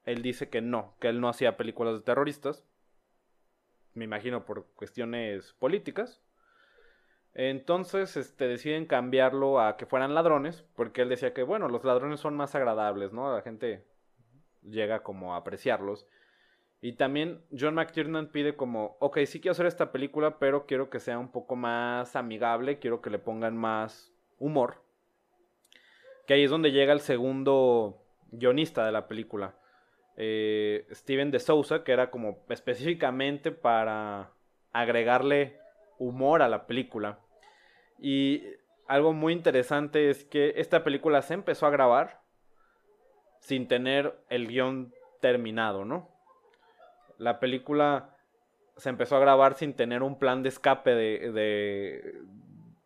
él 0.08 0.22
dice 0.22 0.50
que 0.50 0.62
no, 0.62 0.96
que 1.00 1.10
él 1.10 1.20
no 1.20 1.28
hacía 1.28 1.58
películas 1.58 1.93
de 1.96 2.02
terroristas. 2.02 2.63
Me 3.93 4.06
imagino 4.06 4.46
por 4.46 4.65
cuestiones 4.67 5.54
políticas. 5.60 6.22
Entonces, 7.34 8.15
este, 8.15 8.48
deciden 8.48 8.86
cambiarlo 8.86 9.60
a 9.60 9.76
que 9.76 9.86
fueran 9.86 10.15
ladrones, 10.15 10.65
porque 10.78 11.02
él 11.02 11.10
decía 11.10 11.34
que, 11.34 11.43
bueno, 11.43 11.67
los 11.67 11.84
ladrones 11.84 12.22
son 12.22 12.38
más 12.38 12.56
agradables, 12.56 13.12
¿no? 13.12 13.36
La 13.36 13.41
gente 13.41 13.86
llega 14.63 15.04
como 15.04 15.34
a 15.34 15.38
apreciarlos. 15.38 16.08
Y 16.80 16.93
también 16.93 17.43
John 17.52 17.76
McTiernan 17.76 18.32
pide 18.32 18.56
como, 18.56 18.96
ok, 19.02 19.20
sí 19.26 19.41
quiero 19.41 19.52
hacer 19.52 19.65
esta 19.65 19.91
película, 19.91 20.39
pero 20.39 20.65
quiero 20.65 20.89
que 20.89 21.02
sea 21.02 21.20
un 21.20 21.34
poco 21.34 21.58
más 21.58 22.15
amigable, 22.15 22.80
quiero 22.80 23.02
que 23.02 23.10
le 23.10 23.20
pongan 23.20 23.58
más 23.58 24.13
humor. 24.39 24.82
Que 26.26 26.36
ahí 26.36 26.43
es 26.46 26.50
donde 26.50 26.72
llega 26.72 26.93
el 26.93 27.02
segundo 27.02 28.06
guionista 28.32 28.86
de 28.86 28.93
la 28.93 29.08
película, 29.10 29.56
eh, 30.18 30.86
Steven 30.92 31.32
de 31.32 31.40
Souza, 31.40 31.84
que 31.84 31.94
era 31.94 32.10
como 32.12 32.44
específicamente 32.50 33.52
para 33.52 34.32
agregarle 34.74 35.60
humor 35.98 36.42
a 36.42 36.50
la 36.50 36.68
película. 36.68 37.20
Y 38.00 38.44
algo 38.88 39.14
muy 39.14 39.34
interesante 39.34 40.10
es 40.10 40.26
que 40.26 40.54
esta 40.58 40.84
película 40.84 41.22
se 41.22 41.34
empezó 41.34 41.66
a 41.66 41.72
grabar 41.72 42.22
sin 43.40 43.68
tener 43.68 44.20
el 44.30 44.48
guion 44.48 44.94
terminado, 45.22 45.86
¿no? 45.86 46.18
la 47.18 47.40
película 47.40 48.16
se 48.78 48.90
empezó 48.90 49.16
a 49.16 49.20
grabar 49.20 49.56
sin 49.56 49.74
tener 49.74 50.04
un 50.04 50.20
plan 50.20 50.44
de 50.44 50.50
escape 50.50 50.94
de, 50.94 52.22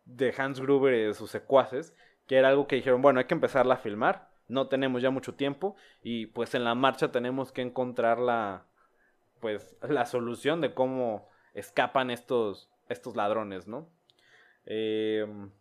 de, 0.05 0.33
Hans 0.37 0.61
Gruber 0.61 0.93
y 0.93 1.03
de 1.03 1.13
sus 1.13 1.29
secuaces, 1.29 1.95
que 2.27 2.37
era 2.37 2.49
algo 2.49 2.67
que 2.67 2.77
dijeron, 2.77 3.01
bueno, 3.01 3.19
hay 3.19 3.25
que 3.25 3.33
empezarla 3.33 3.75
a 3.75 3.77
filmar, 3.77 4.29
no 4.51 4.67
tenemos 4.67 5.01
ya 5.01 5.09
mucho 5.09 5.33
tiempo 5.35 5.75
y 6.03 6.27
pues 6.27 6.53
en 6.55 6.63
la 6.63 6.75
marcha 6.75 7.11
tenemos 7.11 7.51
que 7.51 7.61
encontrar 7.61 8.19
la, 8.19 8.65
pues, 9.39 9.77
la 9.87 10.05
solución 10.05 10.61
de 10.61 10.73
cómo 10.73 11.29
escapan 11.53 12.11
estos, 12.11 12.69
estos 12.89 13.15
ladrones, 13.15 13.67
¿no? 13.67 13.89
Em, 14.65 15.51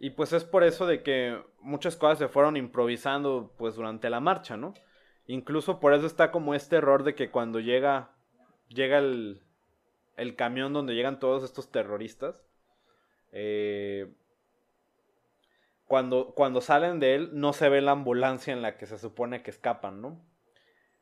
y 0.00 0.10
pues 0.10 0.32
es 0.32 0.44
por 0.44 0.64
eso 0.64 0.86
de 0.86 1.02
que 1.02 1.42
muchas 1.60 1.96
cosas 1.96 2.18
se 2.18 2.28
fueron 2.28 2.56
improvisando 2.56 3.52
pues 3.58 3.74
durante 3.74 4.10
la 4.10 4.20
marcha, 4.20 4.56
¿no? 4.56 4.74
Incluso 5.26 5.80
por 5.80 5.92
eso 5.92 6.06
está 6.06 6.30
como 6.30 6.54
este 6.54 6.76
error 6.76 7.02
de 7.02 7.14
que 7.14 7.30
cuando 7.30 7.60
llega, 7.60 8.12
llega 8.68 8.98
el, 8.98 9.42
el 10.16 10.36
camión 10.36 10.72
donde 10.72 10.94
llegan 10.94 11.18
todos 11.18 11.44
estos 11.44 11.70
terroristas, 11.70 12.44
eh, 13.32 14.12
cuando, 15.88 16.34
cuando 16.34 16.60
salen 16.60 17.00
de 17.00 17.14
él 17.14 17.30
no 17.32 17.52
se 17.52 17.68
ve 17.70 17.80
la 17.80 17.92
ambulancia 17.92 18.52
en 18.52 18.62
la 18.62 18.76
que 18.76 18.86
se 18.86 18.98
supone 18.98 19.42
que 19.42 19.50
escapan, 19.50 20.00
¿no? 20.02 20.22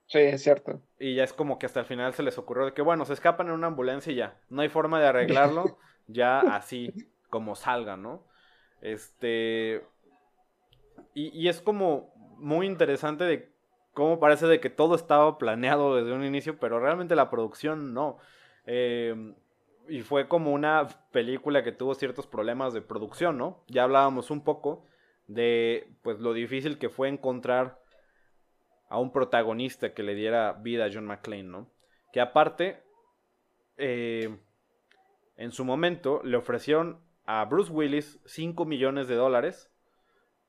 Sí, 0.07 0.21
es 0.21 0.45
cierto. 0.45 0.81
Y 1.01 1.17
ya 1.17 1.25
es 1.25 1.33
como 1.33 1.59
que 1.59 1.67
hasta 1.67 1.81
el 1.81 1.87
final 1.87 2.15
se 2.15 2.23
les 2.23 2.39
ocurrió 2.39 2.67
de 2.67 2.73
que, 2.73 2.83
bueno, 2.83 3.05
se 3.05 3.13
escapan 3.13 3.49
en 3.49 3.55
una 3.55 3.67
ambulancia 3.67 4.13
y 4.13 4.17
ya. 4.17 4.41
No 4.49 4.63
hay 4.63 4.69
forma 4.69 5.01
de 5.01 5.09
arreglarlo, 5.09 5.79
ya 6.07 6.39
así 6.39 6.95
como 7.29 7.57
salgan, 7.57 8.03
¿no? 8.03 8.25
Este. 8.81 9.85
Y, 11.15 11.37
y, 11.37 11.49
es 11.49 11.61
como 11.61 12.15
muy 12.39 12.67
interesante 12.67 13.25
de 13.25 13.53
cómo 13.93 14.21
parece 14.21 14.47
de 14.47 14.61
que 14.61 14.71
todo 14.71 14.95
estaba 14.95 15.37
planeado 15.39 15.97
desde 15.97 16.13
un 16.13 16.25
inicio, 16.25 16.61
pero 16.61 16.79
realmente 16.79 17.17
la 17.17 17.29
producción 17.29 17.93
no. 17.93 18.19
Eh, 18.67 19.35
y 19.89 20.03
fue 20.03 20.29
como 20.29 20.53
una 20.53 20.87
película 21.13 21.63
que 21.63 21.73
tuvo 21.73 21.95
ciertos 21.95 22.27
problemas 22.27 22.73
de 22.73 22.83
producción, 22.83 23.39
¿no? 23.39 23.65
Ya 23.69 23.85
hablábamos 23.85 24.31
un 24.31 24.43
poco 24.43 24.85
de 25.27 25.93
pues 26.03 26.21
lo 26.21 26.33
difícil 26.33 26.79
que 26.79 26.89
fue 26.89 27.09
encontrar 27.09 27.81
a 28.89 28.99
un 28.99 29.13
protagonista 29.13 29.95
que 29.95 30.03
le 30.03 30.15
diera 30.15 30.53
vida 30.53 30.87
a 30.87 30.91
John 30.93 31.07
McClane, 31.07 31.45
¿no? 31.45 31.71
Que 32.13 32.21
aparte, 32.21 32.83
eh, 33.77 34.39
en 35.37 35.53
su 35.53 35.65
momento 35.65 36.21
le 36.25 36.37
ofrecieron 36.37 37.01
a 37.27 37.45
Bruce 37.45 37.73
Willis 37.73 38.21
5 38.27 38.65
millones 38.65 39.09
de 39.09 39.17
dólares 39.17 39.71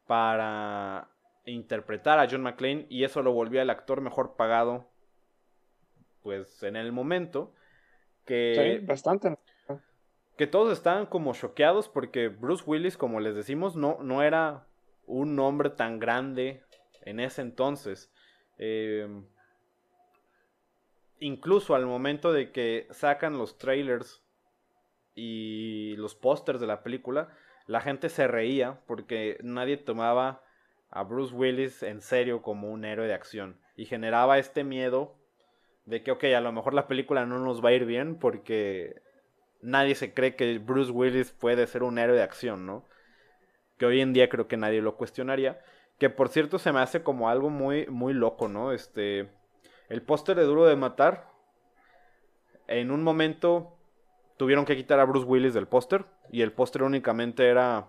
para 0.06 1.10
interpretar 1.46 2.20
a 2.20 2.28
John 2.30 2.44
McClane 2.44 2.86
y 2.90 3.04
eso 3.04 3.22
lo 3.24 3.34
volvió 3.34 3.62
el 3.62 3.70
actor 3.70 4.02
mejor 4.02 4.36
pagado 4.36 4.88
pues 6.22 6.62
en 6.64 6.76
el 6.76 6.92
momento 6.92 7.54
que 8.28 8.78
Sí, 8.80 8.86
bastante. 8.86 9.38
que 10.38 10.46
todos 10.46 10.72
estaban 10.72 11.08
como 11.08 11.34
choqueados 11.34 11.90
porque 11.90 12.28
Bruce 12.28 12.64
Willis, 12.68 12.98
como 12.98 13.20
les 13.20 13.34
decimos, 13.34 13.76
no, 13.76 13.98
no 14.04 14.22
era 14.22 14.68
un 15.08 15.36
nombre 15.36 15.72
tan 15.72 15.98
grande 15.98 16.64
en 17.02 17.20
ese 17.20 17.42
entonces. 17.42 18.12
Eh, 18.60 19.08
incluso 21.20 21.74
al 21.74 21.86
momento 21.86 22.32
de 22.32 22.52
que 22.52 22.88
sacan 22.92 23.38
los 23.38 23.58
trailers 23.58 24.22
y 25.16 25.96
los 25.98 26.14
pósters 26.14 26.60
de 26.60 26.68
la 26.68 26.84
película, 26.84 27.30
la 27.66 27.82
gente 27.82 28.10
se 28.10 28.28
reía 28.28 28.82
porque 28.86 29.38
nadie 29.42 29.78
tomaba 29.78 30.44
a 30.90 31.04
Bruce 31.04 31.34
Willis 31.34 31.84
en 31.84 32.02
serio 32.02 32.42
como 32.42 32.72
un 32.72 32.86
héroe 32.86 33.08
de 33.08 33.14
acción 33.14 33.60
y 33.76 33.86
generaba 33.86 34.38
este 34.38 34.64
miedo 34.64 35.17
de 35.88 36.04
que, 36.04 36.12
ok, 36.12 36.26
a 36.26 36.42
lo 36.42 36.52
mejor 36.52 36.74
la 36.74 36.86
película 36.88 37.26
no 37.26 37.40
nos 37.40 37.64
va 37.64 37.70
a 37.70 37.74
ir 37.74 37.86
bien 37.86 38.20
porque 38.20 39.02
nadie 39.62 39.96
se 39.96 40.14
cree 40.14 40.36
que 40.36 40.60
Bruce 40.60 40.92
Willis 40.92 41.32
puede 41.32 41.66
ser 41.66 41.82
un 41.82 41.98
héroe 41.98 42.18
de 42.18 42.24
acción, 42.24 42.66
¿no? 42.66 42.86
Que 43.78 43.86
hoy 43.86 44.02
en 44.02 44.12
día 44.12 44.28
creo 44.28 44.50
que 44.50 44.58
nadie 44.58 44.82
lo 44.82 44.98
cuestionaría. 44.98 45.62
Que 45.98 46.10
por 46.10 46.28
cierto 46.28 46.60
se 46.60 46.74
me 46.74 46.82
hace 46.82 47.04
como 47.04 47.30
algo 47.30 47.50
muy, 47.50 47.88
muy 47.88 48.14
loco, 48.14 48.50
¿no? 48.50 48.74
Este. 48.74 49.30
El 49.88 50.02
póster 50.02 50.36
de 50.36 50.44
Duro 50.44 50.66
de 50.66 50.76
Matar. 50.76 51.30
En 52.68 52.92
un 52.92 53.02
momento 53.02 53.78
tuvieron 54.36 54.66
que 54.66 54.76
quitar 54.76 55.00
a 55.00 55.06
Bruce 55.06 55.26
Willis 55.26 55.54
del 55.54 55.68
póster. 55.68 56.04
Y 56.30 56.42
el 56.42 56.52
póster 56.52 56.84
únicamente 56.84 57.48
era 57.48 57.88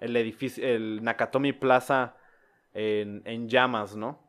el 0.00 0.16
edificio, 0.16 0.64
el 0.64 1.02
Nakatomi 1.02 1.52
Plaza 1.52 2.16
en, 2.72 3.22
en 3.24 3.48
llamas, 3.48 3.96
¿no? 3.96 4.23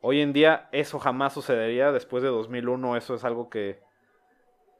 Hoy 0.00 0.20
en 0.20 0.32
día 0.32 0.68
eso 0.72 0.98
jamás 0.98 1.32
sucedería. 1.32 1.92
Después 1.92 2.22
de 2.22 2.28
2001 2.28 2.96
eso 2.96 3.14
es 3.14 3.24
algo 3.24 3.50
que, 3.50 3.80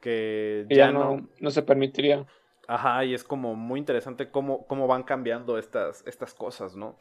que 0.01 0.67
ya 0.69 0.93
no, 0.93 1.29
no 1.41 1.51
se 1.51 1.63
permitiría. 1.63 2.27
Ajá, 2.69 3.05
y 3.05 3.15
es 3.15 3.25
como 3.25 3.55
muy 3.55 3.81
interesante 3.81 4.31
cómo, 4.31 4.67
cómo 4.67 4.87
van 4.87 5.03
cambiando 5.03 5.59
estas, 5.59 6.07
estas 6.07 6.35
cosas, 6.35 6.77
¿no? 6.77 6.97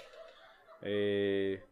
Eh, 0.81 1.63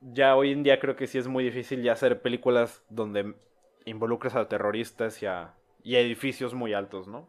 ya 0.00 0.34
hoy 0.34 0.52
en 0.52 0.62
día 0.62 0.80
creo 0.80 0.96
que 0.96 1.06
sí 1.06 1.18
es 1.18 1.28
muy 1.28 1.44
difícil 1.44 1.82
ya 1.82 1.92
hacer 1.92 2.22
películas 2.22 2.82
donde 2.88 3.34
involucres 3.84 4.34
a 4.34 4.48
terroristas 4.48 5.22
y 5.22 5.26
a, 5.26 5.54
y 5.82 5.96
a 5.96 6.00
edificios 6.00 6.54
muy 6.54 6.72
altos, 6.72 7.06
¿no? 7.06 7.28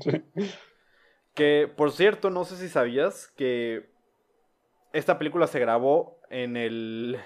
Sí. 0.00 0.22
Que, 1.34 1.72
por 1.74 1.92
cierto, 1.92 2.30
no 2.30 2.44
sé 2.44 2.56
si 2.56 2.68
sabías 2.68 3.28
que 3.28 3.90
esta 4.92 5.18
película 5.18 5.46
se 5.46 5.60
grabó 5.60 6.15
en 6.30 6.56
el... 6.56 7.20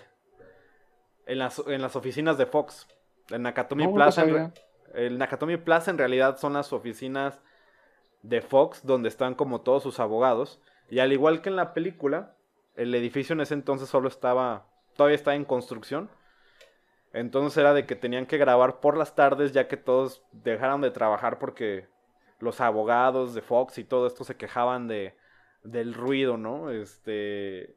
En 1.27 1.39
las, 1.39 1.63
en 1.67 1.81
las 1.81 1.95
oficinas 1.97 2.39
de 2.39 2.47
Fox. 2.47 2.89
En 3.31 3.43
Nakatomi 3.43 3.87
No, 3.87 3.95
Plaza. 3.95 4.25
en 4.25 4.53
el 4.95 5.19
Nakatomi 5.19 5.57
Plaza 5.59 5.91
en 5.91 5.99
realidad 5.99 6.39
son 6.39 6.55
las 6.55 6.73
oficinas 6.73 7.41
de 8.23 8.41
Fox 8.41 8.85
donde 8.85 9.09
están 9.09 9.35
como 9.35 9.61
todos 9.61 9.83
sus 9.83 10.01
abogados. 10.01 10.61
Y 10.89 10.99
al 10.99 11.13
igual 11.13 11.41
que 11.41 11.49
en 11.49 11.57
la 11.57 11.73
película, 11.73 12.35
el 12.75 12.95
edificio 12.95 13.35
en 13.35 13.41
ese 13.41 13.55
entonces 13.55 13.89
solo 13.89 14.09
estaba, 14.09 14.67
todavía 14.97 15.15
estaba 15.15 15.37
en 15.37 15.45
construcción. 15.45 16.11
Entonces 17.13 17.57
era 17.59 17.75
de 17.75 17.87
que 17.87 17.97
tenían 17.97 18.27
que 18.27 18.39
grabar 18.39 18.81
por 18.81 18.97
las 18.97 19.15
tardes 19.15 19.53
ya 19.53 19.69
que 19.69 19.77
todos 19.77 20.23
dejaron 20.33 20.81
de 20.81 20.91
trabajar 20.91 21.39
porque 21.39 21.89
los 22.39 22.61
abogados 22.61 23.35
de 23.35 23.43
Fox 23.43 23.79
y 23.79 23.85
todo 23.85 24.07
esto 24.07 24.25
se 24.25 24.37
quejaban 24.37 24.89
de, 24.89 25.17
del 25.63 25.95
ruido, 25.95 26.37
¿no? 26.37 26.71
Este... 26.71 27.77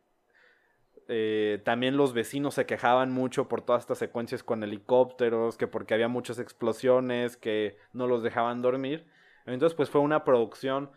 eh, 1.07 1.61
también 1.63 1.97
los 1.97 2.13
vecinos 2.13 2.55
se 2.55 2.65
quejaban 2.65 3.11
mucho 3.11 3.47
por 3.47 3.61
todas 3.61 3.83
estas 3.83 3.97
secuencias 3.97 4.43
con 4.43 4.63
helicópteros, 4.63 5.57
que 5.57 5.67
porque 5.67 5.93
había 5.93 6.07
muchas 6.07 6.39
explosiones, 6.39 7.37
que 7.37 7.77
no 7.93 8.07
los 8.07 8.23
dejaban 8.23 8.61
dormir. 8.61 9.05
Entonces, 9.45 9.75
pues 9.75 9.89
fue 9.89 10.01
una 10.01 10.23
producción, 10.23 10.91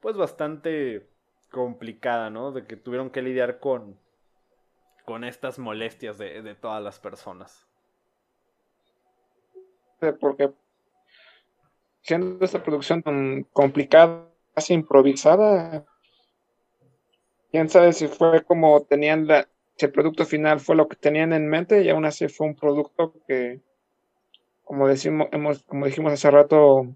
pues 0.00 0.16
bastante 0.16 1.08
complicada, 1.50 2.30
¿no? 2.30 2.52
De 2.52 2.66
que 2.66 2.76
tuvieron 2.76 3.10
que 3.10 3.22
lidiar 3.22 3.58
con, 3.58 3.98
con 5.04 5.24
estas 5.24 5.58
molestias 5.58 6.18
de, 6.18 6.42
de 6.42 6.54
todas 6.54 6.82
las 6.82 7.00
personas. 7.00 7.66
Sí, 10.00 10.06
Porque 10.20 10.52
siendo 12.02 12.44
esta 12.44 12.62
producción 12.62 13.02
tan 13.02 13.44
complicada, 13.52 14.28
casi 14.54 14.74
improvisada, 14.74 15.84
quién 17.50 17.68
sabe 17.68 17.92
si 17.92 18.08
fue 18.08 18.42
como 18.44 18.82
tenían 18.84 19.26
la, 19.26 19.48
si 19.76 19.86
el 19.86 19.92
producto 19.92 20.24
final 20.24 20.60
fue 20.60 20.76
lo 20.76 20.88
que 20.88 20.96
tenían 20.96 21.32
en 21.32 21.48
mente 21.48 21.82
y 21.82 21.88
aún 21.90 22.04
así 22.04 22.28
fue 22.28 22.46
un 22.48 22.56
producto 22.56 23.14
que, 23.26 23.60
como 24.64 24.86
decimos, 24.88 25.28
hemos, 25.32 25.62
como 25.64 25.86
dijimos 25.86 26.12
hace 26.12 26.30
rato, 26.30 26.86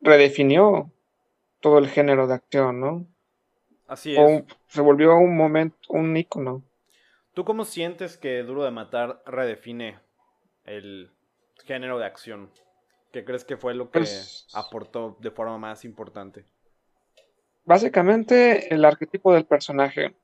redefinió 0.00 0.92
todo 1.60 1.78
el 1.78 1.88
género 1.88 2.26
de 2.26 2.34
acción, 2.34 2.80
¿no? 2.80 3.06
Así 3.86 4.12
es. 4.14 4.18
un- 4.18 4.46
se 4.68 4.80
volvió 4.82 5.16
un 5.16 5.34
momento, 5.36 5.76
un 5.88 6.14
ícono. 6.16 6.62
¿Tú 7.32 7.44
cómo 7.44 7.64
sientes 7.64 8.18
que 8.18 8.42
Duro 8.42 8.64
de 8.64 8.70
Matar 8.70 9.22
redefine 9.24 9.98
el 10.64 11.10
género 11.64 11.98
de 11.98 12.04
acción? 12.04 12.50
¿Qué 13.12 13.24
crees 13.24 13.44
que 13.44 13.56
fue 13.56 13.74
lo 13.74 13.90
que 13.90 14.00
Pues- 14.00 14.46
aportó 14.52 15.16
de 15.20 15.30
forma 15.30 15.56
más 15.56 15.84
importante? 15.86 16.44
Básicamente 17.68 18.72
el 18.72 18.82
arquetipo 18.86 19.34
del 19.34 19.44
personaje, 19.44 20.14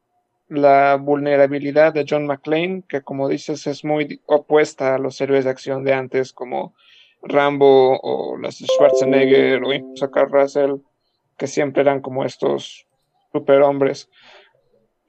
la 0.49 0.97
vulnerabilidad 0.97 1.93
de 1.93 2.07
John 2.09 2.27
McClane, 2.27 2.85
que 2.89 3.03
como 3.03 3.29
dices 3.29 3.67
es 3.67 3.85
muy 3.85 4.23
opuesta 4.25 4.95
a 4.95 4.99
los 4.99 5.21
héroes 5.21 5.45
de 5.45 5.51
acción 5.51 5.85
de 5.85 5.93
antes 5.93 6.33
como 6.33 6.75
Rambo 7.21 8.01
o 8.01 8.39
las 8.39 8.61
Schwarzenegger 8.61 9.63
o 9.63 9.75
incluso 9.75 10.07
Russell, 10.07 10.77
que 11.37 11.47
siempre 11.47 11.83
eran 11.83 12.01
como 12.01 12.25
estos 12.25 12.87
superhombres. 13.31 14.09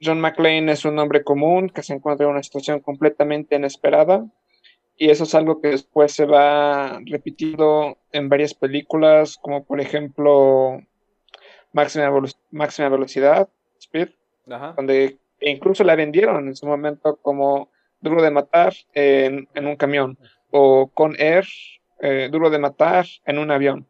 John 0.02 0.20
McClane 0.20 0.70
es 0.70 0.84
un 0.84 0.98
hombre 0.98 1.24
común 1.24 1.70
que 1.70 1.82
se 1.82 1.94
encuentra 1.94 2.26
en 2.26 2.32
una 2.32 2.42
situación 2.42 2.80
completamente 2.80 3.56
inesperada 3.56 4.26
y 4.98 5.08
eso 5.08 5.24
es 5.24 5.34
algo 5.34 5.62
que 5.62 5.68
después 5.68 6.12
se 6.12 6.26
va 6.26 7.00
repitiendo 7.06 7.96
en 8.12 8.28
varias 8.28 8.52
películas, 8.52 9.38
como 9.38 9.64
por 9.64 9.80
ejemplo 9.80 10.82
Máxima, 11.76 12.08
Velo- 12.10 12.38
Máxima 12.50 12.88
Velocidad, 12.88 13.48
Speed, 13.78 14.08
Ajá. 14.50 14.72
donde 14.76 15.18
incluso 15.40 15.84
la 15.84 15.94
vendieron 15.94 16.48
en 16.48 16.56
su 16.56 16.66
momento 16.66 17.16
como 17.20 17.68
Duro 18.00 18.22
de 18.22 18.30
Matar 18.30 18.72
en, 18.94 19.46
en 19.54 19.66
un 19.66 19.76
camión 19.76 20.18
o 20.50 20.90
con 20.92 21.14
Air, 21.20 21.46
eh, 22.00 22.28
Duro 22.32 22.48
de 22.48 22.58
Matar 22.58 23.04
en 23.26 23.38
un 23.38 23.50
avión. 23.50 23.86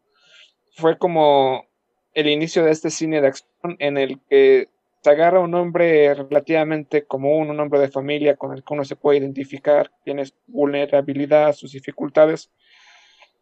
Fue 0.72 0.99
como 0.99 1.64
el 2.12 2.26
inicio 2.28 2.64
de 2.64 2.72
este 2.72 2.91
cine 2.91 3.20
de 3.20 3.28
acción 3.28 3.76
en 3.78 3.99
el 3.99 4.18
que 4.28 4.68
se 5.03 5.11
agarra 5.11 5.39
un 5.39 5.55
hombre 5.55 6.12
relativamente 6.14 7.05
común, 7.07 7.51
un 7.51 7.61
hombre 7.61 7.78
de 7.78 7.89
familia 7.89 8.34
con 8.37 8.53
el 8.53 8.64
que 8.64 8.74
uno 8.74 8.84
se 8.84 8.97
puede 8.97 9.18
identificar, 9.18 9.93
tiene 10.05 10.26
su 10.26 10.34
vulnerabilidad, 10.49 11.53
sus 11.53 11.70
dificultades, 11.70 12.51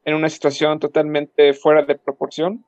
en 0.05 0.15
una 0.15 0.29
situación 0.29 0.79
totalmente 0.79 1.55
fuera 1.55 1.83
de 1.83 1.95
proporción. 1.97 2.63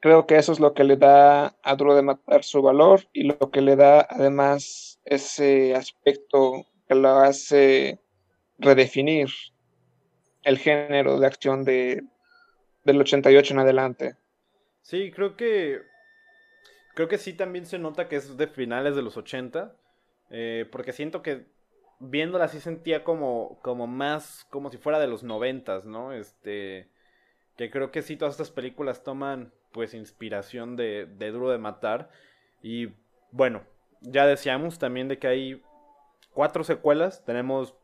Creo 0.00 0.26
que 0.26 0.36
eso 0.36 0.52
es 0.52 0.60
lo 0.60 0.72
que 0.72 0.84
le 0.84 0.96
da 0.96 1.54
a 1.62 1.76
Duro 1.76 1.94
de 1.94 2.02
Matar 2.02 2.42
su 2.42 2.62
valor 2.62 3.02
y 3.12 3.24
lo 3.24 3.38
que 3.50 3.60
le 3.60 3.76
da 3.76 4.06
además 4.08 4.98
ese 5.04 5.74
aspecto 5.74 6.66
que 6.88 6.94
lo 6.94 7.10
hace 7.18 8.00
redefinir 8.58 9.28
el 10.42 10.58
género 10.58 11.20
de 11.20 11.26
acción 11.26 11.64
de, 11.64 12.02
del 12.84 13.00
88 13.00 13.54
en 13.54 13.60
adelante. 13.60 14.16
Sí, 14.82 15.10
creo 15.12 15.36
que. 15.36 15.82
Creo 16.94 17.08
que 17.08 17.18
sí 17.18 17.34
también 17.34 17.66
se 17.66 17.78
nota 17.78 18.08
que 18.08 18.16
es 18.16 18.36
de 18.36 18.46
finales 18.46 18.96
de 18.96 19.02
los 19.02 19.16
80. 19.16 19.76
eh, 20.30 20.66
porque 20.70 20.92
siento 20.92 21.22
que 21.22 21.46
viéndola 21.98 22.48
sí 22.48 22.60
sentía 22.60 23.04
como, 23.04 23.58
como 23.62 23.86
más. 23.86 24.46
como 24.50 24.70
si 24.70 24.78
fuera 24.78 24.98
de 24.98 25.06
los 25.08 25.22
90, 25.22 25.82
¿no? 25.84 26.12
Este. 26.12 26.88
Que 27.56 27.70
creo 27.70 27.90
que 27.90 28.02
sí, 28.02 28.16
todas 28.16 28.34
estas 28.34 28.50
películas 28.50 29.04
toman 29.04 29.52
pues 29.72 29.94
inspiración 29.94 30.76
de, 30.76 31.06
de 31.06 31.30
Duro 31.30 31.50
de 31.50 31.58
Matar. 31.58 32.10
Y 32.62 32.88
bueno, 33.30 33.62
ya 34.00 34.26
decíamos 34.26 34.78
también 34.78 35.08
de 35.08 35.18
que 35.18 35.28
hay 35.28 35.62
cuatro 36.32 36.64
secuelas. 36.64 37.24
Tenemos 37.24 37.74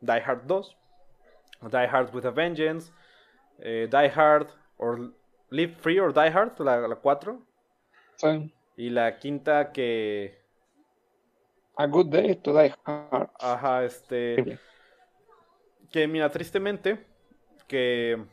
Die 0.00 0.22
Hard 0.24 0.46
2, 0.46 0.76
Die 1.62 1.76
Hard 1.76 2.14
with 2.14 2.24
a 2.24 2.30
Vengeance, 2.30 2.92
eh, 3.58 3.88
Die 3.90 4.12
Hard 4.14 4.48
or 4.76 5.12
Live 5.50 5.76
Free 5.80 5.98
or 5.98 6.12
Die 6.12 6.30
Hard, 6.30 6.58
la 6.60 6.96
4. 6.96 7.42
Sí. 8.16 8.54
Y 8.76 8.90
la 8.90 9.18
quinta 9.18 9.72
que... 9.72 10.42
A 11.76 11.86
Good 11.86 12.06
Day 12.06 12.36
to 12.36 12.52
Die 12.52 12.74
Hard. 12.84 13.30
Ajá, 13.38 13.84
este... 13.84 14.58
Que 15.90 16.08
mira, 16.08 16.28
tristemente, 16.28 17.06
que 17.68 18.24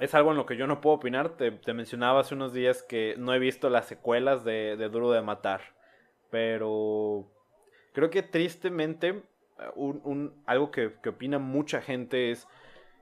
es 0.00 0.14
algo 0.14 0.30
en 0.30 0.38
lo 0.38 0.46
que 0.46 0.56
yo 0.56 0.66
no 0.66 0.80
puedo 0.80 0.96
opinar. 0.96 1.36
Te, 1.36 1.74
mencionaba 1.74 2.20
hace 2.20 2.34
unos 2.34 2.54
días 2.54 2.82
que 2.82 3.14
no 3.18 3.34
he 3.34 3.38
visto 3.38 3.68
las 3.68 3.86
secuelas 3.86 4.44
de, 4.44 4.76
Duro 4.90 5.10
de 5.10 5.20
Matar. 5.20 5.60
Pero 6.30 7.30
creo 7.92 8.08
que 8.08 8.22
tristemente, 8.22 9.22
un, 9.74 10.42
algo 10.46 10.70
que, 10.70 10.94
que, 11.02 11.10
opina 11.10 11.38
mucha 11.38 11.82
gente 11.82 12.30
es 12.30 12.48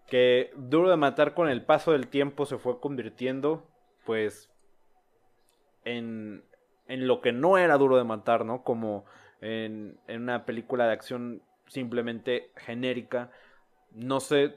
que 0.08 0.50
Duro 0.56 0.90
de 0.90 0.96
Matar 0.96 1.34
con 1.34 1.48
el 1.48 1.64
paso 1.64 1.92
del 1.92 2.08
tiempo 2.08 2.46
se 2.46 2.58
fue 2.58 2.80
convirtiendo, 2.80 3.64
pues, 4.04 4.50
en, 5.84 6.42
en 6.88 7.06
lo 7.06 7.20
que 7.20 7.30
no 7.30 7.58
era 7.58 7.78
Duro 7.78 7.96
de 7.96 8.04
Matar, 8.04 8.44
¿no? 8.44 8.64
Como 8.64 9.04
en, 9.40 10.00
en 10.08 10.22
una 10.22 10.44
película 10.44 10.86
de 10.86 10.94
acción 10.94 11.42
simplemente 11.68 12.50
genérica. 12.56 13.30
No 13.92 14.18
sé 14.18 14.56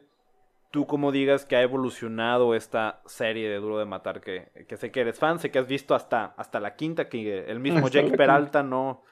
tú 0.72 0.88
cómo 0.88 1.11
digas 1.11 1.45
que 1.45 1.57
ha 1.57 1.61
evolucionado 1.61 2.55
esta 2.55 3.01
serie 3.05 3.49
de 3.49 3.57
Duro 3.57 3.78
de 3.78 3.86
Matar, 3.86 4.22
que, 4.22 4.49
sé 4.78 4.91
que 4.91 5.01
eres 5.01 5.19
fan, 5.19 5.38
sé 5.38 5.51
que 5.51 5.59
has 5.59 5.67
visto 5.67 5.93
hasta, 5.93 6.34
hasta 6.38 6.59
la 6.59 6.76
quinta, 6.76 7.09
que 7.09 7.45
el 7.45 7.59
mismo 7.59 7.89
Jake 7.89 8.15
Peralta 8.17 8.63
no, 8.63 9.03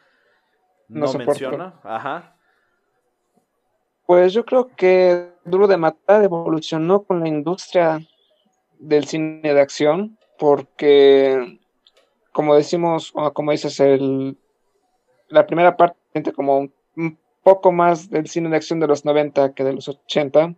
no, 0.87 1.13
menciona. 1.13 1.79
Ajá. 1.83 2.35
Pues 4.05 4.33
yo 4.33 4.45
creo 4.45 4.73
que 4.75 5.33
Duro 5.43 5.67
de 5.67 5.77
Matar 5.77 6.23
evolucionó 6.23 7.03
con 7.03 7.19
la 7.19 7.27
industria 7.27 7.99
del 8.79 9.05
cine 9.05 9.53
de 9.53 9.61
acción, 9.61 10.17
porque 10.39 11.59
como 12.31 12.55
decimos, 12.55 13.11
o 13.15 13.33
como 13.33 13.51
dices, 13.51 13.79
el, 13.81 14.37
la 15.27 15.45
primera 15.45 15.75
parte 15.75 16.33
como 16.33 16.69
un 16.95 17.19
poco 17.43 17.71
más 17.73 18.09
del 18.09 18.27
cine 18.27 18.49
de 18.49 18.55
acción 18.55 18.79
de 18.79 18.87
los 18.87 19.03
90 19.03 19.53
que 19.53 19.63
de 19.63 19.73
los 19.73 19.87
80 19.89 20.55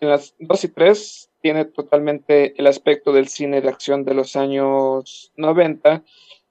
en 0.00 0.08
las 0.08 0.34
2 0.38 0.64
y 0.64 0.68
3 0.68 1.30
tiene 1.40 1.64
totalmente 1.64 2.54
el 2.58 2.66
aspecto 2.66 3.12
del 3.12 3.28
cine 3.28 3.60
de 3.60 3.68
acción 3.68 4.04
de 4.04 4.14
los 4.14 4.36
años 4.36 5.32
90, 5.36 6.02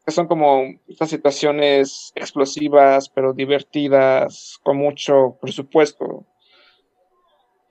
que 0.05 0.11
son 0.11 0.27
como 0.27 0.63
estas 0.87 1.09
situaciones 1.09 2.11
explosivas, 2.15 3.09
pero 3.09 3.33
divertidas, 3.33 4.59
con 4.63 4.77
mucho 4.77 5.37
presupuesto. 5.41 6.25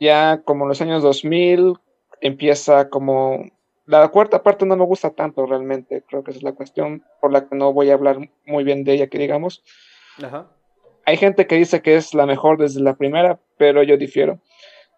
Ya 0.00 0.42
como 0.42 0.64
en 0.64 0.70
los 0.70 0.80
años 0.80 1.02
2000 1.02 1.74
empieza 2.20 2.88
como... 2.88 3.50
La 3.86 4.08
cuarta 4.08 4.42
parte 4.42 4.64
no 4.64 4.76
me 4.76 4.84
gusta 4.84 5.10
tanto 5.10 5.44
realmente, 5.44 6.02
creo 6.08 6.24
que 6.24 6.30
esa 6.30 6.38
es 6.38 6.44
la 6.44 6.54
cuestión 6.54 7.04
por 7.20 7.30
la 7.30 7.46
que 7.46 7.54
no 7.54 7.72
voy 7.74 7.90
a 7.90 7.94
hablar 7.94 8.18
muy 8.46 8.64
bien 8.64 8.82
de 8.82 8.94
ella, 8.94 9.08
que 9.08 9.18
digamos. 9.18 9.62
Hay 11.04 11.18
gente 11.18 11.46
que 11.46 11.56
dice 11.56 11.82
que 11.82 11.96
es 11.96 12.14
la 12.14 12.24
mejor 12.24 12.56
desde 12.56 12.80
la 12.80 12.96
primera, 12.96 13.38
pero 13.58 13.82
yo 13.82 13.98
difiero. 13.98 14.40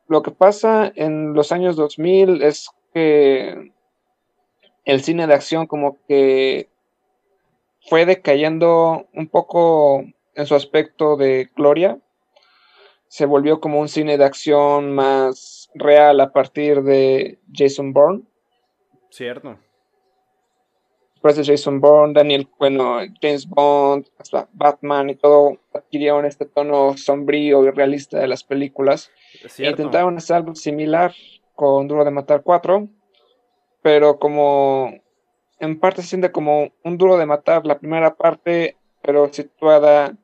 Lo 0.09 0.23
que 0.23 0.31
pasa 0.31 0.93
en 0.95 1.35
los 1.35 1.51
años 1.53 1.77
2000 1.77 2.43
es 2.43 2.71
que 2.95 3.73
el 4.85 5.03
cine 5.03 5.27
de 5.27 5.35
acción 5.35 5.67
como 5.67 5.99
que 6.07 6.71
fue 7.89 8.07
decayendo 8.07 9.07
un 9.15 9.29
poco 9.29 10.05
en 10.35 10.47
su 10.47 10.55
aspecto 10.55 11.17
de 11.17 11.51
gloria. 11.57 11.99
Se 13.09 13.27
volvió 13.27 13.61
como 13.61 13.81
un 13.81 13.89
cine 13.89 14.19
de 14.19 14.25
acción 14.25 14.95
más 14.95 15.71
real 15.75 16.21
a 16.21 16.33
partir 16.33 16.83
de 16.83 17.39
Jason 17.53 17.93
Bourne. 17.93 18.23
Cierto. 19.11 19.59
Después 21.15 21.37
de 21.37 21.45
Jason 21.45 21.81
Bourne, 21.81 22.13
Daniel, 22.13 22.49
bueno, 22.59 22.99
James 23.21 23.49
Bond, 23.49 24.07
Batman 24.53 25.11
y 25.11 25.17
todo 25.17 25.59
adquirieron 25.73 26.27
este 26.27 26.45
tono 26.45 26.97
sombrío 26.97 27.65
y 27.65 27.71
realista 27.71 28.21
de 28.21 28.29
las 28.29 28.45
películas. 28.45 29.11
Intentaron 29.59 30.17
hacer 30.17 30.37
algo 30.37 30.55
similar 30.55 31.15
con 31.55 31.89
Duro 31.89 32.05
de 32.05 32.11
Matar 32.11 32.43
4, 32.43 32.89
pero 33.83 34.19
como 34.19 34.93
en 35.59 35.81
parte 35.81 36.03
siente 36.03 36.31
como 36.31 36.73
un 36.85 36.99
Duro 36.99 37.17
de 37.17 37.27
Matar 37.27 37.67
la 37.67 37.79
primera 37.79 38.15
parte, 38.15 38.77
pero 39.03 39.33
situada 39.33 40.17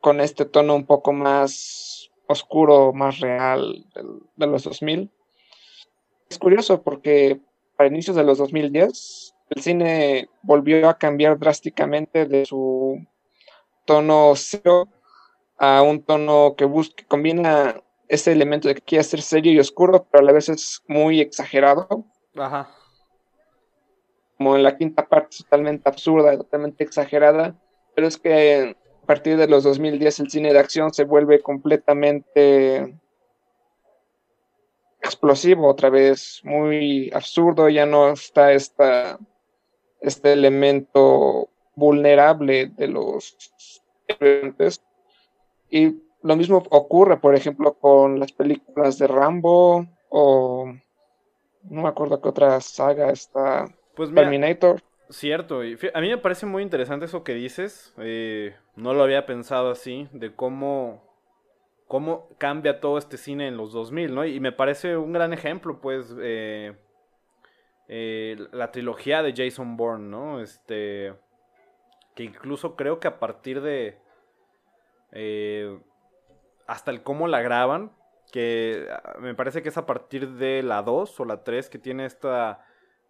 con 0.00 0.20
este 0.20 0.44
tono 0.44 0.74
un 0.74 0.86
poco 0.86 1.12
más 1.12 2.10
oscuro, 2.28 2.92
más 2.92 3.20
real 3.20 3.84
de, 4.36 4.46
los 4.46 4.64
2000. 4.64 5.10
Es 6.28 6.38
curioso 6.38 6.82
porque 6.82 7.40
para 7.76 7.88
inicios 7.88 8.16
de 8.16 8.24
los 8.24 8.38
2010 8.38 9.34
el 9.50 9.62
cine 9.62 10.28
volvió 10.42 10.88
a 10.88 10.98
cambiar 10.98 11.38
drásticamente 11.38 12.26
de 12.26 12.46
su 12.46 13.04
tono 13.84 14.32
cero 14.34 14.88
a 15.58 15.82
un 15.82 16.02
tono 16.02 16.54
que 16.56 16.64
busca, 16.64 17.04
combina 17.06 17.80
ese 18.08 18.32
elemento 18.32 18.68
de 18.68 18.74
que 18.74 18.82
quiere 18.82 19.04
ser 19.04 19.22
serio 19.22 19.52
y 19.52 19.58
oscuro, 19.58 20.06
pero 20.10 20.22
a 20.22 20.26
la 20.26 20.32
vez 20.32 20.48
es 20.48 20.82
muy 20.86 21.20
exagerado. 21.20 22.04
Ajá. 22.36 22.70
Como 24.36 24.56
en 24.56 24.62
la 24.62 24.76
quinta 24.76 25.06
parte, 25.06 25.38
totalmente 25.38 25.88
absurda, 25.88 26.36
totalmente 26.36 26.84
exagerada. 26.84 27.56
Pero 27.94 28.06
es 28.06 28.18
que 28.18 28.76
a 29.02 29.06
partir 29.06 29.36
de 29.36 29.48
los 29.48 29.64
2010 29.64 30.20
el 30.20 30.30
cine 30.30 30.52
de 30.52 30.58
acción 30.58 30.92
se 30.92 31.04
vuelve 31.04 31.40
completamente 31.40 32.98
explosivo 35.00 35.68
otra 35.68 35.88
vez, 35.88 36.40
muy 36.44 37.10
absurdo, 37.14 37.68
ya 37.68 37.86
no 37.86 38.10
está 38.10 38.52
esta, 38.52 39.18
este 40.00 40.32
elemento 40.32 41.48
vulnerable 41.74 42.66
de 42.66 42.88
los 42.88 43.36
y 45.70 45.94
lo 46.26 46.34
mismo 46.34 46.64
ocurre, 46.70 47.18
por 47.18 47.36
ejemplo, 47.36 47.74
con 47.74 48.18
las 48.18 48.32
películas 48.32 48.98
de 48.98 49.06
Rambo 49.06 49.86
o 50.08 50.72
no 51.62 51.82
me 51.82 51.88
acuerdo 51.88 52.20
qué 52.20 52.28
otra 52.28 52.60
saga 52.60 53.10
está. 53.10 53.66
Pues 53.94 54.12
Terminator. 54.12 54.82
Cierto, 55.08 55.64
y 55.64 55.78
a 55.94 56.00
mí 56.00 56.08
me 56.08 56.18
parece 56.18 56.46
muy 56.46 56.64
interesante 56.64 57.04
eso 57.04 57.22
que 57.22 57.34
dices. 57.34 57.94
Eh, 57.98 58.56
no 58.74 58.92
lo 58.92 59.04
había 59.04 59.24
pensado 59.24 59.70
así, 59.70 60.08
de 60.12 60.34
cómo, 60.34 61.00
cómo 61.86 62.28
cambia 62.38 62.80
todo 62.80 62.98
este 62.98 63.18
cine 63.18 63.46
en 63.46 63.56
los 63.56 63.72
2000, 63.72 64.12
¿no? 64.12 64.24
Y 64.24 64.40
me 64.40 64.50
parece 64.50 64.96
un 64.96 65.12
gran 65.12 65.32
ejemplo, 65.32 65.80
pues, 65.80 66.12
eh, 66.20 66.74
eh, 67.86 68.36
la 68.50 68.72
trilogía 68.72 69.22
de 69.22 69.32
Jason 69.36 69.76
Bourne, 69.76 70.08
¿no? 70.08 70.40
Este, 70.40 71.14
que 72.16 72.24
incluso 72.24 72.74
creo 72.74 72.98
que 72.98 73.06
a 73.06 73.20
partir 73.20 73.60
de 73.60 74.00
hasta 76.66 76.90
el 76.90 77.02
cómo 77.02 77.28
la 77.28 77.42
graban, 77.42 77.92
que 78.32 78.86
ah, 78.90 79.16
me 79.20 79.34
parece 79.34 79.62
que 79.62 79.68
es 79.68 79.76
a 79.76 79.86
partir 79.86 80.30
de 80.32 80.62
la 80.62 80.82
2 80.82 81.20
o 81.20 81.24
la 81.24 81.42
3 81.44 81.70
que 81.70 81.78
tiene 81.78 82.06
esta 82.06 82.64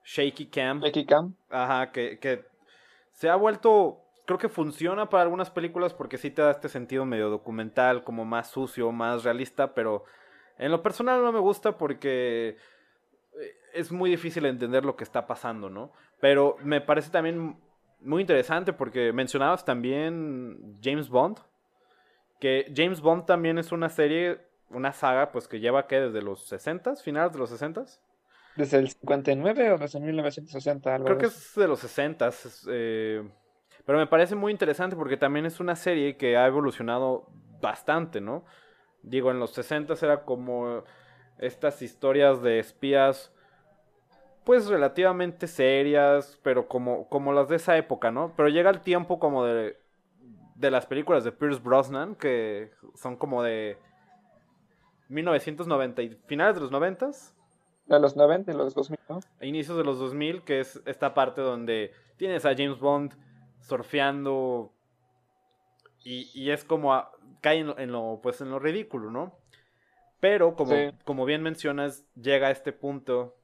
shaky 0.04 0.46
cam. 0.46 0.80
Shaky 0.80 1.07
cam. 1.07 1.34
Ajá, 1.50 1.92
que, 1.92 2.18
que 2.18 2.44
se 3.12 3.28
ha 3.28 3.36
vuelto, 3.36 4.02
creo 4.26 4.38
que 4.38 4.48
funciona 4.48 5.09
para 5.09 5.22
algunas 5.22 5.50
películas 5.50 5.94
porque 5.94 6.18
sí 6.18 6.30
te 6.30 6.42
da 6.42 6.50
este 6.50 6.68
sentido 6.68 7.04
medio 7.04 7.30
documental, 7.30 8.04
como 8.04 8.24
más 8.24 8.50
sucio, 8.50 8.92
más 8.92 9.24
realista, 9.24 9.74
pero 9.74 10.04
en 10.59 10.70
lo 10.70 10.82
personal 10.82 11.22
no 11.22 11.32
me 11.32 11.40
gusta 11.40 11.76
porque 11.76 12.57
eh, 13.40 13.54
es 13.74 13.92
muy 13.92 14.11
difícil 14.11 14.46
entender 14.46 14.84
lo 14.84 14.96
que 14.96 15.04
está 15.04 15.26
pasando, 15.26 15.70
¿no? 15.70 15.92
Pero 16.20 16.57
me 16.62 16.80
parece 16.80 17.11
también 17.11 17.57
muy 18.00 18.22
interesante 18.22 18.72
porque 18.72 19.12
mencionabas 19.12 19.64
también 19.64 20.78
James 20.82 21.09
Bond. 21.09 21.38
Que 22.41 22.72
James 22.74 23.01
Bond 23.01 23.26
también 23.26 23.59
es 23.59 23.72
una 23.72 23.89
serie, 23.89 24.41
una 24.70 24.93
saga, 24.93 25.32
pues 25.32 25.49
que 25.49 25.61
lleva 25.61 25.87
que 25.87 26.01
desde 26.01 26.22
los 26.22 26.47
60, 26.47 26.97
finales 26.97 27.32
de 27.32 27.39
los 27.39 27.51
60. 27.51 27.84
¿Desde 28.57 28.78
el 28.78 28.89
59 28.89 29.72
o 29.72 29.78
desde 29.78 30.01
1960? 30.01 30.99
Creo 31.01 31.18
que 31.18 31.26
es 31.26 31.55
de 31.55 31.68
los 31.68 31.80
60. 31.80 32.30
Eh, 32.68 33.28
pero 33.84 33.99
me 33.99 34.07
parece 34.07 34.34
muy 34.34 34.53
interesante 34.53 34.97
porque 34.97 35.16
también 35.16 35.47
es 35.47 35.61
una 35.61 35.76
serie 35.76 36.16
que 36.16 36.37
ha 36.37 36.47
evolucionado 36.47 37.28
bastante, 37.61 38.20
¿no? 38.20 38.45
Digo, 39.03 39.30
en 39.30 39.39
los 39.39 39.53
60 39.53 39.95
era 40.03 40.24
como 40.24 40.84
estas 41.39 41.82
historias 41.82 42.43
de 42.43 42.59
espías, 42.59 43.32
pues 44.45 44.66
relativamente 44.66 45.47
serias, 45.47 46.39
pero 46.43 46.66
como, 46.66 47.09
como 47.09 47.32
las 47.32 47.49
de 47.49 47.57
esa 47.57 47.76
época, 47.76 48.11
¿no? 48.11 48.32
Pero 48.37 48.49
llega 48.49 48.70
el 48.70 48.80
tiempo 48.80 49.18
como 49.18 49.45
de 49.45 49.78
de 50.57 50.70
las 50.70 50.86
películas 50.86 51.24
de 51.24 51.32
Pierce 51.32 51.61
Brosnan, 51.61 52.14
que 52.14 52.70
son 52.94 53.16
como 53.16 53.42
de 53.42 53.78
1990 55.09 56.02
y 56.02 56.11
finales 56.26 56.54
de 56.57 56.62
los 56.62 56.70
90 56.70 57.11
De 57.86 58.00
los 58.00 58.16
90 58.16 58.50
y 58.50 58.54
los 58.54 58.74
2000, 58.74 58.98
¿no? 59.09 59.20
inicios 59.40 59.76
de 59.76 59.84
los 59.84 59.98
2000, 59.98 60.42
que 60.42 60.61
es 60.61 60.80
esta 60.86 61.14
parte 61.14 61.40
donde 61.40 61.92
tienes 62.16 62.44
a 62.44 62.54
James 62.57 62.78
Bond 62.80 63.14
surfeando 63.61 64.72
y, 66.09 66.50
es 66.50 66.62
como 66.62 67.04
cae 67.40 67.59
en 67.59 67.90
lo, 67.90 68.20
pues 68.22 68.40
en 68.40 68.50
lo 68.50 68.61
ridículo, 68.61 69.11
¿no? 69.11 69.36
Pero 70.20 70.54
como, 70.54 70.72
como 71.04 71.24
bien 71.24 71.42
mencionas, 71.42 72.07
llega 72.14 72.46
a 72.46 72.52
este 72.52 72.72
punto, 72.72 73.36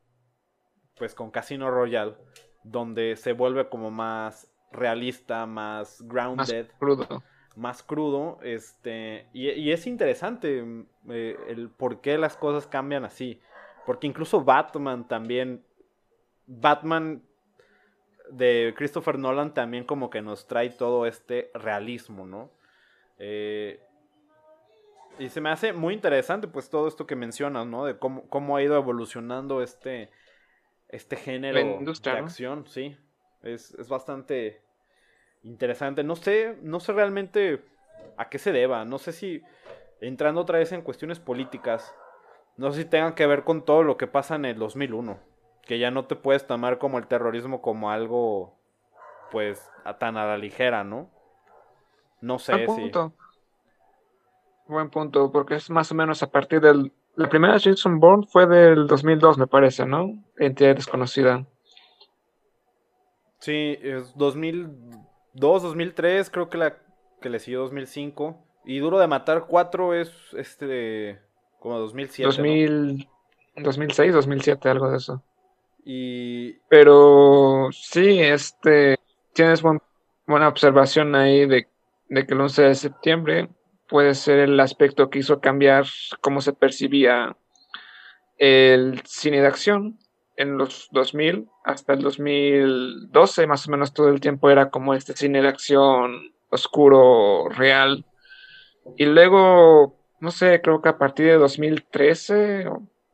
pues 0.96 1.16
con 1.16 1.32
Casino 1.32 1.72
Royale, 1.72 2.14
donde 2.62 3.16
se 3.16 3.32
vuelve 3.32 3.68
como 3.68 3.90
más 3.90 4.51
realista, 4.72 5.46
más 5.46 6.02
grounded. 6.02 6.66
Más 6.66 6.78
crudo. 6.78 7.22
Más 7.54 7.82
crudo, 7.82 8.38
este, 8.42 9.26
y, 9.34 9.70
es 9.70 9.86
interesante 9.86 10.62
mm, 10.62 10.86
eh, 11.10 11.36
el 11.48 11.68
por 11.68 12.00
qué 12.00 12.16
las 12.16 12.36
cosas 12.36 12.66
cambian 12.66 13.04
así. 13.04 13.40
Porque 13.84 14.06
incluso 14.06 14.42
Batman 14.42 15.06
también, 15.06 15.62
Batman 16.46 17.22
de 18.30 18.72
Christopher 18.76 19.18
Nolan 19.18 19.52
también 19.52 19.84
como 19.84 20.08
que 20.08 20.22
nos 20.22 20.46
trae 20.46 20.70
todo 20.70 21.06
este 21.06 21.50
realismo, 21.54 22.26
¿no? 22.26 22.50
Eh, 23.18 23.80
y 25.18 25.28
se 25.28 25.40
me 25.40 25.50
hace 25.50 25.72
muy 25.72 25.94
interesante 25.94 26.48
pues 26.48 26.70
todo 26.70 26.88
esto 26.88 27.06
que 27.06 27.16
mencionas, 27.16 27.66
¿no? 27.66 27.84
De 27.84 27.98
cómo, 27.98 28.28
cómo 28.28 28.56
ha 28.56 28.62
ido 28.62 28.76
evolucionando 28.76 29.62
este, 29.62 30.10
este 30.88 31.16
género 31.16 31.80
de 31.80 32.10
acción, 32.10 32.66
sí. 32.66 32.96
Es, 33.42 33.74
es, 33.74 33.88
bastante 33.88 34.61
interesante. 35.42 36.04
No 36.04 36.16
sé, 36.16 36.58
no 36.62 36.80
sé 36.80 36.92
realmente 36.92 37.64
a 38.16 38.28
qué 38.28 38.38
se 38.38 38.52
deba. 38.52 38.84
No 38.84 38.98
sé 38.98 39.12
si 39.12 39.42
entrando 40.00 40.40
otra 40.40 40.58
vez 40.58 40.72
en 40.72 40.82
cuestiones 40.82 41.20
políticas, 41.20 41.94
no 42.56 42.70
sé 42.72 42.82
si 42.82 42.88
tengan 42.88 43.14
que 43.14 43.26
ver 43.26 43.44
con 43.44 43.64
todo 43.64 43.82
lo 43.82 43.96
que 43.96 44.06
pasa 44.06 44.34
en 44.34 44.44
el 44.44 44.58
2001. 44.58 45.18
Que 45.62 45.78
ya 45.78 45.90
no 45.90 46.06
te 46.06 46.16
puedes 46.16 46.46
tomar 46.46 46.78
como 46.78 46.98
el 46.98 47.06
terrorismo 47.06 47.62
como 47.62 47.90
algo, 47.90 48.58
pues, 49.30 49.70
tan 49.98 50.16
a 50.16 50.26
la 50.26 50.36
ligera, 50.36 50.84
¿no? 50.84 51.08
No 52.20 52.38
sé 52.38 52.66
si... 52.66 52.92
Buen 54.66 54.90
punto, 54.90 55.30
porque 55.32 55.56
es 55.56 55.70
más 55.70 55.90
o 55.92 55.94
menos 55.94 56.22
a 56.22 56.30
partir 56.30 56.60
del... 56.60 56.92
La 57.14 57.28
primera 57.28 57.58
Jason 57.60 58.00
Bourne 58.00 58.26
fue 58.26 58.46
del 58.46 58.86
2002, 58.86 59.36
me 59.36 59.46
parece, 59.46 59.84
¿no? 59.84 60.24
Entidad 60.38 60.76
desconocida. 60.76 61.44
Sí, 63.38 63.76
es 63.82 64.16
2002, 65.34 65.62
2003, 65.62 66.30
creo 66.30 66.48
que 66.48 66.58
la 66.58 66.76
que 67.20 67.30
le 67.30 67.38
siguió 67.38 67.60
2005. 67.60 68.44
Y 68.64 68.78
Duro 68.78 68.98
de 68.98 69.06
Matar 69.06 69.46
4 69.48 69.94
es 69.94 70.12
este 70.36 71.20
como 71.58 71.78
2007. 71.78 72.24
2000, 72.24 73.08
2006, 73.56 74.12
2007, 74.12 74.68
algo 74.68 74.90
de 74.90 74.96
eso. 74.96 75.22
Y... 75.84 76.52
Pero 76.68 77.68
sí, 77.72 78.20
este, 78.20 78.98
tienes 79.32 79.62
buena 79.62 80.48
observación 80.48 81.14
ahí 81.14 81.46
de, 81.46 81.68
de 82.08 82.26
que 82.26 82.34
el 82.34 82.40
11 82.40 82.62
de 82.62 82.74
septiembre 82.74 83.48
puede 83.88 84.14
ser 84.14 84.38
el 84.40 84.58
aspecto 84.60 85.10
que 85.10 85.20
hizo 85.20 85.40
cambiar 85.40 85.86
cómo 86.20 86.40
se 86.40 86.52
percibía 86.52 87.36
el 88.38 89.02
cine 89.04 89.40
de 89.40 89.46
acción 89.46 89.98
en 90.36 90.58
los 90.58 90.88
2000 90.92 91.48
hasta 91.64 91.92
el 91.92 92.02
2012, 92.02 93.46
más 93.46 93.66
o 93.66 93.70
menos 93.70 93.92
todo 93.92 94.08
el 94.08 94.20
tiempo 94.20 94.50
era 94.50 94.70
como 94.70 94.94
este 94.94 95.14
cine 95.16 95.42
de 95.42 95.48
acción 95.48 96.32
oscuro, 96.50 97.48
real. 97.48 98.04
Y 98.96 99.06
luego, 99.06 99.96
no 100.20 100.30
sé, 100.30 100.60
creo 100.62 100.82
que 100.82 100.88
a 100.88 100.98
partir 100.98 101.26
de 101.26 101.36
2013, 101.36 102.66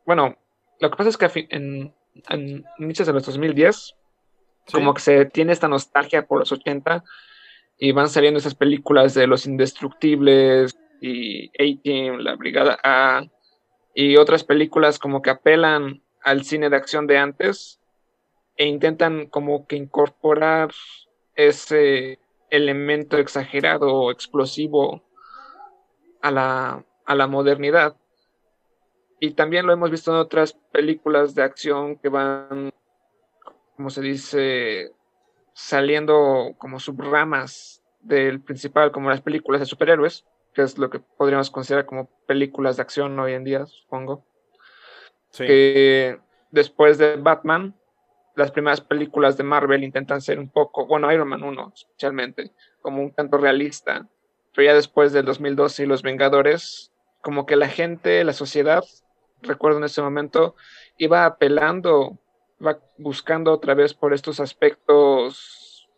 bueno, 0.07 0.37
lo 0.81 0.91
que 0.91 0.97
pasa 0.97 1.11
es 1.11 1.17
que 1.17 1.47
en, 1.51 1.95
en 2.29 2.65
inicios 2.79 3.07
de 3.07 3.13
los 3.13 3.27
2010, 3.27 3.95
como 4.73 4.95
que 4.95 5.01
se 5.01 5.25
tiene 5.27 5.53
esta 5.53 5.69
nostalgia 5.69 6.27
por 6.27 6.41
los 6.41 6.53
80 6.53 7.05
y 7.79 7.93
van 7.93 8.09
saliendo 8.09 8.39
esas 8.39 8.55
películas 8.55 9.15
de 9.15 9.27
Los 9.27 9.47
Indestructibles 9.47 10.77
y 11.01 11.49
A-Team, 11.49 12.19
La 12.19 12.37
Brigada 12.37 12.79
A 12.83 13.23
y 13.95 14.17
otras 14.17 14.45
películas 14.45 14.99
como 14.99 15.23
que 15.23 15.31
apelan 15.31 16.03
al 16.29 16.45
cine 16.45 16.69
de 16.69 16.77
acción 16.77 17.07
de 17.07 17.17
antes 17.17 17.81
e 18.57 18.67
intentan 18.67 19.29
como 19.29 19.67
que 19.67 19.77
incorporar 19.77 20.71
ese 21.35 22.19
elemento 22.51 23.17
exagerado 23.17 23.95
o 23.95 24.11
explosivo 24.11 25.03
a 26.21 26.31
la, 26.31 26.85
a 27.07 27.15
la 27.15 27.27
modernidad. 27.29 27.97
Y 29.21 29.31
también 29.33 29.67
lo 29.67 29.73
hemos 29.73 29.91
visto 29.91 30.11
en 30.11 30.19
otras 30.19 30.53
películas 30.71 31.35
de 31.35 31.43
acción 31.43 31.97
que 31.97 32.11
van, 32.11 32.75
como 33.77 33.89
se 33.89 34.03
dice, 34.03 34.93
saliendo 35.55 36.55
como 36.59 36.79
subramas 36.79 37.83
del 38.01 38.43
principal, 38.43 38.93
como 38.93 39.09
las 39.09 39.23
películas 39.23 39.61
de 39.61 39.67
superhéroes, 39.67 40.27
que 40.53 40.61
es 40.61 40.77
lo 40.77 40.91
que 40.91 41.01
podríamos 41.01 41.51
considerar 41.51 41.87
como 41.87 42.11
películas 42.27 42.77
de 42.77 42.83
acción 42.83 43.19
hoy 43.19 43.33
en 43.33 43.45
día, 43.45 43.65
supongo. 43.65 44.28
Que 45.37 46.19
después 46.51 46.99
de 46.99 47.17
Batman, 47.17 47.75
las 48.35 48.51
primeras 48.51 48.81
películas 48.81 49.37
de 49.37 49.45
Marvel 49.45 49.85
intentan 49.85 50.21
ser 50.21 50.39
un 50.39 50.49
poco, 50.49 50.87
bueno, 50.87 51.13
Iron 51.13 51.29
Man 51.29 51.43
1 51.43 51.73
especialmente, 51.75 52.53
como 52.81 53.03
un 53.03 53.13
tanto 53.13 53.37
realista, 53.37 54.07
pero 54.55 54.67
ya 54.67 54.75
después 54.75 55.13
del 55.13 55.25
2012 55.27 55.83
y 55.83 55.87
Los 55.87 56.03
Vengadores, 56.03 56.93
como 57.21 57.47
que 57.47 57.57
la 57.57 57.69
gente, 57.69 58.25
la 58.25 58.33
sociedad, 58.33 58.83
recuerdo 59.43 59.79
en 59.79 59.85
ese 59.85 60.03
momento, 60.03 60.57
iba 60.97 61.25
apelando 61.25 62.19
va 62.65 62.79
buscando 62.97 63.53
otra 63.53 63.75
vez 63.75 63.95
por 63.95 64.13
estos 64.13 64.41
aspectos 64.41 65.89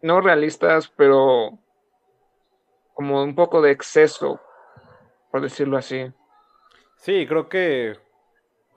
no 0.00 0.20
realistas, 0.20 0.88
pero 0.96 1.58
como 2.94 3.22
un 3.22 3.34
poco 3.34 3.60
de 3.60 3.72
exceso, 3.72 4.40
por 5.30 5.40
decirlo 5.40 5.76
así. 5.76 6.12
Sí, 6.96 7.26
creo 7.26 7.48
que 7.48 7.98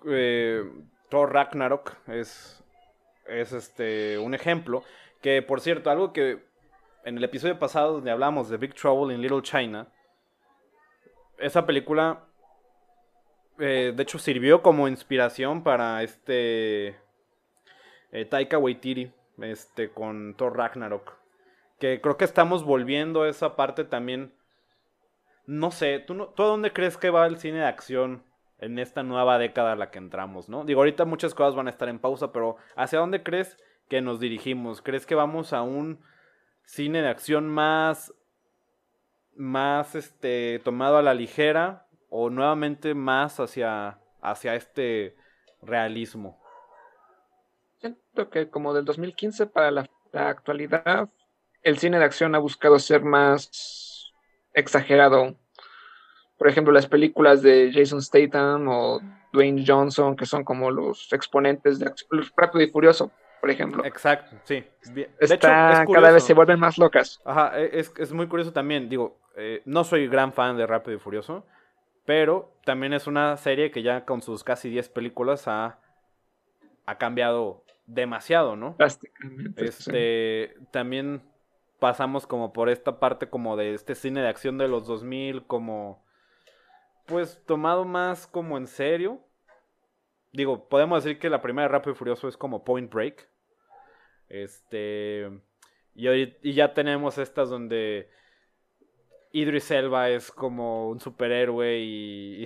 eh, 0.08 0.64
Thor 1.10 1.34
Ragnarok 1.34 1.98
es, 2.08 2.64
es 3.28 3.52
este, 3.52 4.18
un 4.18 4.34
ejemplo. 4.34 4.84
Que 5.22 5.42
por 5.42 5.62
cierto, 5.62 5.90
algo 5.90 6.14
que 6.14 6.44
en 7.04 7.18
el 7.18 7.24
episodio 7.24 7.60
pasado 7.60 7.94
donde 7.94 8.12
hablamos 8.12 8.50
de 8.50 8.58
Big 8.58 8.74
Trouble 8.74 9.14
in 9.14 9.22
Little 9.22 9.42
China, 9.42 9.88
esa 11.38 11.66
película 11.66 12.26
eh, 13.60 13.94
de 13.96 14.04
hecho 14.04 14.20
sirvió 14.20 14.62
como 14.62 14.88
inspiración 14.88 15.64
para 15.64 16.02
este 16.04 17.00
eh, 18.12 18.26
Taika 18.30 18.58
Waititi 18.58 19.12
este, 19.42 19.92
con 19.92 20.36
Thor 20.36 20.58
Ragnarok. 20.58 21.14
Que 21.80 22.00
creo 22.00 22.18
que 22.18 22.26
estamos 22.26 22.64
volviendo 22.64 23.24
a 23.24 23.30
esa 23.30 23.56
parte 23.56 23.84
también. 23.84 24.34
No 25.46 25.72
sé, 25.72 26.00
¿tú, 26.00 26.28
¿tú 26.36 26.44
a 26.44 26.48
dónde 26.48 26.72
crees 26.72 26.98
que 26.98 27.10
va 27.10 27.26
el 27.26 27.38
cine 27.38 27.60
de 27.60 27.66
acción 27.66 28.24
en 28.62 28.80
esta 28.80 29.04
nueva 29.04 29.38
década 29.38 29.74
a 29.74 29.76
la 29.76 29.92
que 29.92 29.98
entramos, 29.98 30.48
no? 30.48 30.64
Digo, 30.64 30.82
ahorita 30.82 31.06
muchas 31.06 31.34
cosas 31.34 31.56
van 31.56 31.68
a 31.68 31.72
estar 31.72 31.90
en 31.90 32.00
pausa, 32.00 32.32
pero 32.32 32.58
¿hacia 32.76 33.00
dónde 33.00 33.24
crees 33.24 33.58
que 33.90 34.02
nos 34.02 34.20
dirigimos? 34.20 34.82
¿Crees 34.82 35.06
que 35.06 35.16
vamos 35.16 35.52
a 35.52 35.64
un 35.64 36.00
cine 36.64 37.02
de 37.02 37.10
acción 37.10 37.50
más 37.50 38.14
más 39.36 39.96
este 39.96 40.60
tomado 40.64 40.98
a 40.98 41.02
la 41.02 41.14
ligera 41.14 41.88
o 42.10 42.30
nuevamente 42.30 42.94
más 42.94 43.40
hacia 43.40 44.00
hacia 44.22 44.56
este 44.56 45.16
realismo? 45.62 46.40
Siento 47.80 48.30
que 48.30 48.48
como 48.50 48.76
del 48.76 48.86
2015 48.86 49.48
para 49.48 49.72
la, 49.72 49.90
actualidad, 50.14 51.10
el 51.64 51.80
cine 51.80 51.98
de 51.98 52.06
acción 52.06 52.36
ha 52.36 52.40
buscado 52.40 52.78
ser 52.78 53.02
más 53.04 54.14
exagerado. 54.54 55.36
Por 56.42 56.50
ejemplo, 56.50 56.74
las 56.74 56.88
películas 56.88 57.44
de 57.44 57.70
Jason 57.72 58.02
Statham 58.02 58.68
o 58.68 59.00
Dwayne 59.32 59.64
Johnson, 59.64 60.16
que 60.16 60.26
son 60.26 60.44
como 60.44 60.72
los 60.72 61.14
exponentes 61.14 61.78
de 61.78 61.94
Rápido 62.36 62.64
y 62.64 62.72
Furioso, 62.72 63.12
por 63.40 63.52
ejemplo. 63.52 63.86
Exacto, 63.86 64.36
sí. 64.46 64.64
De 64.92 65.38
cada 65.40 66.12
vez 66.12 66.24
se 66.24 66.34
vuelven 66.34 66.60
más 66.60 66.80
locas. 66.80 67.22
Ajá, 67.26 67.62
e, 67.62 67.78
es, 67.78 68.12
muy 68.12 68.26
curioso 68.26 68.52
también. 68.52 68.90
Digo, 68.90 69.20
eh, 69.38 69.62
no 69.66 69.84
soy 69.84 70.08
gran 70.08 70.34
fan 70.34 70.58
de 70.58 70.66
Rápido 70.66 70.98
y 70.98 71.00
Furioso, 71.00 71.46
pero 72.06 72.52
también 72.66 72.94
es 72.94 73.06
una 73.06 73.38
serie 73.38 73.70
que 73.70 73.84
ya 73.84 74.06
con 74.06 74.24
sus 74.24 74.44
casi 74.44 74.68
10 74.72 74.90
películas 74.90 75.48
ha, 75.48 75.78
ha 76.88 76.98
cambiado 76.98 77.64
demasiado, 77.86 78.56
¿no? 78.56 78.76
Este, 79.58 80.56
también 80.72 81.22
pasamos 81.78 82.26
como 82.26 82.52
por 82.52 82.68
esta 82.68 83.00
parte 83.00 83.30
como 83.30 83.58
de 83.58 83.76
este 83.76 83.94
cine 83.94 84.24
de 84.24 84.30
acción 84.30 84.58
de 84.58 84.68
los 84.68 84.88
2000 84.88 85.46
como 85.46 86.02
pues 87.12 87.44
tomado 87.46 87.86
más 87.86 88.26
como 88.26 88.58
en 88.58 88.66
serio. 88.66 89.20
Digo, 90.32 90.70
podemos 90.70 91.04
decir 91.04 91.20
que 91.20 91.30
la 91.30 91.42
primera 91.42 91.68
de 91.68 91.74
Rápido 91.74 91.92
y 91.92 91.96
Furioso 91.96 92.28
es 92.28 92.38
como 92.38 92.64
Point 92.64 92.92
Break. 92.92 93.30
Este 94.30 95.30
y, 95.94 96.08
y 96.10 96.54
ya 96.54 96.74
tenemos 96.74 97.18
estas 97.18 97.50
donde 97.50 98.10
Idris 99.34 99.70
Elba 99.72 100.10
es 100.10 100.32
como 100.32 100.88
un 100.88 101.02
superhéroe 101.02 101.80
y 101.80 102.46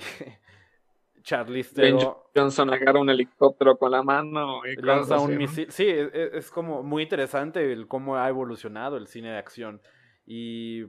Charlize 1.21 1.75
Theron. 1.75 2.15
Johnson 2.35 2.73
agarra 2.73 2.99
un 2.99 3.11
helicóptero 3.11 3.77
con 3.77 3.91
la 3.91 4.01
mano. 4.01 4.65
Y 4.65 4.75
lanza 4.81 5.19
un 5.19 5.37
misil. 5.37 5.71
Sí, 5.71 5.87
es, 5.87 6.11
e, 6.11 6.37
es, 6.37 6.49
como 6.49 6.81
muy 6.81 7.03
interesante 7.03 7.71
el 7.71 7.87
cómo 7.87 8.17
ha 8.17 8.27
evolucionado 8.27 8.97
el 8.97 9.05
cine 9.05 9.29
de 9.29 9.37
acción. 9.37 9.79
Y 10.25 10.85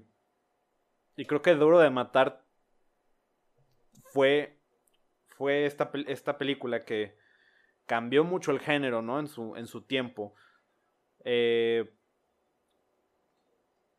y 1.17 1.25
creo 1.25 1.43
que 1.43 1.55
Duro 1.55 1.79
de 1.79 1.91
Matar 1.91 2.45
fue, 4.17 4.57
fue 5.37 5.67
esta, 5.67 5.91
esta 6.07 6.39
película 6.39 6.87
que 6.87 7.19
cambió 7.85 8.25
mucho 8.25 8.51
el 8.51 8.61
género, 8.61 9.03
¿no? 9.03 9.21
En 9.21 9.29
su, 9.29 9.55
en 9.57 9.67
su 9.67 9.83
tiempo. 9.83 10.35
Eh, 11.23 11.85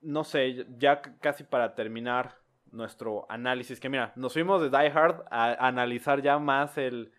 no 0.02 0.24
sé, 0.24 0.66
ya 0.80 1.04
casi 1.22 1.44
para 1.44 1.76
terminar 1.76 2.40
nuestro 2.72 3.28
análisis, 3.30 3.80
que 3.80 3.90
mira, 3.90 4.12
nos 4.16 4.34
fuimos 4.34 4.60
de 4.60 4.76
Die 4.76 4.90
Hard 4.90 5.24
a, 5.30 5.68
analizar 5.68 6.24
ya 6.24 6.40
más 6.40 6.80
el, 6.80 7.14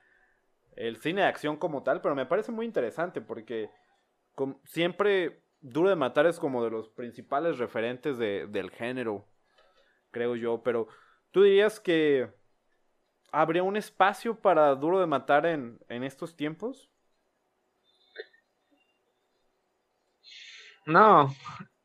el 0.74 0.96
cine 0.96 1.20
de 1.20 1.28
acción 1.28 1.56
como 1.56 1.84
tal, 1.84 2.00
pero 2.00 2.16
me 2.16 2.26
parece 2.26 2.50
muy 2.50 2.66
interesante 2.66 3.20
porque 3.20 3.70
siempre 4.64 5.44
Duro 5.60 5.88
de 5.88 5.94
Matar 5.94 6.26
es 6.26 6.40
como 6.40 6.64
de 6.64 6.70
los 6.70 6.88
principales 6.88 7.58
referentes 7.58 8.18
de- 8.18 8.48
del 8.48 8.72
género, 8.72 9.28
creo 10.10 10.34
yo, 10.34 10.64
pero 10.64 10.88
tú 11.30 11.44
dirías 11.44 11.78
que 11.78 12.36
habría 13.32 13.62
un 13.62 13.76
espacio 13.76 14.34
para 14.40 14.74
Duro 14.74 15.00
de 15.00 15.06
Matar 15.06 15.46
en, 15.46 15.78
en 15.88 16.04
estos 16.04 16.36
tiempos? 16.36 16.88
No, 20.86 21.34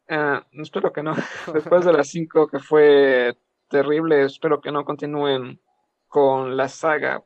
eh, 0.07 0.41
espero 0.53 0.93
que 0.93 1.03
no. 1.03 1.13
Después 1.53 1.85
de 1.85 1.93
las 1.93 2.07
5 2.07 2.47
que 2.47 2.59
fue 2.59 3.37
terrible, 3.67 4.23
espero 4.23 4.61
que 4.61 4.71
no 4.71 4.85
continúen 4.85 5.59
con 6.07 6.55
la 6.55 6.69
saga, 6.69 7.23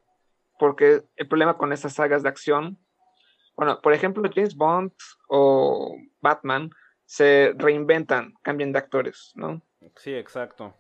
porque 0.57 1.03
el 1.15 1.28
problema 1.28 1.57
con 1.57 1.74
esas 1.74 1.93
sagas 1.93 2.24
de 2.24 2.30
acción, 2.30 2.80
bueno, 3.55 3.82
por 3.82 3.93
ejemplo, 3.93 4.30
James 4.34 4.55
Bond 4.55 4.91
o 5.28 5.95
Batman 6.22 6.70
se 7.05 7.53
reinventan, 7.57 8.34
cambian 8.41 8.72
de 8.72 8.80
actores, 8.80 9.32
¿no? 9.36 9.61
Sí, 9.97 10.13
exacto. 10.13 10.74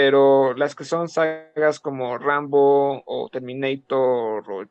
Pero 0.00 0.54
las 0.54 0.76
que 0.76 0.84
son 0.84 1.08
sagas 1.08 1.80
como 1.80 2.18
Rambo 2.18 3.02
o 3.04 3.28
Terminator 3.32 4.48
o 4.48 4.64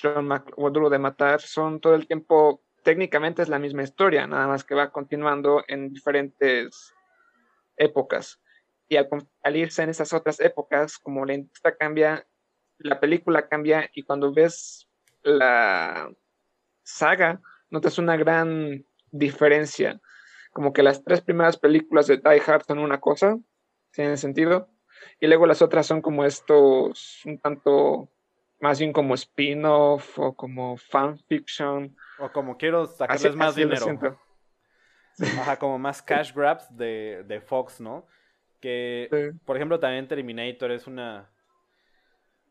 John 0.00 0.26
Mac 0.26 0.50
o 0.56 0.70
Duro 0.70 0.88
de 0.88 0.98
Matar 0.98 1.42
son 1.42 1.78
todo 1.78 1.94
el 1.94 2.06
tiempo, 2.06 2.62
técnicamente 2.82 3.42
es 3.42 3.50
la 3.50 3.58
misma 3.58 3.82
historia, 3.82 4.26
nada 4.26 4.46
más 4.46 4.64
que 4.64 4.74
va 4.74 4.92
continuando 4.92 5.62
en 5.68 5.92
diferentes 5.92 6.94
épocas. 7.76 8.40
Y 8.88 8.96
al, 8.96 9.56
irse 9.56 9.82
en 9.82 9.90
esas 9.90 10.14
otras 10.14 10.40
épocas, 10.40 10.96
como 10.96 11.26
la 11.26 11.34
industria 11.34 11.76
cambia, 11.76 12.26
la 12.78 12.98
película 12.98 13.48
cambia 13.48 13.90
y 13.92 14.04
cuando 14.04 14.32
ves 14.32 14.88
la 15.22 16.10
saga, 16.82 17.42
notas 17.68 17.98
una 17.98 18.16
gran 18.16 18.86
diferencia. 19.10 20.00
Como 20.50 20.72
que 20.72 20.82
las 20.82 21.04
tres 21.04 21.20
primeras 21.20 21.58
películas 21.58 22.06
de 22.06 22.16
Die 22.16 22.42
Hard 22.46 22.64
son 22.66 22.78
una 22.78 23.00
cosa, 23.00 23.36
tiene 23.96 24.16
sentido, 24.16 24.68
y 25.20 25.26
luego 25.26 25.46
las 25.46 25.62
otras 25.62 25.86
son 25.86 26.00
como 26.02 26.24
estos, 26.24 27.22
un 27.24 27.38
tanto 27.38 28.08
más 28.60 28.78
bien 28.78 28.92
como 28.92 29.14
spin-off 29.14 30.18
o 30.18 30.34
como 30.34 30.76
fanfiction. 30.76 31.96
O 32.18 32.30
como 32.32 32.56
quiero 32.56 32.82
Así, 32.82 32.96
sacarles 32.96 33.36
más 33.36 33.48
así 33.48 33.64
dinero. 33.64 34.18
Ajá, 35.40 35.58
como 35.58 35.78
más 35.78 36.02
cash 36.02 36.32
grabs 36.34 36.74
de, 36.76 37.24
de 37.26 37.40
Fox, 37.40 37.80
¿no? 37.80 38.06
Que, 38.60 39.08
Sí. 39.10 39.38
por 39.44 39.56
ejemplo, 39.56 39.78
también 39.80 40.08
Terminator 40.08 40.70
es 40.72 40.86
una... 40.86 41.30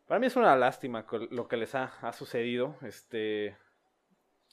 Para 0.07 0.19
mí 0.19 0.27
es 0.27 0.35
una 0.35 0.55
lástima 0.55 1.05
lo 1.31 1.47
que 1.47 1.57
les 1.57 1.73
ha, 1.75 1.85
ha 2.01 2.13
sucedido. 2.13 2.75
Este... 2.81 3.55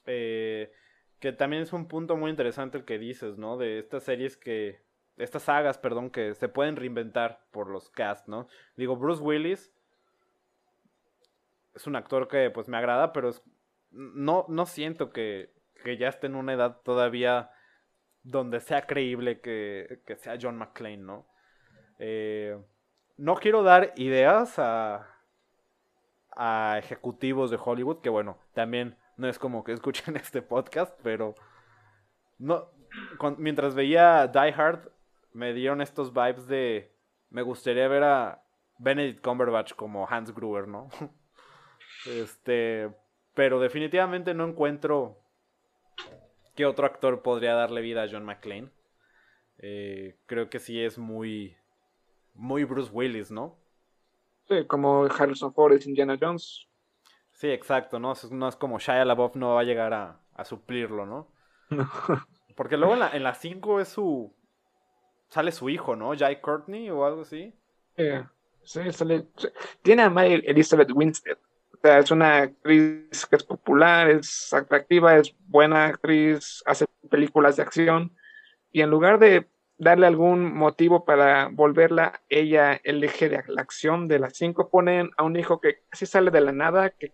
eh, 0.05 0.71
que 1.19 1.31
también 1.31 1.63
es 1.63 1.71
un 1.73 1.87
punto 1.87 2.17
muy 2.17 2.29
interesante 2.31 2.77
el 2.77 2.85
que 2.85 2.99
dices, 2.99 3.37
¿no? 3.37 3.57
De 3.57 3.79
estas 3.79 4.03
series 4.03 4.35
que... 4.37 4.81
Estas 5.17 5.43
sagas, 5.43 5.77
perdón, 5.77 6.09
que 6.09 6.33
se 6.35 6.49
pueden 6.49 6.75
reinventar 6.75 7.41
por 7.51 7.69
los 7.69 7.89
cast, 7.89 8.27
¿no? 8.27 8.47
Digo, 8.75 8.95
Bruce 8.95 9.21
Willis 9.21 9.71
es 11.75 11.87
un 11.87 11.95
actor 11.95 12.27
que 12.27 12.49
pues 12.49 12.67
me 12.67 12.77
agrada, 12.77 13.13
pero 13.13 13.29
es- 13.29 13.43
no, 13.91 14.45
no 14.47 14.65
siento 14.65 15.11
que, 15.11 15.51
que 15.83 15.97
ya 15.97 16.07
esté 16.07 16.27
en 16.27 16.35
una 16.35 16.53
edad 16.53 16.77
todavía 16.83 17.51
donde 18.23 18.59
sea 18.59 18.87
creíble 18.87 19.39
que, 19.41 20.01
que 20.05 20.15
sea 20.15 20.37
John 20.41 20.57
McClane, 20.57 20.97
¿no? 20.97 21.27
Eh, 21.99 22.57
no 23.17 23.35
quiero 23.35 23.61
dar 23.63 23.93
ideas 23.97 24.57
a, 24.57 25.07
a 26.31 26.77
ejecutivos 26.79 27.51
de 27.51 27.59
Hollywood, 27.63 28.01
que 28.01 28.09
bueno, 28.09 28.37
también 28.53 28.97
no 29.17 29.27
es 29.27 29.37
como 29.37 29.63
que 29.63 29.73
escuchen 29.73 30.15
este 30.17 30.41
podcast, 30.41 30.97
pero 31.03 31.35
no, 32.39 32.67
mientras 33.37 33.75
veía 33.75 34.27
Die 34.27 34.53
Hard 34.55 34.89
me 35.33 35.53
dieron 35.53 35.81
estos 35.81 36.13
vibes 36.13 36.47
de 36.47 36.91
me 37.29 37.41
gustaría 37.41 37.87
ver 37.87 38.03
a 38.03 38.43
Benedict 38.77 39.23
Cumberbatch 39.23 39.73
como 39.73 40.07
Hans 40.07 40.33
Gruber, 40.33 40.67
¿no? 40.67 40.89
Este, 42.05 42.91
pero 43.33 43.61
definitivamente 43.61 44.33
no 44.33 44.45
encuentro 44.45 45.21
qué 46.53 46.65
otro 46.65 46.85
actor 46.85 47.21
podría 47.21 47.53
darle 47.53 47.79
vida 47.79 48.03
a 48.03 48.09
John 48.11 48.25
McClane. 48.25 48.69
Eh, 49.59 50.17
creo 50.25 50.49
que 50.49 50.59
sí 50.59 50.83
es 50.83 50.97
muy, 50.97 51.55
muy 52.33 52.65
Bruce 52.65 52.91
Willis, 52.91 53.31
¿no? 53.31 53.57
Sí, 54.49 54.65
como 54.67 55.05
Harrison 55.05 55.53
Ford 55.53 55.73
es 55.73 55.87
Indiana 55.87 56.17
Jones. 56.19 56.67
Sí, 57.31 57.49
exacto, 57.49 57.99
¿no? 57.99 58.13
No 58.31 58.47
es 58.47 58.55
como 58.55 58.79
Shia 58.79 59.05
LaBeouf 59.05 59.35
no 59.35 59.55
va 59.55 59.61
a 59.61 59.65
llegar 59.65 59.93
a, 59.93 60.19
a 60.33 60.45
suplirlo, 60.45 61.05
¿no? 61.05 61.31
Porque 62.55 62.77
luego 62.77 62.93
en 62.93 62.99
la, 62.99 63.09
en 63.11 63.23
la 63.23 63.33
5 63.33 63.79
es 63.79 63.87
su... 63.87 64.35
Sale 65.29 65.51
su 65.51 65.69
hijo, 65.69 65.95
¿no? 65.95 66.17
Jai 66.17 66.41
Courtney 66.41 66.89
o 66.89 67.05
algo 67.05 67.21
así. 67.21 67.53
Sí, 68.63 68.91
sale-. 68.91 69.27
Tiene 69.81 70.03
a 70.03 70.09
Mary 70.09 70.43
Elizabeth 70.45 70.91
Winstead. 70.91 71.37
O 71.73 71.77
sea, 71.81 71.99
es 71.99 72.11
una 72.11 72.37
actriz 72.43 73.25
que 73.25 73.35
es 73.35 73.43
popular, 73.43 74.09
es 74.09 74.53
atractiva, 74.53 75.17
es 75.17 75.35
buena 75.47 75.85
actriz, 75.85 76.63
hace 76.65 76.85
películas 77.09 77.57
de 77.57 77.63
acción. 77.63 78.15
Y 78.71 78.81
en 78.81 78.89
lugar 78.89 79.19
de 79.19 79.47
darle 79.77 80.07
algún 80.07 80.53
motivo 80.53 81.03
para 81.03 81.49
volverla 81.51 82.21
ella 82.29 82.79
el 82.83 83.03
eje 83.03 83.29
de 83.29 83.43
la 83.47 83.61
acción 83.61 84.07
de 84.07 84.19
las 84.19 84.37
cinco, 84.37 84.69
ponen 84.69 85.11
a 85.17 85.23
un 85.23 85.35
hijo 85.35 85.59
que 85.59 85.81
casi 85.89 86.05
sale 86.05 86.31
de 86.31 86.41
la 86.41 86.51
nada, 86.51 86.91
que 86.91 87.11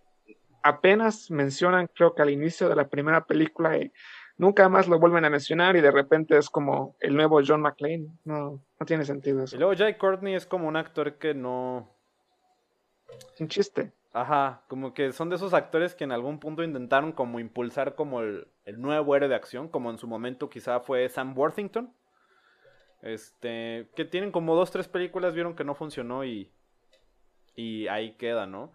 apenas 0.62 1.30
mencionan, 1.30 1.88
creo 1.94 2.14
que 2.14 2.22
al 2.22 2.30
inicio 2.30 2.68
de 2.68 2.76
la 2.76 2.88
primera 2.88 3.24
película, 3.24 3.76
nunca 4.40 4.68
más 4.68 4.88
lo 4.88 4.98
vuelven 4.98 5.24
a 5.26 5.30
mencionar, 5.30 5.76
y 5.76 5.82
de 5.82 5.90
repente 5.90 6.36
es 6.36 6.48
como 6.48 6.96
el 7.00 7.14
nuevo 7.14 7.40
John 7.46 7.60
McClane. 7.60 8.08
No, 8.24 8.60
no 8.78 8.86
tiene 8.86 9.04
sentido 9.04 9.40
Y 9.42 9.44
eso. 9.44 9.56
luego 9.58 9.74
Jai 9.76 9.98
Courtney 9.98 10.34
es 10.34 10.46
como 10.46 10.66
un 10.66 10.76
actor 10.76 11.18
que 11.18 11.34
no... 11.34 11.88
Sin 13.34 13.48
chiste. 13.48 13.92
Ajá, 14.12 14.62
como 14.66 14.94
que 14.94 15.12
son 15.12 15.28
de 15.28 15.36
esos 15.36 15.52
actores 15.54 15.94
que 15.94 16.04
en 16.04 16.12
algún 16.12 16.40
punto 16.40 16.64
intentaron 16.64 17.12
como 17.12 17.38
impulsar 17.38 17.94
como 17.94 18.20
el, 18.22 18.48
el 18.64 18.80
nuevo 18.80 19.14
héroe 19.14 19.28
de 19.28 19.34
acción, 19.34 19.68
como 19.68 19.90
en 19.90 19.98
su 19.98 20.08
momento 20.08 20.48
quizá 20.48 20.80
fue 20.80 21.08
Sam 21.08 21.36
Worthington. 21.36 21.92
Este, 23.02 23.88
que 23.94 24.04
tienen 24.04 24.32
como 24.32 24.56
dos, 24.56 24.70
tres 24.70 24.88
películas, 24.88 25.34
vieron 25.34 25.54
que 25.54 25.64
no 25.64 25.74
funcionó 25.74 26.24
y, 26.24 26.50
y 27.54 27.86
ahí 27.88 28.16
queda, 28.16 28.46
¿no? 28.46 28.72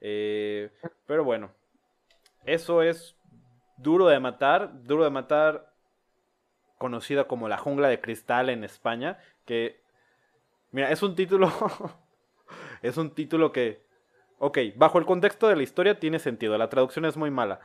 Eh, 0.00 0.70
pero 1.06 1.24
bueno, 1.24 1.50
eso 2.44 2.82
es 2.82 3.17
Duro 3.78 4.06
de 4.06 4.20
Matar, 4.20 4.84
Duro 4.84 5.04
de 5.04 5.10
Matar, 5.10 5.72
conocida 6.76 7.24
como 7.24 7.48
La 7.48 7.58
Jungla 7.58 7.88
de 7.88 8.00
Cristal 8.00 8.50
en 8.50 8.62
España, 8.64 9.18
que, 9.44 9.80
mira, 10.70 10.90
es 10.90 11.02
un 11.02 11.14
título, 11.14 11.50
es 12.82 12.96
un 12.96 13.10
título 13.14 13.52
que 13.52 13.88
Ok, 14.40 14.58
bajo 14.76 14.98
el 14.98 15.06
contexto 15.06 15.48
de 15.48 15.56
la 15.56 15.64
historia 15.64 15.98
tiene 15.98 16.20
sentido, 16.20 16.56
la 16.58 16.68
traducción 16.68 17.04
es 17.04 17.16
muy 17.16 17.30
mala, 17.30 17.58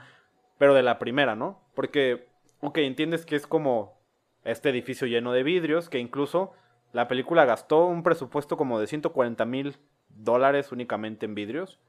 pero 0.58 0.74
de 0.74 0.82
la 0.82 0.98
primera, 0.98 1.36
¿no? 1.36 1.62
Porque, 1.76 2.28
ok, 2.62 2.80
entiendes 2.80 3.28
que 3.28 3.36
es 3.36 3.46
como 3.46 4.02
este 4.44 4.70
edificio 4.70 5.06
lleno 5.06 5.32
de 5.34 5.44
vidrios, 5.44 5.88
que 5.88 6.00
incluso 6.00 6.54
la 6.92 7.08
película 7.08 7.46
gastó 7.46 7.86
un 7.86 8.02
presupuesto 8.02 8.58
como 8.58 8.80
de 8.80 8.88
140 8.88 9.46
mil 9.46 9.78
dólares 10.10 10.72
únicamente 10.72 11.28
en 11.28 11.36
vidrios. 11.36 11.80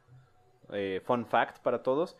Eh, 0.71 1.01
fun 1.05 1.25
fact 1.25 1.61
para 1.61 1.83
todos. 1.83 2.17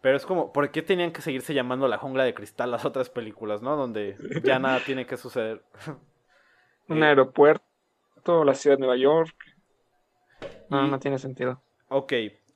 Pero 0.00 0.16
es 0.16 0.26
como, 0.26 0.52
¿por 0.52 0.70
qué 0.70 0.82
tenían 0.82 1.12
que 1.12 1.22
seguirse 1.22 1.54
llamando 1.54 1.88
la 1.88 1.98
jungla 1.98 2.24
de 2.24 2.34
cristal 2.34 2.70
las 2.70 2.84
otras 2.84 3.10
películas, 3.10 3.62
¿no? 3.62 3.76
Donde 3.76 4.18
ya 4.44 4.58
nada 4.58 4.84
tiene 4.84 5.06
que 5.06 5.16
suceder. 5.16 5.62
Un 6.88 7.02
Eh, 7.02 7.04
aeropuerto, 7.04 8.44
la 8.44 8.54
ciudad 8.54 8.76
de 8.76 8.80
Nueva 8.80 8.96
York. 8.96 9.34
No, 10.70 10.86
Y- 10.86 10.90
no 10.90 10.98
tiene 11.00 11.18
sentido. 11.18 11.60
Ok, 11.88 12.12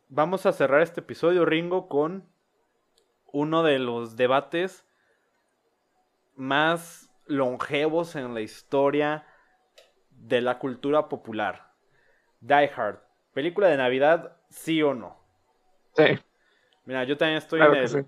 vamos 0.08 0.46
a 0.46 0.52
cerrar 0.52 0.82
este 0.82 1.00
episodio, 1.00 1.44
Ringo, 1.44 1.88
con 1.88 2.28
uno 3.32 3.62
de 3.62 3.78
los 3.78 4.16
debates 4.16 4.84
más 6.34 7.10
longevos 7.26 8.16
en 8.16 8.34
la 8.34 8.40
historia 8.40 9.26
de 10.10 10.40
la 10.40 10.58
cultura 10.58 11.08
popular. 11.08 11.72
Die 12.40 12.70
Hard, 12.76 13.00
película 13.34 13.68
de 13.68 13.76
Navidad, 13.78 14.36
sí 14.50 14.82
o 14.82 14.94
no. 14.94 15.18
Sí, 15.96 16.04
Mira, 16.90 17.04
yo 17.04 17.16
también 17.16 17.38
estoy 17.38 17.60
claro 17.60 17.74
en 17.74 17.82
el, 17.82 17.88
sí. 17.88 17.98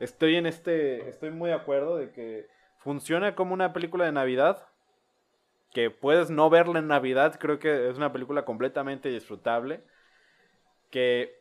estoy 0.00 0.36
en 0.36 0.46
este, 0.46 1.10
estoy 1.10 1.30
muy 1.30 1.50
de 1.50 1.56
acuerdo 1.56 1.98
de 1.98 2.10
que 2.10 2.46
funciona 2.78 3.34
como 3.34 3.52
una 3.52 3.74
película 3.74 4.06
de 4.06 4.12
Navidad. 4.12 4.66
que 5.74 5.90
puedes 5.90 6.30
no 6.30 6.48
verla 6.48 6.78
en 6.78 6.86
Navidad, 6.88 7.38
creo 7.38 7.58
que 7.58 7.90
es 7.90 7.98
una 7.98 8.14
película 8.14 8.46
completamente 8.46 9.10
disfrutable. 9.10 9.82
Que, 10.90 11.38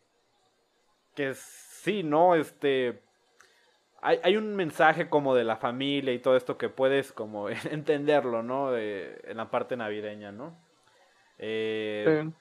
que 1.16 1.34
sí, 1.36 2.04
¿no? 2.04 2.36
Este, 2.36 3.02
hay, 4.02 4.20
hay, 4.22 4.36
un 4.36 4.54
mensaje 4.54 5.08
como 5.08 5.36
de 5.36 5.46
la 5.46 5.56
familia 5.56 6.12
y 6.12 6.20
todo 6.20 6.36
esto 6.36 6.58
que 6.58 6.68
puedes 6.68 7.14
como 7.14 7.48
entenderlo, 7.72 8.44
¿no? 8.44 8.72
De, 8.72 9.22
en 9.24 9.38
la 9.38 9.50
parte 9.50 9.78
navideña, 9.78 10.34
¿no? 10.34 10.54
Eh, 11.38 12.24
sí. 12.26 12.34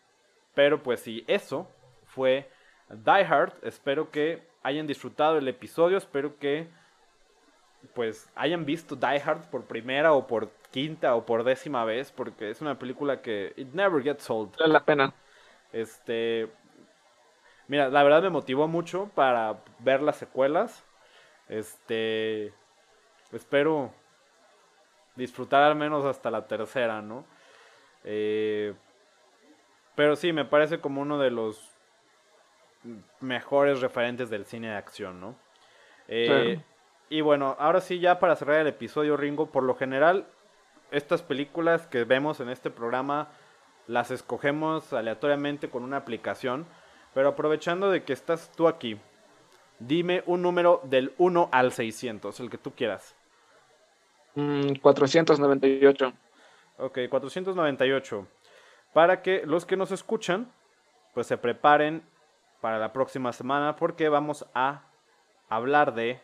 Pero 0.53 0.83
pues 0.83 0.99
sí, 0.99 1.23
eso 1.29 1.69
fue 2.07 2.51
Die 2.93 3.25
Hard. 3.25 3.55
Espero 3.63 4.11
que 4.11 4.43
hayan 4.63 4.87
disfrutado 4.87 5.39
el 5.39 5.49
episodio, 5.49 5.99
espero 5.99 6.39
que 6.39 6.69
pues 7.95 8.31
hayan 8.37 8.65
visto 8.65 8.95
Die 8.95 9.21
Hard 9.21 9.51
por 9.51 9.65
primera 9.65 10.13
o 10.13 10.27
por 10.27 10.51
quinta 10.71 11.15
o 11.17 11.27
por 11.27 11.45
décima 11.45 11.85
vez, 11.85 12.13
porque 12.13 12.51
es 12.51 12.61
una 12.61 12.79
película 12.79 13.21
que 13.21 13.53
it 13.57 13.69
never 13.73 14.03
gets 14.03 14.29
old. 14.31 14.57
Vale 14.59 14.73
la 14.73 14.85
pena. 14.85 15.13
Este, 15.73 16.49
mira, 17.67 17.89
la 17.89 18.03
verdad 18.03 18.23
me 18.23 18.31
motivó 18.31 18.69
mucho 18.69 19.11
para 19.15 19.57
ver 19.81 20.03
las 20.03 20.17
secuelas. 20.17 20.85
Este, 21.49 22.53
espero 23.33 23.93
disfrutar 25.17 25.63
al 25.63 25.77
menos 25.77 26.05
hasta 26.05 26.31
la 26.31 26.47
tercera, 26.47 27.03
¿no? 27.03 27.25
Eh, 28.05 28.75
pero 29.95 30.17
sí, 30.17 30.33
me 30.33 30.45
parece 30.45 30.81
como 30.81 31.03
uno 31.03 31.19
de 31.19 31.31
los 31.31 31.72
mejores 33.21 33.81
referentes 33.81 34.31
del 34.31 34.45
cine 34.45 34.69
de 34.69 34.77
acción, 34.77 35.21
¿no? 35.21 35.37
Eh, 36.09 36.57
sí. 36.57 36.65
Y 37.17 37.21
bueno, 37.21 37.57
ahora 37.59 37.81
sí, 37.81 37.99
ya 38.01 38.19
para 38.19 38.37
cerrar 38.37 38.61
el 38.61 38.67
episodio, 38.67 39.17
Ringo, 39.17 39.47
por 39.47 39.63
lo 39.63 39.75
general, 39.75 40.27
estas 40.91 41.23
películas 41.23 41.87
que 41.87 42.05
vemos 42.05 42.41
en 42.41 42.49
este 42.49 42.71
programa 42.71 43.29
las 43.87 44.11
escogemos 44.11 44.93
aleatoriamente 44.93 45.69
con 45.69 45.83
una 45.85 45.99
aplicación. 45.99 46.67
Pero 47.15 47.29
aprovechando 47.29 47.91
de 47.91 48.05
que 48.05 48.13
estás 48.13 48.51
tú 48.57 48.69
aquí, 48.69 48.99
dime 49.79 50.23
un 50.27 50.41
número 50.43 50.81
del 50.85 51.13
1 51.19 51.51
al 51.53 51.73
600, 51.73 52.41
el 52.41 52.49
que 52.49 52.59
tú 52.59 52.73
quieras. 52.73 53.15
Mm, 54.35 54.77
498. 54.81 56.13
Ok, 56.79 56.99
498. 57.11 58.27
Para 58.95 59.21
que 59.21 59.43
los 59.45 59.67
que 59.67 59.77
nos 59.77 59.93
escuchan, 59.93 60.51
pues 61.13 61.27
se 61.27 61.37
preparen 61.37 62.03
para 62.63 62.79
la 62.79 62.93
próxima 62.93 63.33
semana 63.33 63.75
porque 63.75 64.09
vamos 64.09 64.47
a 64.55 64.85
hablar 65.49 65.95
de 65.95 66.23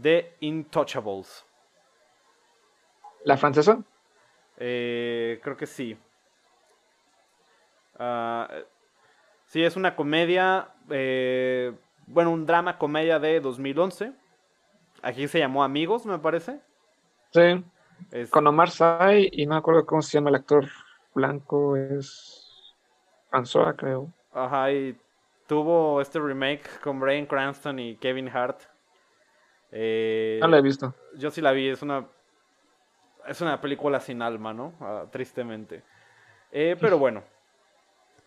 The 0.00 0.34
Intouchables. 0.40 1.44
¿La 3.24 3.36
francesa? 3.36 3.84
Eh, 4.56 5.38
creo 5.42 5.56
que 5.58 5.66
sí. 5.66 5.98
Uh, 7.98 8.46
sí, 9.44 9.62
es 9.62 9.76
una 9.76 9.94
comedia, 9.94 10.70
eh, 10.88 11.76
bueno, 12.06 12.30
un 12.30 12.46
drama 12.46 12.78
comedia 12.78 13.18
de 13.18 13.38
2011. 13.40 14.14
Aquí 15.02 15.28
se 15.28 15.40
llamó 15.40 15.62
Amigos, 15.62 16.06
me 16.06 16.18
parece. 16.18 16.58
Sí. 17.32 17.62
Es... 18.10 18.30
Con 18.30 18.46
Omar 18.46 18.70
Sy 18.70 19.28
y 19.30 19.44
no 19.44 19.52
me 19.52 19.58
acuerdo 19.58 19.84
cómo 19.84 20.00
se 20.00 20.16
llama 20.16 20.30
el 20.30 20.36
actor 20.36 20.66
blanco, 21.14 21.76
es 21.76 22.74
François, 23.30 23.76
creo. 23.76 24.10
Ajá, 24.32 24.72
y 24.72 24.96
tuvo 25.46 26.00
este 26.00 26.18
remake 26.20 26.80
con 26.80 27.00
Brian 27.00 27.26
Cranston 27.26 27.78
y 27.78 27.96
Kevin 27.96 28.28
Hart. 28.28 28.62
Eh, 29.72 30.38
no 30.40 30.48
la 30.48 30.58
he 30.58 30.62
visto. 30.62 30.94
Yo 31.16 31.30
sí 31.30 31.40
la 31.40 31.52
vi, 31.52 31.68
es 31.68 31.82
una. 31.82 32.06
Es 33.26 33.40
una 33.40 33.60
película 33.60 34.00
sin 34.00 34.22
alma, 34.22 34.52
¿no? 34.52 34.74
Uh, 34.80 35.08
tristemente. 35.10 35.82
Eh, 36.52 36.76
pero 36.80 36.98
bueno. 36.98 37.22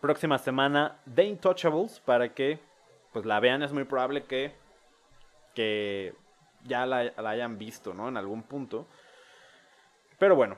Próxima 0.00 0.36
semana, 0.36 0.98
The 1.14 1.24
Intouchables, 1.24 1.98
para 2.00 2.34
que 2.34 2.58
pues 3.12 3.24
la 3.24 3.40
vean. 3.40 3.62
Es 3.62 3.72
muy 3.72 3.84
probable 3.84 4.24
que. 4.24 4.52
que 5.54 6.14
ya 6.64 6.86
la, 6.86 7.04
la 7.04 7.30
hayan 7.30 7.58
visto, 7.58 7.94
¿no? 7.94 8.08
En 8.08 8.16
algún 8.16 8.42
punto. 8.42 8.86
Pero 10.18 10.36
bueno. 10.36 10.56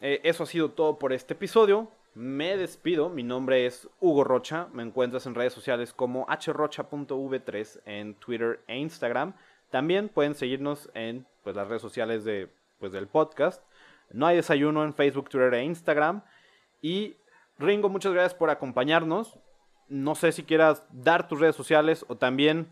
Eh, 0.00 0.20
eso 0.24 0.42
ha 0.42 0.46
sido 0.46 0.70
todo 0.70 0.98
por 0.98 1.12
este 1.12 1.34
episodio. 1.34 1.90
Me 2.16 2.56
despido. 2.56 3.10
Mi 3.10 3.22
nombre 3.22 3.66
es 3.66 3.90
Hugo 4.00 4.24
Rocha. 4.24 4.68
Me 4.72 4.82
encuentras 4.82 5.26
en 5.26 5.34
redes 5.34 5.52
sociales 5.52 5.92
como 5.92 6.26
hrocha.v3 6.26 7.80
en 7.84 8.14
Twitter 8.14 8.64
e 8.66 8.78
Instagram. 8.78 9.34
También 9.70 10.08
pueden 10.08 10.34
seguirnos 10.34 10.90
en 10.94 11.26
pues, 11.44 11.54
las 11.54 11.68
redes 11.68 11.82
sociales 11.82 12.24
de, 12.24 12.50
pues, 12.78 12.92
del 12.92 13.06
podcast. 13.06 13.62
No 14.08 14.26
hay 14.26 14.36
desayuno 14.36 14.82
en 14.82 14.94
Facebook, 14.94 15.28
Twitter 15.28 15.52
e 15.52 15.64
Instagram. 15.64 16.22
Y 16.80 17.18
Ringo, 17.58 17.90
muchas 17.90 18.14
gracias 18.14 18.32
por 18.32 18.48
acompañarnos. 18.48 19.38
No 19.90 20.14
sé 20.14 20.32
si 20.32 20.42
quieras 20.42 20.86
dar 20.92 21.28
tus 21.28 21.38
redes 21.38 21.54
sociales 21.54 22.06
o 22.08 22.16
también 22.16 22.70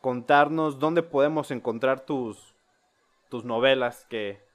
contarnos 0.00 0.78
dónde 0.78 1.02
podemos 1.02 1.50
encontrar 1.50 2.06
tus, 2.06 2.54
tus 3.30 3.44
novelas 3.44 4.06
que... 4.08 4.46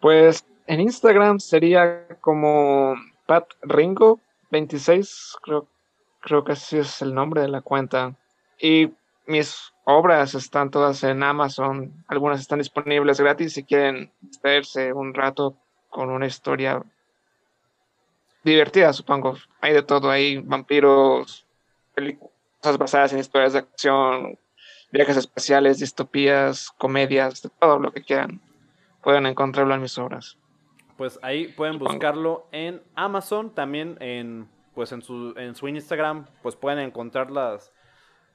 Pues 0.00 0.46
en 0.66 0.80
Instagram 0.80 1.40
sería 1.40 2.06
como 2.20 2.94
Pat 3.26 3.46
Ringo 3.62 4.20
26, 4.50 5.38
creo, 5.42 5.66
creo 6.20 6.44
que 6.44 6.52
así 6.52 6.78
es 6.78 7.02
el 7.02 7.14
nombre 7.14 7.40
de 7.40 7.48
la 7.48 7.62
cuenta. 7.62 8.14
Y 8.60 8.92
mis 9.26 9.72
obras 9.84 10.34
están 10.34 10.70
todas 10.70 11.02
en 11.04 11.22
Amazon. 11.22 12.04
Algunas 12.06 12.40
están 12.40 12.58
disponibles 12.58 13.20
gratis 13.20 13.54
si 13.54 13.64
quieren 13.64 14.12
distraerse 14.20 14.92
un 14.92 15.14
rato 15.14 15.56
con 15.88 16.10
una 16.10 16.26
historia 16.26 16.82
divertida, 18.44 18.92
supongo. 18.92 19.36
Hay 19.60 19.72
de 19.72 19.82
todo, 19.82 20.10
hay 20.10 20.38
vampiros, 20.38 21.46
cosas 22.60 22.78
basadas 22.78 23.12
en 23.12 23.20
historias 23.20 23.54
de 23.54 23.60
acción, 23.60 24.38
viajes 24.92 25.16
espaciales, 25.16 25.78
distopías, 25.78 26.70
comedias, 26.78 27.42
de 27.42 27.48
todo 27.48 27.78
lo 27.78 27.92
que 27.92 28.02
quieran. 28.02 28.40
Pueden 29.02 29.26
encontrarlo 29.26 29.74
en 29.74 29.82
mis 29.82 29.96
obras. 29.98 30.36
Pues 31.02 31.18
ahí 31.22 31.48
pueden 31.48 31.80
buscarlo 31.80 32.46
en 32.52 32.80
Amazon, 32.94 33.52
también 33.52 33.96
en 33.98 34.48
pues 34.72 34.92
en 34.92 35.02
su, 35.02 35.34
en 35.36 35.56
su 35.56 35.66
Instagram, 35.66 36.26
pues 36.44 36.54
pueden 36.54 36.78
encontrar 36.78 37.28
las, 37.28 37.72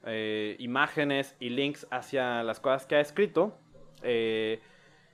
eh, 0.04 0.54
imágenes 0.58 1.34
y 1.40 1.48
links 1.48 1.86
hacia 1.90 2.42
las 2.42 2.60
cosas 2.60 2.84
que 2.84 2.96
ha 2.96 3.00
escrito. 3.00 3.56
Eh, 4.02 4.60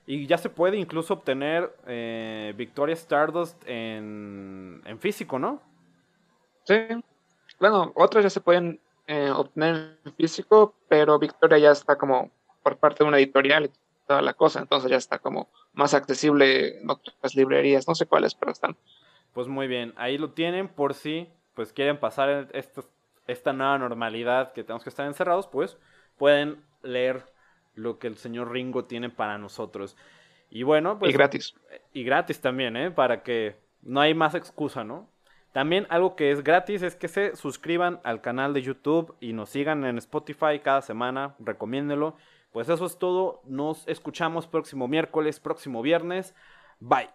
y 0.05 0.27
ya 0.27 0.37
se 0.37 0.49
puede 0.49 0.75
incluso 0.75 1.13
obtener 1.13 1.73
eh, 1.87 2.53
Victoria 2.57 2.91
Stardust 2.91 3.63
en, 3.65 4.81
en, 4.83 4.99
físico, 4.99 5.39
¿no? 5.39 5.61
Sí. 6.65 6.75
Bueno, 7.57 7.93
otras 7.95 8.25
ya 8.25 8.29
se 8.29 8.41
pueden 8.41 8.81
eh, 9.07 9.31
obtener 9.33 9.97
en 10.03 10.13
físico, 10.15 10.75
pero 10.89 11.17
Victoria 11.19 11.57
ya 11.57 11.71
está 11.71 11.95
como 11.95 12.31
por 12.61 12.75
parte 12.75 13.05
de 13.05 13.07
una 13.07 13.17
editorial 13.17 13.71
toda 14.07 14.21
la 14.21 14.33
cosa, 14.33 14.59
entonces 14.59 14.89
ya 14.89 14.97
está 14.97 15.19
como 15.19 15.49
más 15.73 15.93
accesible 15.93 16.79
en 16.79 16.89
otras 16.89 17.35
librerías, 17.35 17.87
no 17.87 17.95
sé 17.95 18.05
cuáles, 18.05 18.35
pero 18.35 18.51
están. 18.51 18.75
Pues 19.33 19.47
muy 19.47 19.67
bien, 19.67 19.93
ahí 19.97 20.17
lo 20.17 20.31
tienen 20.31 20.67
por 20.67 20.93
si 20.93 21.29
pues 21.53 21.73
quieren 21.73 21.99
pasar 21.99 22.49
estos 22.53 22.89
esta 23.27 23.53
nueva 23.53 23.77
normalidad 23.77 24.53
que 24.53 24.63
tenemos 24.63 24.83
que 24.83 24.89
estar 24.89 25.05
encerrados, 25.07 25.47
pues 25.47 25.77
pueden 26.17 26.63
leer 26.83 27.23
lo 27.73 27.99
que 27.99 28.07
el 28.07 28.17
señor 28.17 28.51
Ringo 28.51 28.85
tiene 28.85 29.09
para 29.09 29.37
nosotros. 29.37 29.97
Y 30.49 30.63
bueno, 30.63 30.99
pues... 30.99 31.11
Y 31.11 31.13
gratis. 31.13 31.55
Y 31.91 32.03
gratis 32.03 32.39
también, 32.39 32.77
¿eh? 32.77 32.91
Para 32.91 33.23
que 33.23 33.57
no 33.81 33.99
hay 33.99 34.13
más 34.13 34.35
excusa, 34.35 34.83
¿no? 34.83 35.09
También 35.51 35.87
algo 35.89 36.15
que 36.15 36.31
es 36.31 36.43
gratis 36.43 36.81
es 36.81 36.95
que 36.95 37.07
se 37.07 37.35
suscriban 37.35 37.99
al 38.03 38.21
canal 38.21 38.53
de 38.53 38.61
YouTube 38.61 39.15
y 39.19 39.33
nos 39.33 39.49
sigan 39.49 39.85
en 39.85 39.97
Spotify 39.97 40.59
cada 40.61 40.81
semana, 40.81 41.35
recomiéndelo. 41.39 42.15
Pues 42.55 42.69
eso 42.69 42.85
es 42.85 42.97
todo, 42.97 43.41
nos 43.43 43.85
escuchamos 43.85 44.47
próximo 44.47 44.87
miércoles, 44.87 45.41
próximo 45.41 45.81
viernes. 45.81 46.33
Bye. 46.79 47.09